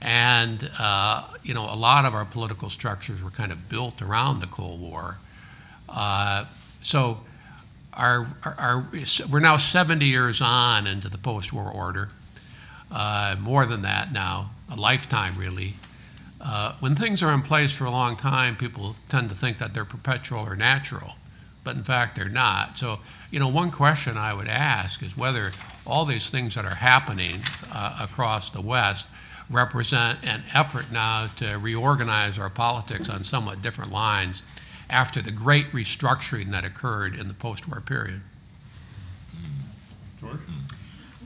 And, 0.00 0.70
uh, 0.78 1.24
you 1.42 1.52
know, 1.52 1.64
a 1.64 1.76
lot 1.76 2.04
of 2.04 2.14
our 2.14 2.24
political 2.24 2.70
structures 2.70 3.22
were 3.22 3.30
kind 3.30 3.52
of 3.52 3.68
built 3.68 4.00
around 4.00 4.40
the 4.40 4.46
Cold 4.46 4.80
War. 4.80 5.18
Uh, 5.88 6.46
so 6.82 7.20
our, 7.92 8.34
our, 8.44 8.54
our, 8.58 8.88
we're 9.30 9.40
now 9.40 9.56
70 9.56 10.06
years 10.06 10.40
on 10.40 10.86
into 10.86 11.08
the 11.08 11.18
post 11.18 11.52
war 11.52 11.70
order, 11.70 12.08
uh, 12.90 13.36
more 13.38 13.66
than 13.66 13.82
that 13.82 14.12
now, 14.12 14.50
a 14.70 14.76
lifetime 14.76 15.36
really. 15.36 15.74
Uh, 16.40 16.74
when 16.80 16.96
things 16.96 17.22
are 17.22 17.32
in 17.34 17.42
place 17.42 17.72
for 17.72 17.84
a 17.84 17.90
long 17.90 18.16
time, 18.16 18.56
people 18.56 18.96
tend 19.10 19.28
to 19.28 19.34
think 19.34 19.58
that 19.58 19.74
they're 19.74 19.84
perpetual 19.84 20.40
or 20.40 20.56
natural, 20.56 21.16
but 21.64 21.76
in 21.76 21.82
fact 21.82 22.16
they're 22.16 22.30
not. 22.30 22.78
So, 22.78 23.00
you 23.30 23.38
know, 23.38 23.48
one 23.48 23.70
question 23.70 24.16
I 24.16 24.32
would 24.32 24.48
ask 24.48 25.02
is 25.02 25.16
whether 25.16 25.52
all 25.86 26.06
these 26.06 26.30
things 26.30 26.54
that 26.54 26.64
are 26.64 26.76
happening 26.76 27.42
uh, 27.70 27.98
across 28.00 28.48
the 28.48 28.62
West 28.62 29.04
represent 29.50 30.20
an 30.24 30.44
effort 30.54 30.92
now 30.92 31.26
to 31.36 31.56
reorganize 31.56 32.38
our 32.38 32.50
politics 32.50 33.08
on 33.08 33.24
somewhat 33.24 33.60
different 33.60 33.90
lines 33.90 34.42
after 34.88 35.20
the 35.20 35.30
great 35.30 35.70
restructuring 35.72 36.50
that 36.52 36.64
occurred 36.64 37.14
in 37.14 37.28
the 37.28 37.34
post-war 37.34 37.80
period. 37.80 38.22
George? 40.20 40.38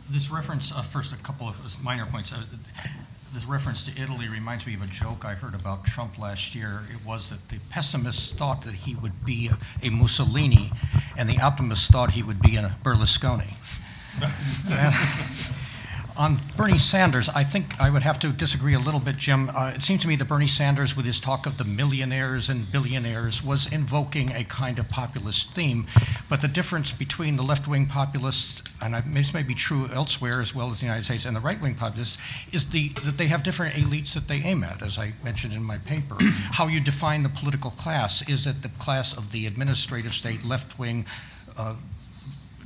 This 0.08 0.30
reference, 0.30 0.70
uh, 0.70 0.82
first, 0.82 1.12
a 1.12 1.16
couple 1.16 1.48
of 1.48 1.82
minor 1.82 2.06
points. 2.06 2.32
Uh, 2.32 2.44
this 3.32 3.44
reference 3.46 3.84
to 3.84 4.00
Italy 4.00 4.28
reminds 4.28 4.64
me 4.64 4.74
of 4.74 4.82
a 4.82 4.86
joke 4.86 5.24
I 5.24 5.34
heard 5.34 5.54
about 5.54 5.84
Trump 5.84 6.18
last 6.18 6.54
year. 6.54 6.82
It 6.92 7.04
was 7.04 7.30
that 7.30 7.48
the 7.48 7.58
pessimists 7.68 8.30
thought 8.30 8.62
that 8.62 8.74
he 8.74 8.94
would 8.94 9.24
be 9.24 9.48
a, 9.48 9.58
a 9.82 9.90
Mussolini, 9.90 10.70
and 11.16 11.28
the 11.28 11.40
optimists 11.40 11.88
thought 11.88 12.12
he 12.12 12.22
would 12.22 12.40
be 12.40 12.56
a 12.56 12.76
Berlusconi. 12.84 13.54
On 16.16 16.40
Bernie 16.56 16.78
Sanders, 16.78 17.28
I 17.30 17.42
think 17.42 17.80
I 17.80 17.90
would 17.90 18.04
have 18.04 18.20
to 18.20 18.28
disagree 18.28 18.74
a 18.74 18.78
little 18.78 19.00
bit, 19.00 19.16
Jim. 19.16 19.50
Uh, 19.50 19.72
it 19.74 19.82
seemed 19.82 20.00
to 20.02 20.06
me 20.06 20.14
that 20.14 20.26
Bernie 20.26 20.46
Sanders, 20.46 20.94
with 20.94 21.06
his 21.06 21.18
talk 21.18 21.44
of 21.44 21.58
the 21.58 21.64
millionaires 21.64 22.48
and 22.48 22.70
billionaires, 22.70 23.42
was 23.42 23.66
invoking 23.66 24.30
a 24.30 24.44
kind 24.44 24.78
of 24.78 24.88
populist 24.88 25.50
theme. 25.54 25.88
But 26.28 26.40
the 26.40 26.46
difference 26.46 26.92
between 26.92 27.34
the 27.34 27.42
left 27.42 27.66
wing 27.66 27.86
populists, 27.86 28.62
and 28.80 28.94
I, 28.94 29.00
this 29.00 29.34
may 29.34 29.42
be 29.42 29.56
true 29.56 29.88
elsewhere 29.92 30.40
as 30.40 30.54
well 30.54 30.70
as 30.70 30.78
the 30.78 30.86
United 30.86 31.04
States, 31.04 31.24
and 31.24 31.34
the 31.34 31.40
right 31.40 31.60
wing 31.60 31.74
populists, 31.74 32.16
is 32.52 32.66
the, 32.66 32.90
that 33.04 33.18
they 33.18 33.26
have 33.26 33.42
different 33.42 33.74
elites 33.74 34.14
that 34.14 34.28
they 34.28 34.36
aim 34.36 34.62
at, 34.62 34.82
as 34.82 34.96
I 34.96 35.14
mentioned 35.24 35.52
in 35.52 35.64
my 35.64 35.78
paper. 35.78 36.14
How 36.52 36.68
you 36.68 36.78
define 36.78 37.24
the 37.24 37.28
political 37.28 37.72
class 37.72 38.22
is 38.28 38.46
it 38.46 38.62
the 38.62 38.68
class 38.68 39.12
of 39.12 39.32
the 39.32 39.48
administrative 39.48 40.14
state, 40.14 40.44
left 40.44 40.78
wing, 40.78 41.06
uh, 41.56 41.74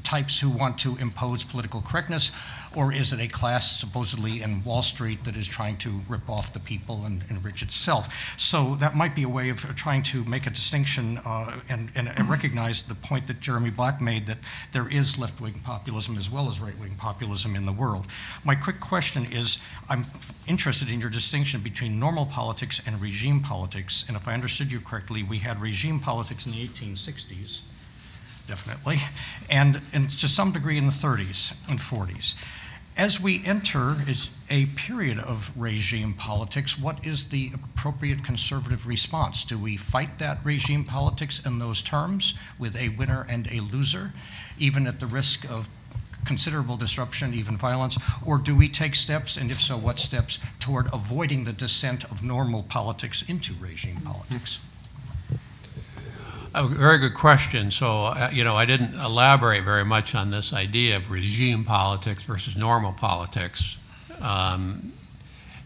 types 0.04 0.40
who 0.40 0.48
want 0.48 0.78
to 0.78 0.96
impose 0.96 1.44
political 1.44 1.82
correctness, 1.82 2.30
or 2.74 2.92
is 2.92 3.12
it 3.12 3.20
a 3.20 3.28
class 3.28 3.78
supposedly 3.78 4.42
in 4.42 4.62
Wall 4.64 4.82
Street 4.82 5.24
that 5.24 5.36
is 5.36 5.46
trying 5.46 5.76
to 5.78 6.00
rip 6.08 6.28
off 6.28 6.52
the 6.52 6.60
people 6.60 7.04
and 7.04 7.24
enrich 7.28 7.62
itself? 7.62 8.08
So 8.36 8.76
that 8.76 8.96
might 8.96 9.14
be 9.14 9.22
a 9.22 9.28
way 9.28 9.48
of 9.48 9.58
trying 9.76 10.02
to 10.04 10.24
make 10.24 10.46
a 10.46 10.50
distinction 10.50 11.18
uh, 11.18 11.60
and, 11.68 11.90
and 11.94 12.28
recognize 12.28 12.82
the 12.82 12.94
point 12.94 13.26
that 13.26 13.40
Jeremy 13.40 13.70
Black 13.70 14.00
made 14.00 14.26
that 14.26 14.38
there 14.72 14.88
is 14.88 15.18
left 15.18 15.40
wing 15.40 15.60
populism 15.64 16.16
as 16.16 16.30
well 16.30 16.48
as 16.48 16.60
right 16.60 16.78
wing 16.78 16.96
populism 16.96 17.56
in 17.56 17.66
the 17.66 17.72
world. 17.72 18.06
My 18.44 18.54
quick 18.54 18.80
question 18.80 19.26
is 19.32 19.58
I'm 19.88 20.06
interested 20.46 20.90
in 20.90 21.00
your 21.00 21.10
distinction 21.10 21.60
between 21.62 21.98
normal 21.98 22.26
politics 22.26 22.80
and 22.84 23.00
regime 23.00 23.40
politics. 23.40 24.04
And 24.06 24.16
if 24.16 24.28
I 24.28 24.34
understood 24.34 24.70
you 24.72 24.80
correctly, 24.80 25.22
we 25.22 25.38
had 25.38 25.60
regime 25.60 26.00
politics 26.00 26.46
in 26.46 26.52
the 26.52 26.66
1860s 26.68 27.60
definitely, 28.48 29.00
and, 29.48 29.80
and 29.92 30.10
to 30.10 30.26
some 30.26 30.50
degree 30.50 30.76
in 30.76 30.86
the 30.86 30.92
30s 30.92 31.52
and 31.70 31.78
40s. 31.78 32.34
As 32.96 33.20
we 33.20 33.44
enter 33.46 33.94
is 34.08 34.30
a 34.50 34.66
period 34.66 35.20
of 35.20 35.52
regime 35.54 36.14
politics, 36.14 36.76
what 36.76 37.06
is 37.06 37.26
the 37.26 37.52
appropriate 37.54 38.24
conservative 38.24 38.88
response? 38.88 39.44
Do 39.44 39.56
we 39.56 39.76
fight 39.76 40.18
that 40.18 40.40
regime 40.42 40.84
politics 40.84 41.40
in 41.44 41.60
those 41.60 41.80
terms 41.80 42.34
with 42.58 42.74
a 42.74 42.88
winner 42.88 43.24
and 43.28 43.46
a 43.52 43.60
loser, 43.60 44.14
even 44.58 44.88
at 44.88 44.98
the 44.98 45.06
risk 45.06 45.48
of 45.48 45.68
considerable 46.24 46.76
disruption, 46.76 47.34
even 47.34 47.56
violence? 47.56 47.96
Or 48.26 48.36
do 48.36 48.56
we 48.56 48.68
take 48.68 48.96
steps, 48.96 49.36
and 49.36 49.52
if 49.52 49.60
so, 49.60 49.76
what 49.76 50.00
steps, 50.00 50.40
toward 50.58 50.92
avoiding 50.92 51.44
the 51.44 51.52
descent 51.52 52.02
of 52.04 52.24
normal 52.24 52.64
politics 52.64 53.22
into 53.28 53.54
regime 53.60 54.00
politics? 54.00 54.58
A 56.54 56.66
very 56.66 56.98
good 56.98 57.12
question. 57.12 57.70
So, 57.70 58.06
uh, 58.06 58.30
you 58.32 58.42
know, 58.42 58.56
I 58.56 58.64
didn't 58.64 58.94
elaborate 58.94 59.64
very 59.64 59.84
much 59.84 60.14
on 60.14 60.30
this 60.30 60.52
idea 60.52 60.96
of 60.96 61.10
regime 61.10 61.62
politics 61.62 62.22
versus 62.22 62.56
normal 62.56 62.92
politics. 62.92 63.76
Um, 64.20 64.94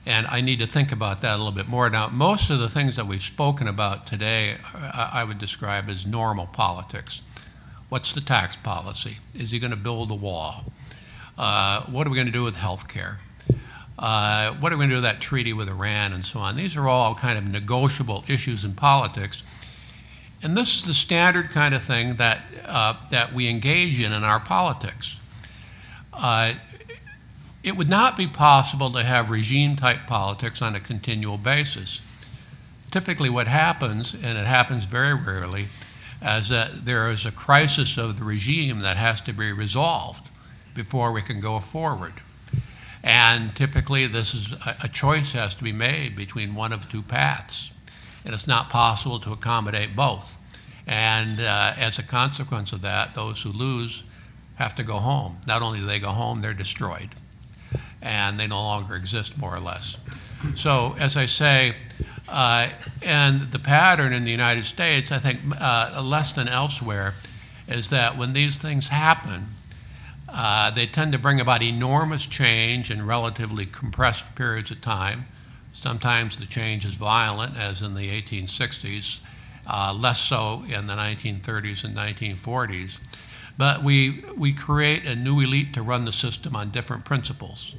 and 0.04 0.26
I 0.26 0.40
need 0.40 0.58
to 0.58 0.66
think 0.66 0.90
about 0.90 1.20
that 1.20 1.34
a 1.34 1.36
little 1.36 1.52
bit 1.52 1.68
more. 1.68 1.88
Now, 1.88 2.08
most 2.08 2.50
of 2.50 2.58
the 2.58 2.68
things 2.68 2.96
that 2.96 3.06
we've 3.06 3.22
spoken 3.22 3.68
about 3.68 4.08
today, 4.08 4.56
I, 4.74 5.10
I 5.14 5.24
would 5.24 5.38
describe 5.38 5.88
as 5.88 6.04
normal 6.04 6.46
politics. 6.46 7.22
What's 7.88 8.12
the 8.12 8.20
tax 8.20 8.56
policy? 8.56 9.18
Is 9.34 9.52
he 9.52 9.60
going 9.60 9.70
to 9.70 9.76
build 9.76 10.10
a 10.10 10.16
wall? 10.16 10.64
Uh, 11.38 11.82
what 11.82 12.08
are 12.08 12.10
we 12.10 12.16
going 12.16 12.26
to 12.26 12.32
do 12.32 12.42
with 12.42 12.56
health 12.56 12.88
care? 12.88 13.20
Uh, 13.96 14.54
what 14.54 14.72
are 14.72 14.76
we 14.76 14.80
going 14.80 14.88
to 14.88 14.96
do 14.96 15.02
with 15.02 15.04
that 15.04 15.20
treaty 15.20 15.52
with 15.52 15.68
Iran 15.68 16.12
and 16.12 16.24
so 16.24 16.40
on? 16.40 16.56
These 16.56 16.74
are 16.74 16.88
all 16.88 17.14
kind 17.14 17.38
of 17.38 17.46
negotiable 17.46 18.24
issues 18.26 18.64
in 18.64 18.74
politics. 18.74 19.44
And 20.42 20.56
this 20.56 20.76
is 20.76 20.84
the 20.84 20.94
standard 20.94 21.50
kind 21.50 21.72
of 21.72 21.84
thing 21.84 22.16
that, 22.16 22.42
uh, 22.66 22.94
that 23.10 23.32
we 23.32 23.48
engage 23.48 24.00
in 24.00 24.12
in 24.12 24.24
our 24.24 24.40
politics. 24.40 25.16
Uh, 26.12 26.54
it 27.62 27.76
would 27.76 27.88
not 27.88 28.16
be 28.16 28.26
possible 28.26 28.90
to 28.92 29.04
have 29.04 29.30
regime 29.30 29.76
type 29.76 30.00
politics 30.08 30.60
on 30.60 30.74
a 30.74 30.80
continual 30.80 31.38
basis. 31.38 32.00
Typically, 32.90 33.30
what 33.30 33.46
happens, 33.46 34.14
and 34.14 34.36
it 34.36 34.46
happens 34.46 34.84
very 34.84 35.14
rarely, 35.14 35.68
is 36.20 36.48
that 36.48 36.84
there 36.84 37.08
is 37.08 37.24
a 37.24 37.30
crisis 37.30 37.96
of 37.96 38.18
the 38.18 38.24
regime 38.24 38.80
that 38.80 38.96
has 38.96 39.20
to 39.22 39.32
be 39.32 39.52
resolved 39.52 40.28
before 40.74 41.12
we 41.12 41.22
can 41.22 41.40
go 41.40 41.60
forward. 41.60 42.14
And 43.04 43.54
typically, 43.54 44.08
this 44.08 44.34
is 44.34 44.52
a, 44.52 44.76
a 44.84 44.88
choice 44.88 45.32
has 45.32 45.54
to 45.54 45.62
be 45.62 45.72
made 45.72 46.16
between 46.16 46.54
one 46.54 46.72
of 46.72 46.88
two 46.88 47.02
paths 47.02 47.71
and 48.24 48.34
it's 48.34 48.46
not 48.46 48.70
possible 48.70 49.18
to 49.20 49.32
accommodate 49.32 49.94
both. 49.96 50.36
And 50.86 51.40
uh, 51.40 51.74
as 51.76 51.98
a 51.98 52.02
consequence 52.02 52.72
of 52.72 52.82
that, 52.82 53.14
those 53.14 53.42
who 53.42 53.50
lose 53.50 54.02
have 54.56 54.74
to 54.76 54.82
go 54.82 54.98
home. 54.98 55.38
Not 55.46 55.62
only 55.62 55.80
do 55.80 55.86
they 55.86 55.98
go 55.98 56.10
home, 56.10 56.40
they're 56.40 56.54
destroyed, 56.54 57.10
and 58.00 58.38
they 58.38 58.46
no 58.46 58.60
longer 58.60 58.94
exist, 58.94 59.36
more 59.38 59.54
or 59.54 59.60
less. 59.60 59.96
So, 60.54 60.96
as 60.98 61.16
I 61.16 61.26
say, 61.26 61.76
uh, 62.28 62.70
and 63.00 63.50
the 63.52 63.58
pattern 63.58 64.12
in 64.12 64.24
the 64.24 64.30
United 64.30 64.64
States, 64.64 65.12
I 65.12 65.18
think, 65.18 65.40
uh, 65.60 66.00
less 66.02 66.32
than 66.32 66.48
elsewhere, 66.48 67.14
is 67.68 67.88
that 67.90 68.18
when 68.18 68.32
these 68.32 68.56
things 68.56 68.88
happen, 68.88 69.54
uh, 70.28 70.70
they 70.70 70.86
tend 70.86 71.12
to 71.12 71.18
bring 71.18 71.40
about 71.40 71.62
enormous 71.62 72.26
change 72.26 72.90
in 72.90 73.06
relatively 73.06 73.66
compressed 73.66 74.24
periods 74.34 74.70
of 74.70 74.80
time. 74.80 75.26
Sometimes 75.72 76.36
the 76.36 76.46
change 76.46 76.84
is 76.84 76.96
violent, 76.96 77.56
as 77.56 77.80
in 77.80 77.94
the 77.94 78.08
1860s, 78.22 79.18
uh, 79.66 79.96
less 79.98 80.20
so 80.20 80.64
in 80.68 80.86
the 80.86 80.94
1930s 80.94 81.84
and 81.84 81.96
1940s. 81.96 82.98
But 83.56 83.82
we, 83.82 84.24
we 84.36 84.52
create 84.52 85.06
a 85.06 85.14
new 85.14 85.40
elite 85.40 85.72
to 85.74 85.82
run 85.82 86.04
the 86.04 86.12
system 86.12 86.54
on 86.54 86.70
different 86.70 87.04
principles. 87.04 87.74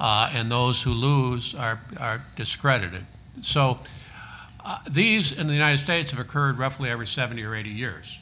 Uh, 0.00 0.30
and 0.32 0.50
those 0.50 0.82
who 0.82 0.92
lose 0.92 1.54
are, 1.54 1.80
are 1.98 2.24
discredited. 2.36 3.04
So 3.42 3.80
uh, 4.64 4.78
these 4.88 5.32
in 5.32 5.46
the 5.46 5.54
United 5.54 5.78
States 5.78 6.12
have 6.12 6.20
occurred 6.20 6.58
roughly 6.58 6.90
every 6.90 7.06
70 7.06 7.42
or 7.42 7.54
80 7.54 7.70
years. 7.70 8.18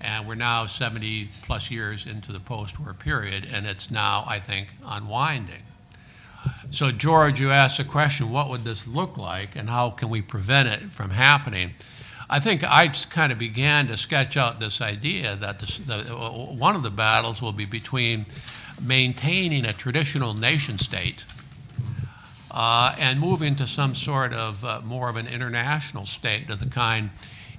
And 0.00 0.26
we're 0.26 0.34
now 0.34 0.66
70 0.66 1.30
plus 1.42 1.70
years 1.70 2.06
into 2.06 2.32
the 2.32 2.40
post 2.40 2.78
war 2.78 2.92
period, 2.92 3.46
and 3.50 3.66
it's 3.66 3.90
now, 3.90 4.24
I 4.26 4.38
think, 4.40 4.68
unwinding. 4.84 5.62
So, 6.70 6.90
George, 6.90 7.40
you 7.40 7.50
asked 7.50 7.78
the 7.78 7.84
question 7.84 8.30
what 8.30 8.50
would 8.50 8.64
this 8.64 8.86
look 8.86 9.16
like, 9.16 9.56
and 9.56 9.68
how 9.68 9.90
can 9.90 10.10
we 10.10 10.22
prevent 10.22 10.68
it 10.68 10.90
from 10.90 11.10
happening? 11.10 11.72
I 12.28 12.40
think 12.40 12.64
I 12.64 12.88
kind 12.88 13.32
of 13.32 13.38
began 13.38 13.86
to 13.88 13.96
sketch 13.96 14.36
out 14.36 14.58
this 14.58 14.80
idea 14.80 15.36
that 15.36 15.60
this, 15.60 15.78
the, 15.78 16.02
one 16.04 16.74
of 16.74 16.82
the 16.82 16.90
battles 16.90 17.42
will 17.42 17.52
be 17.52 17.64
between 17.66 18.26
maintaining 18.80 19.64
a 19.64 19.72
traditional 19.72 20.34
nation 20.34 20.78
state 20.78 21.24
uh, 22.50 22.94
and 22.98 23.20
moving 23.20 23.56
to 23.56 23.66
some 23.66 23.94
sort 23.94 24.32
of 24.32 24.64
uh, 24.64 24.80
more 24.84 25.08
of 25.08 25.16
an 25.16 25.26
international 25.26 26.06
state 26.06 26.48
of 26.50 26.60
the 26.60 26.66
kind 26.66 27.10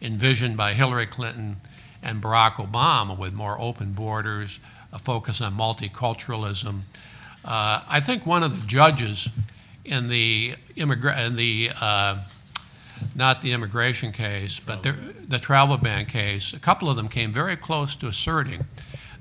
envisioned 0.01 0.57
by 0.57 0.73
Hillary 0.73 1.05
Clinton 1.05 1.57
and 2.01 2.21
Barack 2.21 2.53
Obama, 2.53 3.17
with 3.17 3.33
more 3.33 3.59
open 3.59 3.91
borders, 3.91 4.59
a 4.93 4.99
focus 4.99 5.41
on 5.41 5.55
multiculturalism. 5.55 6.81
Uh, 7.45 7.81
I 7.87 7.99
think 7.99 8.25
one 8.25 8.41
of 8.41 8.59
the 8.59 8.65
judges 8.65 9.29
in 9.85 10.09
the 10.09 10.55
immigra- 10.75 11.27
in 11.27 11.35
the 11.35 11.69
uh, 11.79 12.17
not 13.13 13.41
the 13.41 13.51
immigration 13.51 14.11
case, 14.11 14.59
but 14.59 14.81
the, 14.81 14.95
the 15.27 15.37
travel 15.37 15.77
ban 15.77 16.05
case, 16.07 16.53
a 16.53 16.59
couple 16.59 16.89
of 16.89 16.95
them 16.95 17.07
came 17.07 17.31
very 17.31 17.55
close 17.55 17.95
to 17.95 18.07
asserting 18.07 18.65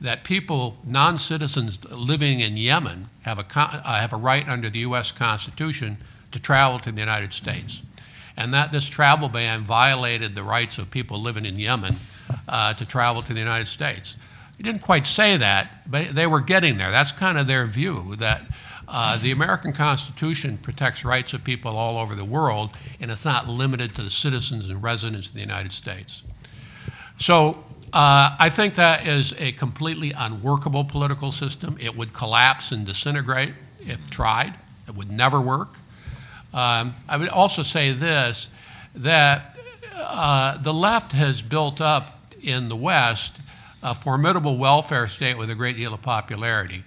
that 0.00 0.24
people, 0.24 0.78
non 0.84 1.18
citizens 1.18 1.82
living 1.90 2.40
in 2.40 2.56
Yemen, 2.56 3.08
have 3.22 3.38
a, 3.38 3.46
uh, 3.54 4.00
have 4.00 4.12
a 4.12 4.16
right 4.16 4.48
under 4.48 4.70
the 4.70 4.80
U.S. 4.80 5.12
Constitution 5.12 5.98
to 6.32 6.38
travel 6.38 6.78
to 6.80 6.92
the 6.92 7.00
United 7.00 7.32
States. 7.32 7.82
And 8.36 8.52
that 8.52 8.72
this 8.72 8.86
travel 8.86 9.28
ban 9.28 9.64
violated 9.64 10.34
the 10.34 10.42
rights 10.42 10.78
of 10.78 10.90
people 10.90 11.20
living 11.20 11.44
in 11.44 11.58
Yemen 11.58 11.98
uh, 12.48 12.74
to 12.74 12.84
travel 12.84 13.22
to 13.22 13.32
the 13.32 13.38
United 13.38 13.68
States. 13.68 14.16
He 14.56 14.62
didn't 14.62 14.82
quite 14.82 15.06
say 15.06 15.36
that, 15.36 15.90
but 15.90 16.14
they 16.14 16.26
were 16.26 16.40
getting 16.40 16.78
there. 16.78 16.90
That's 16.90 17.12
kind 17.12 17.38
of 17.38 17.46
their 17.46 17.66
view 17.66 18.16
that 18.16 18.42
uh, 18.86 19.18
the 19.18 19.30
American 19.30 19.72
Constitution 19.72 20.58
protects 20.58 21.04
rights 21.04 21.32
of 21.32 21.42
people 21.42 21.76
all 21.76 21.98
over 21.98 22.14
the 22.14 22.24
world, 22.24 22.70
and 23.00 23.10
it's 23.10 23.24
not 23.24 23.48
limited 23.48 23.94
to 23.96 24.02
the 24.02 24.10
citizens 24.10 24.66
and 24.66 24.82
residents 24.82 25.28
of 25.28 25.34
the 25.34 25.40
United 25.40 25.72
States. 25.72 26.22
So 27.18 27.64
uh, 27.92 28.36
I 28.38 28.50
think 28.50 28.74
that 28.74 29.06
is 29.06 29.34
a 29.38 29.52
completely 29.52 30.12
unworkable 30.16 30.84
political 30.84 31.32
system. 31.32 31.76
It 31.80 31.96
would 31.96 32.12
collapse 32.12 32.72
and 32.72 32.84
disintegrate 32.84 33.54
if 33.80 34.10
tried. 34.10 34.54
It 34.86 34.94
would 34.94 35.10
never 35.10 35.40
work. 35.40 35.76
Um, 36.52 36.94
I 37.08 37.16
would 37.16 37.28
also 37.28 37.62
say 37.62 37.92
this 37.92 38.48
that 38.94 39.56
uh, 39.94 40.58
the 40.58 40.72
left 40.72 41.12
has 41.12 41.42
built 41.42 41.80
up 41.80 42.34
in 42.42 42.68
the 42.68 42.76
West 42.76 43.32
a 43.84 43.94
formidable 43.94 44.56
welfare 44.56 45.06
state 45.06 45.36
with 45.36 45.50
a 45.50 45.54
great 45.54 45.76
deal 45.76 45.92
of 45.92 46.00
popularity. 46.00 46.84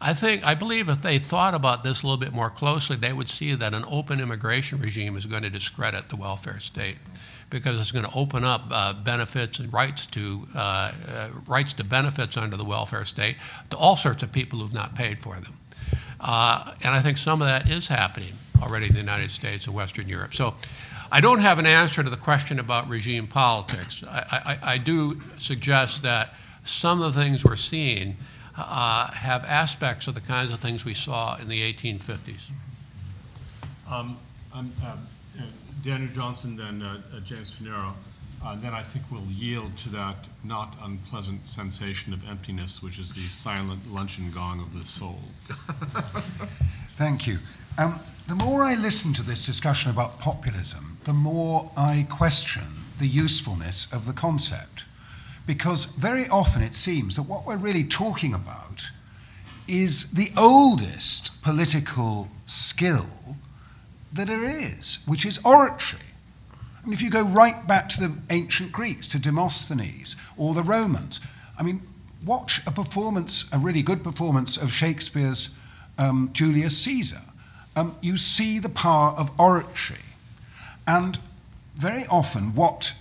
I 0.00 0.14
think, 0.14 0.44
I 0.44 0.54
believe 0.54 0.88
if 0.88 1.02
they 1.02 1.18
thought 1.18 1.54
about 1.54 1.84
this 1.84 2.02
a 2.02 2.06
little 2.06 2.18
bit 2.18 2.32
more 2.32 2.50
closely, 2.50 2.96
they 2.96 3.12
would 3.12 3.28
see 3.28 3.54
that 3.54 3.74
an 3.74 3.84
open 3.86 4.18
immigration 4.18 4.80
regime 4.80 5.16
is 5.16 5.26
going 5.26 5.42
to 5.42 5.50
discredit 5.50 6.08
the 6.08 6.16
welfare 6.16 6.58
state 6.58 6.96
because 7.50 7.78
it's 7.78 7.90
going 7.90 8.04
to 8.04 8.14
open 8.14 8.44
up 8.44 8.62
uh, 8.70 8.92
benefits 8.92 9.58
and 9.58 9.72
rights 9.72 10.06
to 10.06 10.46
uh, 10.54 10.58
uh, 10.58 11.28
rights 11.46 11.72
to 11.74 11.84
benefits 11.84 12.36
under 12.36 12.56
the 12.56 12.64
welfare 12.64 13.04
state 13.04 13.36
to 13.70 13.76
all 13.76 13.96
sorts 13.96 14.22
of 14.22 14.32
people 14.32 14.60
who've 14.60 14.74
not 14.74 14.94
paid 14.94 15.20
for 15.20 15.34
them. 15.34 15.58
Uh, 16.20 16.72
and 16.82 16.94
I 16.94 17.02
think 17.02 17.18
some 17.18 17.42
of 17.42 17.48
that 17.48 17.68
is 17.68 17.88
happening 17.88 18.34
already 18.62 18.86
in 18.86 18.92
the 18.92 19.00
United 19.00 19.30
States 19.30 19.66
and 19.66 19.74
Western 19.74 20.08
Europe. 20.08 20.34
So 20.34 20.54
I 21.10 21.20
don't 21.20 21.40
have 21.40 21.58
an 21.58 21.66
answer 21.66 22.02
to 22.02 22.10
the 22.10 22.16
question 22.16 22.58
about 22.58 22.88
regime 22.88 23.26
politics. 23.26 24.02
I, 24.06 24.58
I, 24.62 24.72
I 24.74 24.78
do 24.78 25.20
suggest 25.38 26.02
that 26.02 26.34
some 26.64 27.00
of 27.00 27.14
the 27.14 27.20
things 27.20 27.44
we're 27.44 27.56
seeing 27.56 28.16
uh, 28.56 29.10
have 29.12 29.44
aspects 29.44 30.06
of 30.06 30.14
the 30.14 30.20
kinds 30.20 30.52
of 30.52 30.60
things 30.60 30.84
we 30.84 30.94
saw 30.94 31.36
in 31.36 31.48
the 31.48 31.72
1850s. 31.72 32.40
Um, 33.88 34.18
uh, 34.52 34.62
uh, 34.84 34.96
Daniel 35.82 36.12
Johnson, 36.12 36.56
then 36.56 36.82
uh, 36.82 37.00
uh, 37.14 37.20
James 37.20 37.52
Panero. 37.52 37.94
Uh, 38.44 38.56
then 38.56 38.72
I 38.72 38.82
think 38.82 39.04
we'll 39.10 39.22
yield 39.22 39.76
to 39.78 39.88
that 39.90 40.28
not 40.44 40.76
unpleasant 40.82 41.48
sensation 41.48 42.12
of 42.12 42.26
emptiness, 42.28 42.82
which 42.82 42.98
is 42.98 43.12
the 43.12 43.20
silent 43.20 43.90
luncheon 43.90 44.30
gong 44.30 44.60
of 44.60 44.78
the 44.78 44.86
soul. 44.86 45.20
Thank 46.96 47.26
you. 47.26 47.38
Um, 47.76 48.00
the 48.28 48.36
more 48.36 48.62
I 48.62 48.74
listen 48.74 49.12
to 49.14 49.22
this 49.22 49.44
discussion 49.44 49.90
about 49.90 50.20
populism, 50.20 50.98
the 51.04 51.12
more 51.12 51.70
I 51.76 52.06
question 52.08 52.84
the 52.98 53.08
usefulness 53.08 53.92
of 53.92 54.04
the 54.04 54.12
concept. 54.12 54.84
Because 55.46 55.86
very 55.86 56.28
often 56.28 56.62
it 56.62 56.74
seems 56.74 57.16
that 57.16 57.22
what 57.22 57.46
we're 57.46 57.56
really 57.56 57.84
talking 57.84 58.34
about 58.34 58.90
is 59.66 60.10
the 60.10 60.30
oldest 60.36 61.40
political 61.42 62.28
skill 62.46 63.06
that 64.12 64.26
there 64.26 64.48
is, 64.48 64.98
which 65.06 65.24
is 65.24 65.38
oratory. 65.44 66.02
Mean, 66.84 66.92
if 66.92 67.02
you 67.02 67.10
go 67.10 67.22
right 67.22 67.66
back 67.66 67.88
to 67.90 68.00
the 68.00 68.14
ancient 68.30 68.72
Greeks, 68.72 69.08
to 69.08 69.18
Demosthenes, 69.18 70.16
or 70.36 70.54
the 70.54 70.62
Romans, 70.62 71.20
I 71.58 71.62
mean, 71.62 71.82
watch 72.24 72.62
a 72.66 72.70
performance, 72.70 73.44
a 73.52 73.58
really 73.58 73.82
good 73.82 74.02
performance 74.02 74.56
of 74.56 74.72
Shakespeare's 74.72 75.50
um, 75.98 76.30
Julius 76.32 76.78
Caesar. 76.78 77.22
Um, 77.76 77.96
you 78.00 78.16
see 78.16 78.58
the 78.58 78.68
power 78.68 79.10
of 79.10 79.30
oratory. 79.38 80.00
And 80.86 81.18
very 81.76 82.06
often, 82.06 82.54
what 82.54 82.94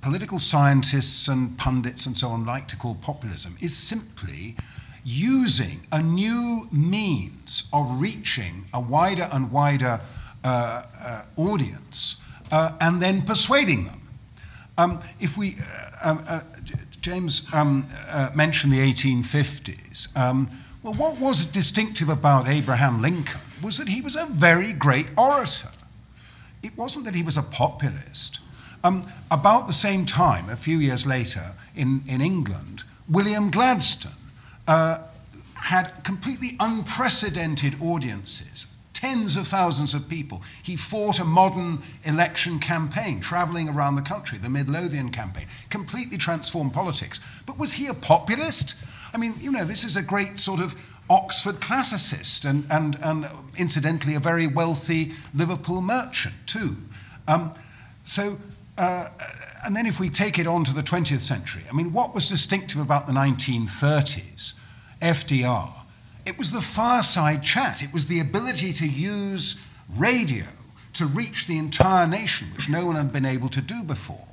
political 0.00 0.38
scientists 0.38 1.28
and 1.28 1.56
pundits 1.58 2.06
and 2.06 2.16
so 2.16 2.28
on 2.28 2.44
like 2.44 2.68
to 2.68 2.76
call 2.76 2.94
populism 2.96 3.56
is 3.60 3.76
simply 3.76 4.56
using 5.04 5.86
a 5.90 6.02
new 6.02 6.68
means 6.70 7.68
of 7.72 8.00
reaching 8.00 8.66
a 8.74 8.80
wider 8.80 9.28
and 9.32 9.50
wider 9.50 10.00
uh, 10.44 10.82
uh, 11.00 11.22
audience 11.36 12.16
uh, 12.50 12.72
and 12.80 13.02
then 13.02 13.22
persuading 13.22 13.84
them. 13.84 14.08
Um, 14.76 15.00
if 15.18 15.36
we, 15.36 15.56
uh, 15.56 16.10
um, 16.10 16.24
uh, 16.28 16.40
James 17.00 17.46
um, 17.52 17.86
uh, 18.10 18.30
mentioned 18.34 18.72
the 18.72 18.78
1850s. 18.78 20.16
Um, 20.16 20.50
well, 20.82 20.94
what 20.94 21.18
was 21.18 21.46
distinctive 21.46 22.08
about 22.08 22.48
Abraham 22.48 23.02
Lincoln 23.02 23.40
was 23.62 23.78
that 23.78 23.88
he 23.88 24.00
was 24.00 24.14
a 24.16 24.26
very 24.26 24.72
great 24.72 25.06
orator. 25.16 25.70
It 26.62 26.76
wasn't 26.76 27.04
that 27.04 27.14
he 27.14 27.22
was 27.22 27.36
a 27.36 27.42
populist. 27.42 28.40
Um, 28.84 29.10
about 29.30 29.66
the 29.66 29.72
same 29.72 30.06
time, 30.06 30.48
a 30.48 30.56
few 30.56 30.78
years 30.78 31.06
later, 31.06 31.54
in, 31.74 32.02
in 32.06 32.20
England, 32.20 32.84
William 33.08 33.50
Gladstone 33.50 34.12
uh, 34.68 34.98
had 35.54 36.04
completely 36.04 36.56
unprecedented 36.60 37.80
audiences, 37.82 38.66
tens 38.98 39.36
of 39.36 39.46
thousands 39.46 39.94
of 39.94 40.08
people. 40.08 40.42
He 40.60 40.74
fought 40.74 41.20
a 41.20 41.24
modern 41.24 41.82
election 42.02 42.58
campaign, 42.58 43.20
traveling 43.20 43.68
around 43.68 43.94
the 43.94 44.02
country, 44.02 44.38
the 44.38 44.48
Midlothian 44.48 45.12
campaign, 45.12 45.46
completely 45.70 46.18
transformed 46.18 46.72
politics. 46.72 47.20
But 47.46 47.58
was 47.58 47.74
he 47.74 47.86
a 47.86 47.94
populist? 47.94 48.74
I 49.14 49.18
mean, 49.18 49.34
you 49.38 49.52
know, 49.52 49.64
this 49.64 49.84
is 49.84 49.96
a 49.96 50.02
great 50.02 50.40
sort 50.40 50.60
of 50.60 50.74
Oxford 51.08 51.60
classicist 51.60 52.44
and, 52.44 52.66
and, 52.70 52.98
and 53.00 53.28
incidentally, 53.56 54.16
a 54.16 54.20
very 54.20 54.48
wealthy 54.48 55.12
Liverpool 55.32 55.80
merchant, 55.80 56.34
too. 56.46 56.76
Um, 57.28 57.52
so 58.02 58.38
uh, 58.76 59.10
and 59.64 59.76
then 59.76 59.86
if 59.86 60.00
we 60.00 60.10
take 60.10 60.40
it 60.40 60.46
on 60.48 60.64
to 60.64 60.74
the 60.74 60.82
20th 60.82 61.20
century, 61.20 61.62
I 61.70 61.72
mean, 61.72 61.92
what 61.92 62.14
was 62.14 62.28
distinctive 62.28 62.80
about 62.80 63.06
the 63.06 63.12
1930s, 63.12 64.54
FDR? 65.00 65.77
It 66.28 66.36
was 66.36 66.50
the 66.50 66.60
fireside 66.60 67.42
chat. 67.42 67.82
It 67.82 67.90
was 67.90 68.04
the 68.04 68.20
ability 68.20 68.74
to 68.74 68.86
use 68.86 69.58
radio 69.96 70.44
to 70.92 71.06
reach 71.06 71.46
the 71.46 71.56
entire 71.56 72.06
nation, 72.06 72.48
which 72.52 72.68
no 72.68 72.84
one 72.84 72.96
had 72.96 73.10
been 73.10 73.24
able 73.24 73.48
to 73.48 73.62
do 73.62 73.82
before, 73.82 74.28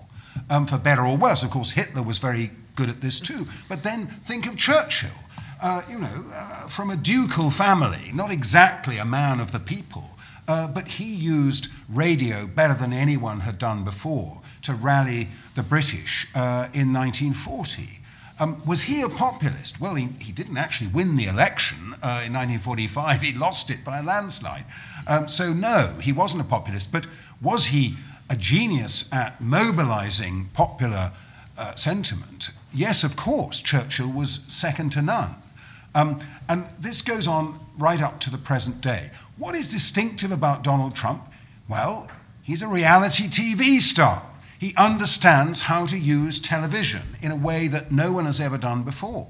um, 0.49 0.65
for 0.65 0.77
better 0.77 1.05
or 1.05 1.15
worse. 1.15 1.41
Of 1.41 1.51
course, 1.51 1.71
Hitler 1.71 2.03
was 2.03 2.17
very 2.17 2.51
good 2.75 2.89
at 2.89 2.99
this 2.99 3.21
too. 3.21 3.47
But 3.69 3.83
then 3.83 4.07
think 4.25 4.45
of 4.45 4.57
Churchill, 4.57 5.15
uh, 5.61 5.83
you 5.89 5.97
know, 5.97 6.25
uh, 6.33 6.67
from 6.67 6.91
a 6.91 6.97
ducal 6.97 7.49
family, 7.49 8.11
not 8.13 8.29
exactly 8.29 8.97
a 8.97 9.05
man 9.05 9.39
of 9.39 9.53
the 9.53 9.59
people, 9.61 10.17
uh, 10.49 10.67
but 10.67 10.89
he 10.99 11.05
used 11.05 11.69
radio 11.87 12.45
better 12.45 12.73
than 12.73 12.91
anyone 12.91 13.39
had 13.39 13.57
done 13.57 13.85
before 13.85 14.41
to 14.63 14.73
rally 14.73 15.29
the 15.55 15.63
British 15.63 16.27
uh, 16.35 16.67
in 16.73 16.91
1940. 16.91 18.01
Um, 18.37 18.61
was 18.65 18.83
he 18.83 19.01
a 19.01 19.09
populist? 19.09 19.79
Well, 19.79 19.95
he, 19.95 20.09
he 20.19 20.31
didn't 20.31 20.57
actually 20.57 20.89
win 20.89 21.15
the 21.15 21.25
election 21.25 21.95
uh, 22.03 22.23
in 22.25 22.33
1945. 22.33 23.21
He 23.25 23.33
lost 23.33 23.69
it 23.69 23.83
by 23.85 23.99
a 23.99 24.03
landslide. 24.03 24.65
Um, 25.07 25.27
so, 25.27 25.53
no, 25.53 25.97
he 26.01 26.11
wasn't 26.11 26.41
a 26.41 26.45
populist. 26.45 26.91
But 26.91 27.07
was 27.41 27.67
he 27.67 27.95
a 28.29 28.35
genius 28.35 29.11
at 29.13 29.39
mobilizing 29.39 30.49
popular 30.53 31.11
uh, 31.57 31.75
sentiment, 31.75 32.49
yes, 32.73 33.03
of 33.03 33.15
course, 33.15 33.61
Churchill 33.61 34.11
was 34.11 34.41
second 34.49 34.91
to 34.91 35.01
none. 35.01 35.35
Um, 35.93 36.19
and 36.49 36.65
this 36.77 37.01
goes 37.01 37.27
on 37.27 37.59
right 37.77 38.01
up 38.01 38.19
to 38.21 38.29
the 38.29 38.37
present 38.37 38.81
day. 38.81 39.11
What 39.37 39.55
is 39.55 39.69
distinctive 39.71 40.31
about 40.31 40.63
Donald 40.63 40.95
Trump? 40.95 41.31
Well, 41.69 42.09
he's 42.41 42.61
a 42.61 42.67
reality 42.67 43.27
TV 43.27 43.79
star. 43.79 44.23
He 44.57 44.73
understands 44.77 45.61
how 45.61 45.85
to 45.87 45.97
use 45.97 46.39
television 46.39 47.17
in 47.21 47.31
a 47.31 47.35
way 47.35 47.67
that 47.67 47.91
no 47.91 48.11
one 48.11 48.25
has 48.25 48.39
ever 48.39 48.57
done 48.57 48.83
before. 48.83 49.29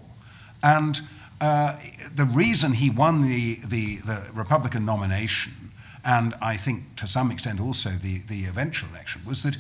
And 0.62 1.02
uh, 1.42 1.78
the 2.14 2.26
reason 2.26 2.74
he 2.74 2.90
won 2.90 3.24
the, 3.24 3.56
the, 3.66 3.98
the, 3.98 4.28
Republican 4.34 4.86
nomination, 4.86 5.72
and 6.04 6.34
I 6.42 6.58
think 6.58 6.96
to 6.98 7.08
some 7.08 7.32
extent 7.32 7.60
also 7.60 7.92
the, 7.92 8.20
the 8.20 8.46
eventual 8.46 8.90
election, 8.90 9.22
was 9.26 9.44
that 9.44 9.58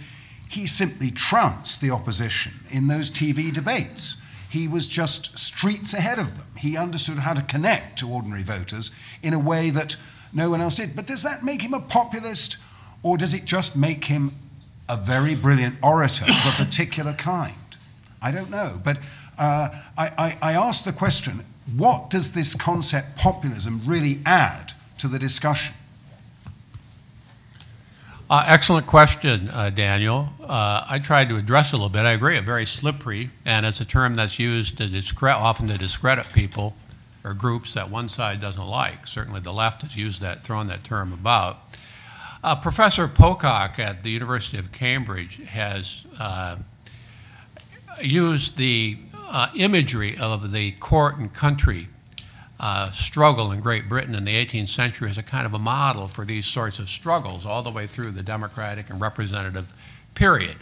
he 0.47 0.68
simply 0.68 1.11
trounced 1.11 1.82
the 1.82 1.91
opposition 1.91 2.53
in 2.70 2.88
those 2.88 3.09
TV 3.09 3.51
debates. 3.51 4.16
He 4.49 4.68
was 4.68 4.88
just 4.88 5.38
streets 5.38 5.93
ahead 5.93 6.20
of 6.20 6.38
them. 6.38 6.47
He 6.57 6.78
understood 6.78 7.20
how 7.20 7.34
to 7.34 7.41
connect 7.41 7.99
to 7.99 8.09
ordinary 8.09 8.43
voters 8.43 8.91
in 9.22 9.34
a 9.34 9.39
way 9.39 9.70
that 9.72 9.97
no 10.32 10.49
one 10.49 10.61
else 10.61 10.76
did. 10.76 10.95
But 10.95 11.07
does 11.07 11.24
that 11.24 11.43
make 11.43 11.61
him 11.61 11.74
a 11.74 11.80
populist, 11.82 12.57
or 13.03 13.18
does 13.18 13.34
it 13.34 13.45
just 13.45 13.76
make 13.76 14.05
him 14.05 14.34
a 14.88 14.98
very 14.98 15.36
brilliant 15.36 15.78
orator 15.82 16.26
of 16.26 16.46
a 16.48 16.64
particular 16.64 17.14
kind? 17.14 17.56
I 18.22 18.32
don't 18.32 18.50
know. 18.50 18.80
But 18.84 18.98
uh, 19.38 19.70
I, 19.98 20.08
I, 20.18 20.38
I 20.42 20.54
ask 20.54 20.84
the 20.84 20.94
question 20.94 21.46
what 21.76 22.10
does 22.10 22.32
this 22.32 22.54
concept 22.54 23.18
populism 23.18 23.82
really 23.86 24.22
add 24.26 24.74
to 25.00 25.08
the 25.08 25.18
discussion? 25.18 25.74
Uh, 28.28 28.44
excellent 28.48 28.88
question, 28.88 29.50
uh, 29.50 29.70
Daniel. 29.70 30.30
Uh, 30.42 30.84
I 30.88 31.00
tried 31.00 31.30
to 31.30 31.36
address 31.36 31.74
a 31.74 31.76
little 31.76 31.90
bit. 31.90 32.06
I 32.06 32.12
agree, 32.12 32.38
it's 32.38 32.46
very 32.46 32.66
slippery, 32.66 33.30
and 33.46 33.68
it's 33.68 33.82
a 33.82 33.86
term 33.86 34.16
that's 34.16 34.40
used 34.40 34.78
to 34.78 35.28
often 35.28 35.68
to 35.68 35.78
discredit 35.78 36.26
people 36.34 36.76
or 37.24 37.36
groups 37.36 37.76
that 37.76 37.90
one 37.90 38.10
side 38.10 38.42
doesn't 38.42 38.66
like. 38.66 39.06
Certainly, 39.06 39.42
the 39.42 39.54
left 39.54 39.84
has 39.84 39.96
used 39.96 40.22
that, 40.22 40.44
thrown 40.44 40.68
that 40.68 40.84
term 40.84 41.14
about. 41.14 41.64
Uh, 42.46 42.56
Professor 42.56 43.08
Pocock 43.08 43.80
at 43.80 44.04
the 44.04 44.12
University 44.12 44.60
of 44.60 44.72
Cambridge 44.72 45.38
has 45.48 46.04
uh, 46.20 46.58
used 48.00 48.56
the 48.56 49.00
uh, 49.16 49.48
imagery 49.56 50.16
of 50.16 50.52
the 50.52 50.74
court 50.74 51.18
and 51.18 51.34
country 51.34 51.88
uh, 52.60 52.91
struggle 52.91 53.52
in 53.52 53.62
Great 53.62 53.89
Britain 53.89 54.14
in 54.14 54.26
the 54.26 54.46
18th 54.46 54.70
century 54.70 55.10
as 55.10 55.18
a 55.18 55.24
kind 55.24 55.48
of 55.48 55.56
a 55.56 55.60
model 55.60 56.08
for 56.08 56.24
these 56.24 56.46
sorts 56.46 56.78
of 56.78 56.88
struggles 56.88 57.48
all 57.48 57.64
the 57.64 57.72
way 57.72 57.88
through 57.88 58.12
the 58.12 58.22
democratic 58.22 58.91
and 58.91 59.02
representative 59.02 59.74
period. 60.14 60.58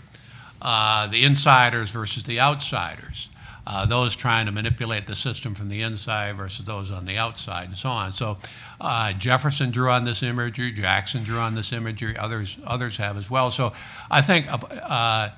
Uh, 0.62 1.06
the 1.08 1.26
insiders 1.26 1.90
versus 1.90 2.24
the 2.24 2.40
outsiders, 2.40 3.28
uh, 3.66 3.86
those 3.86 4.16
trying 4.16 4.46
to 4.46 4.52
manipulate 4.52 5.08
the 5.08 5.16
system 5.16 5.56
from 5.56 5.70
the 5.70 5.82
inside 5.82 6.36
versus 6.36 6.66
those 6.66 6.92
on 6.92 7.06
the 7.06 7.18
outside, 7.18 7.68
and 7.68 7.78
so 7.78 7.90
on. 7.90 8.14
So 8.14 8.38
uh, 8.82 9.14
Jefferson 9.14 9.72
drew 9.72 9.90
on 9.90 10.04
this 10.04 10.22
imagery, 10.22 10.72
Jackson 10.72 11.24
drew 11.24 11.38
on 11.38 11.56
this 11.56 11.72
imagery, 11.72 12.18
others, 12.18 12.58
others 12.66 12.98
have 12.98 13.18
as 13.18 13.30
well. 13.30 13.52
So 13.52 13.72
I 14.12 14.22
think 14.22 14.48
uh, 14.50 15.30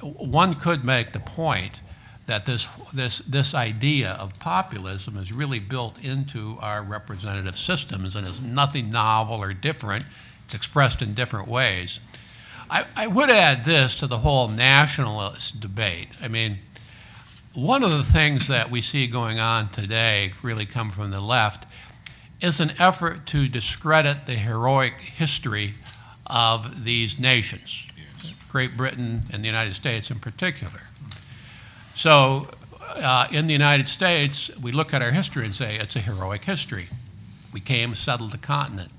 one 0.00 0.54
could 0.54 0.84
make 0.84 1.12
the 1.12 1.20
point 1.20 1.80
that 2.26 2.46
this, 2.46 2.68
this, 2.92 3.22
this 3.26 3.54
idea 3.54 4.10
of 4.12 4.38
populism 4.38 5.16
is 5.16 5.32
really 5.32 5.58
built 5.58 5.98
into 5.98 6.58
our 6.60 6.82
representative 6.82 7.58
systems 7.58 8.14
and 8.14 8.26
is 8.26 8.40
nothing 8.40 8.90
novel 8.90 9.42
or 9.42 9.52
different. 9.52 10.04
It's 10.44 10.54
expressed 10.54 11.02
in 11.02 11.14
different 11.14 11.48
ways. 11.48 11.98
I, 12.70 12.86
I 12.94 13.08
would 13.08 13.30
add 13.30 13.64
this 13.64 13.96
to 13.96 14.06
the 14.06 14.18
whole 14.18 14.46
nationalist 14.46 15.58
debate. 15.58 16.10
I 16.22 16.28
mean, 16.28 16.60
one 17.54 17.82
of 17.82 17.90
the 17.90 18.04
things 18.04 18.48
that 18.48 18.70
we 18.70 18.80
see 18.80 19.06
going 19.06 19.40
on 19.40 19.70
today, 19.70 20.32
really 20.42 20.66
come 20.66 20.90
from 20.90 21.10
the 21.10 21.20
left, 21.20 21.66
is 22.40 22.60
an 22.60 22.72
effort 22.78 23.26
to 23.26 23.48
discredit 23.48 24.26
the 24.26 24.34
heroic 24.34 24.94
history 25.00 25.74
of 26.26 26.84
these 26.84 27.18
nations, 27.18 27.86
yes. 27.96 28.32
Great 28.48 28.76
Britain 28.76 29.22
and 29.32 29.42
the 29.42 29.48
United 29.48 29.74
States 29.74 30.10
in 30.10 30.20
particular. 30.20 30.82
So, 31.94 32.48
uh, 32.88 33.26
in 33.30 33.46
the 33.46 33.52
United 33.52 33.88
States, 33.88 34.50
we 34.60 34.72
look 34.72 34.94
at 34.94 35.02
our 35.02 35.10
history 35.10 35.44
and 35.44 35.54
say 35.54 35.76
it's 35.76 35.96
a 35.96 36.00
heroic 36.00 36.44
history. 36.44 36.88
We 37.52 37.60
came, 37.60 37.94
settled 37.94 38.30
the 38.30 38.38
continent. 38.38 38.92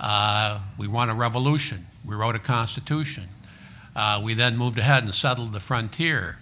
Uh, 0.00 0.60
we 0.78 0.88
won 0.88 1.10
a 1.10 1.14
revolution. 1.14 1.86
We 2.04 2.14
wrote 2.14 2.34
a 2.34 2.40
constitution. 2.40 3.28
Uh, 3.94 4.20
we 4.24 4.32
then 4.34 4.56
moved 4.56 4.78
ahead 4.78 5.04
and 5.04 5.14
settled 5.14 5.52
the 5.52 5.60
frontier. 5.60 6.38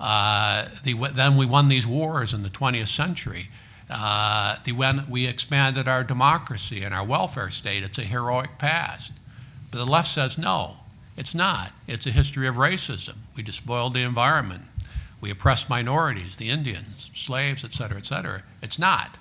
Uh, 0.00 0.68
the, 0.82 0.94
then 1.14 1.36
we 1.36 1.44
won 1.44 1.68
these 1.68 1.86
wars 1.86 2.32
in 2.32 2.42
the 2.42 2.48
20th 2.48 2.88
century. 2.88 3.50
Uh, 3.90 4.56
the, 4.64 4.72
when 4.72 5.04
we 5.10 5.26
expanded 5.26 5.86
our 5.86 6.02
democracy 6.02 6.82
and 6.82 6.94
our 6.94 7.04
welfare 7.04 7.50
state. 7.50 7.82
It's 7.82 7.98
a 7.98 8.04
heroic 8.04 8.56
past. 8.58 9.12
But 9.70 9.78
the 9.78 9.86
left 9.86 10.08
says 10.08 10.38
no, 10.38 10.76
it's 11.16 11.34
not. 11.34 11.72
It's 11.86 12.06
a 12.06 12.10
history 12.10 12.46
of 12.48 12.54
racism. 12.54 13.16
We 13.36 13.42
despoiled 13.42 13.94
the 13.94 14.02
environment. 14.02 14.62
We 15.20 15.30
oppressed 15.30 15.68
minorities, 15.68 16.36
the 16.36 16.50
Indians, 16.50 17.10
slaves, 17.14 17.62
et 17.62 17.72
cetera, 17.72 17.98
et 17.98 18.06
cetera. 18.06 18.42
It's 18.62 18.78
not. 18.78 19.18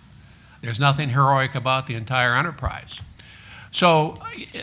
There's 0.62 0.80
nothing 0.80 1.10
heroic 1.10 1.56
about 1.56 1.88
the 1.88 1.96
entire 1.96 2.36
enterprise. 2.36 3.02
So 3.72 4.18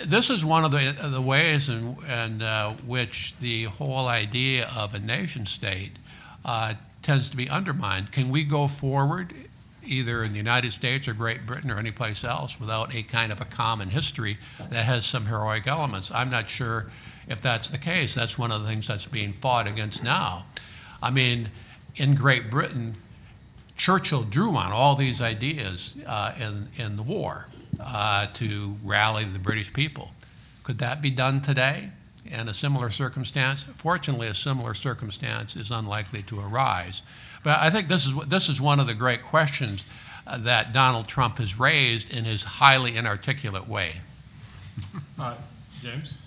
this 0.04 0.30
is 0.30 0.44
one 0.44 0.64
of 0.64 0.70
the, 0.70 0.96
the 1.10 1.20
ways 1.22 1.68
in, 1.68 1.96
in 2.08 2.42
uh, 2.42 2.76
which 2.86 3.34
the 3.40 3.64
whole 3.64 4.08
idea 4.08 4.68
of 4.74 4.94
a 4.94 4.98
nation 4.98 5.46
state 5.46 5.92
uh, 6.46 6.74
tends 7.02 7.28
to 7.28 7.36
be 7.36 7.50
undermined. 7.50 8.12
Can 8.12 8.30
we 8.30 8.44
go 8.44 8.68
forward, 8.68 9.34
either 9.84 10.22
in 10.22 10.32
the 10.32 10.38
United 10.38 10.72
States 10.72 11.06
or 11.06 11.12
Great 11.12 11.44
Britain 11.44 11.70
or 11.70 11.78
anyplace 11.78 12.24
else, 12.24 12.58
without 12.58 12.94
a 12.94 13.02
kind 13.02 13.32
of 13.32 13.40
a 13.40 13.44
common 13.44 13.90
history 13.90 14.38
that 14.70 14.84
has 14.84 15.04
some 15.04 15.26
heroic 15.26 15.66
elements? 15.66 16.10
I'm 16.10 16.30
not 16.30 16.48
sure 16.48 16.90
if 17.28 17.42
that's 17.42 17.68
the 17.68 17.78
case. 17.78 18.14
That's 18.14 18.38
one 18.38 18.52
of 18.52 18.62
the 18.62 18.68
things 18.68 18.86
that's 18.86 19.06
being 19.06 19.32
fought 19.32 19.66
against 19.66 20.02
now. 20.02 20.46
I 21.02 21.10
mean, 21.10 21.50
in 21.96 22.14
Great 22.14 22.48
Britain, 22.48 22.94
Churchill 23.76 24.22
drew 24.22 24.56
on 24.56 24.72
all 24.72 24.94
these 24.94 25.20
ideas 25.20 25.94
uh, 26.06 26.32
in, 26.40 26.68
in 26.76 26.96
the 26.96 27.02
war 27.02 27.48
uh, 27.80 28.28
to 28.34 28.76
rally 28.84 29.24
the 29.24 29.38
British 29.38 29.72
people. 29.72 30.12
Could 30.62 30.78
that 30.78 31.02
be 31.02 31.10
done 31.10 31.42
today 31.42 31.90
in 32.30 32.48
a 32.48 32.54
similar 32.54 32.90
circumstance? 32.90 33.64
Fortunately, 33.74 34.28
a 34.28 34.34
similar 34.34 34.74
circumstance 34.74 35.56
is 35.56 35.70
unlikely 35.70 36.22
to 36.24 36.40
arise. 36.40 37.02
But 37.44 37.60
I 37.60 37.70
think 37.70 37.88
this 37.88 38.06
is, 38.06 38.12
this 38.26 38.48
is 38.48 38.60
one 38.60 38.80
of 38.80 38.86
the 38.86 38.94
great 38.94 39.22
questions 39.22 39.84
uh, 40.26 40.38
that 40.38 40.72
Donald 40.72 41.06
Trump 41.06 41.38
has 41.38 41.58
raised 41.58 42.10
in 42.10 42.24
his 42.24 42.42
highly 42.42 42.96
inarticulate 42.96 43.68
way. 43.68 44.00
Uh, 45.18 45.34
James? 45.80 46.18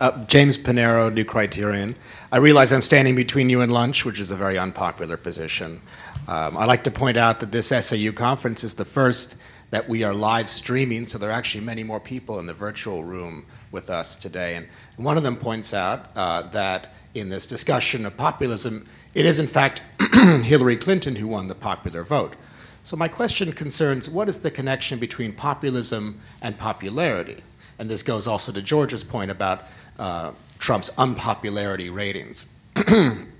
Uh, 0.00 0.24
James 0.26 0.56
Panero, 0.56 1.12
New 1.12 1.24
Criterion. 1.24 1.96
I 2.30 2.36
realize 2.36 2.72
I'm 2.72 2.82
standing 2.82 3.16
between 3.16 3.50
you 3.50 3.60
and 3.60 3.72
lunch, 3.72 4.04
which 4.04 4.20
is 4.20 4.30
a 4.30 4.36
very 4.36 4.56
unpopular 4.56 5.16
position. 5.16 5.80
Um, 6.28 6.56
I 6.56 6.64
like 6.64 6.84
to 6.84 6.90
point 6.90 7.16
out 7.16 7.40
that 7.40 7.50
this 7.52 7.68
SAU 7.68 8.12
conference 8.12 8.62
is 8.62 8.74
the 8.74 8.84
first 8.84 9.36
that 9.74 9.88
we 9.88 10.04
are 10.04 10.14
live 10.14 10.48
streaming, 10.48 11.04
so 11.04 11.18
there 11.18 11.30
are 11.30 11.32
actually 11.32 11.64
many 11.64 11.82
more 11.82 11.98
people 11.98 12.38
in 12.38 12.46
the 12.46 12.54
virtual 12.54 13.02
room 13.02 13.44
with 13.72 13.90
us 13.90 14.14
today. 14.14 14.54
And 14.54 14.68
one 14.98 15.16
of 15.16 15.24
them 15.24 15.34
points 15.34 15.74
out 15.74 16.12
uh, 16.14 16.42
that 16.50 16.94
in 17.14 17.28
this 17.28 17.44
discussion 17.44 18.06
of 18.06 18.16
populism, 18.16 18.86
it 19.14 19.26
is 19.26 19.40
in 19.40 19.48
fact 19.48 19.82
Hillary 20.44 20.76
Clinton 20.76 21.16
who 21.16 21.26
won 21.26 21.48
the 21.48 21.56
popular 21.56 22.04
vote. 22.04 22.36
So 22.84 22.96
my 22.96 23.08
question 23.08 23.52
concerns 23.52 24.08
what 24.08 24.28
is 24.28 24.38
the 24.38 24.50
connection 24.52 25.00
between 25.00 25.32
populism 25.32 26.20
and 26.40 26.56
popularity? 26.56 27.42
And 27.80 27.90
this 27.90 28.04
goes 28.04 28.28
also 28.28 28.52
to 28.52 28.62
George's 28.62 29.02
point 29.02 29.32
about 29.32 29.64
uh, 29.98 30.34
Trump's 30.60 30.90
unpopularity 30.96 31.90
ratings. 31.90 32.46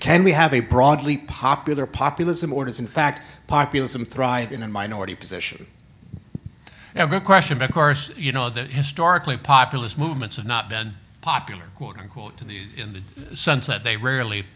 Can 0.00 0.24
we 0.24 0.32
have 0.32 0.52
a 0.52 0.60
broadly 0.60 1.16
popular 1.16 1.86
populism, 1.86 2.52
or 2.52 2.64
does 2.64 2.80
in 2.80 2.86
fact 2.86 3.22
populism 3.46 4.04
thrive 4.04 4.52
in 4.52 4.62
a 4.62 4.68
minority 4.68 5.14
position? 5.14 5.66
Yeah, 6.94 7.06
good 7.06 7.24
question. 7.24 7.58
But 7.58 7.68
of 7.70 7.74
course, 7.74 8.10
you 8.16 8.32
know, 8.32 8.50
the 8.50 8.64
historically 8.64 9.36
populist 9.36 9.98
movements 9.98 10.36
have 10.36 10.46
not 10.46 10.68
been 10.68 10.94
popular, 11.20 11.64
quote 11.74 11.98
unquote, 11.98 12.38
the, 12.38 12.62
in 12.76 12.92
the 12.94 13.36
sense 13.36 13.66
that 13.66 13.84
they 13.84 13.96
rarely 13.96 14.46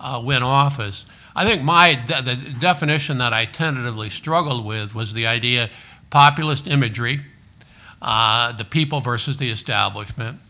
uh, 0.00 0.20
win 0.24 0.42
office. 0.42 1.04
I 1.34 1.44
think 1.44 1.62
my 1.62 1.94
de- 1.94 2.22
the 2.22 2.36
definition 2.36 3.18
that 3.18 3.32
I 3.32 3.44
tentatively 3.44 4.10
struggled 4.10 4.64
with 4.64 4.94
was 4.94 5.12
the 5.12 5.26
idea 5.26 5.70
populist 6.10 6.66
imagery, 6.66 7.22
uh, 8.00 8.52
the 8.52 8.64
people 8.64 9.00
versus 9.00 9.36
the 9.36 9.50
establishment, 9.50 10.40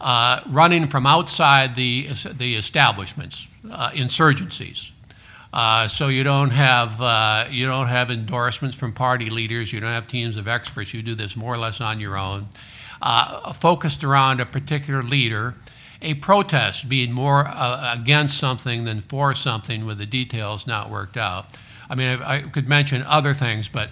uh, 0.00 0.40
running 0.46 0.86
from 0.88 1.06
outside 1.06 1.74
the, 1.74 2.08
the 2.32 2.56
establishments, 2.56 3.46
uh, 3.70 3.90
insurgencies. 3.90 4.90
Uh, 5.52 5.88
so 5.88 6.08
you 6.08 6.22
don't 6.22 6.50
have 6.50 7.00
uh, 7.00 7.46
you 7.50 7.66
don't 7.66 7.86
have 7.86 8.10
endorsements 8.10 8.76
from 8.76 8.92
party 8.92 9.30
leaders. 9.30 9.72
You 9.72 9.80
don't 9.80 9.90
have 9.90 10.06
teams 10.06 10.36
of 10.36 10.46
experts. 10.46 10.92
You 10.92 11.02
do 11.02 11.14
this 11.14 11.34
more 11.34 11.54
or 11.54 11.56
less 11.56 11.80
on 11.80 11.98
your 11.98 12.16
own, 12.16 12.48
uh, 13.00 13.52
focused 13.54 14.04
around 14.04 14.40
a 14.40 14.46
particular 14.46 15.02
leader. 15.02 15.54
A 16.02 16.12
protest 16.12 16.90
being 16.90 17.10
more 17.10 17.46
uh, 17.48 17.94
against 17.98 18.36
something 18.36 18.84
than 18.84 19.00
for 19.00 19.34
something, 19.34 19.86
with 19.86 19.96
the 19.96 20.04
details 20.04 20.66
not 20.66 20.90
worked 20.90 21.16
out. 21.16 21.46
I 21.88 21.94
mean, 21.94 22.20
I, 22.20 22.36
I 22.36 22.42
could 22.42 22.68
mention 22.68 23.02
other 23.04 23.32
things, 23.32 23.70
but 23.70 23.88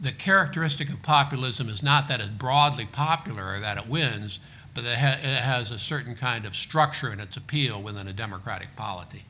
the 0.00 0.12
characteristic 0.12 0.90
of 0.90 1.02
populism 1.02 1.68
is 1.68 1.82
not 1.82 2.08
that 2.08 2.20
it's 2.20 2.28
broadly 2.28 2.86
popular 2.86 3.54
or 3.54 3.60
that 3.60 3.78
it 3.78 3.88
wins, 3.88 4.38
but 4.74 4.84
that 4.84 5.24
it, 5.24 5.42
has 5.42 5.70
a 5.70 5.78
certain 5.78 6.14
kind 6.14 6.44
of 6.44 6.54
structure 6.54 7.12
in 7.12 7.20
its 7.20 7.36
appeal 7.36 7.82
within 7.82 8.06
a 8.06 8.12
democratic 8.12 8.76
polity. 8.76 9.24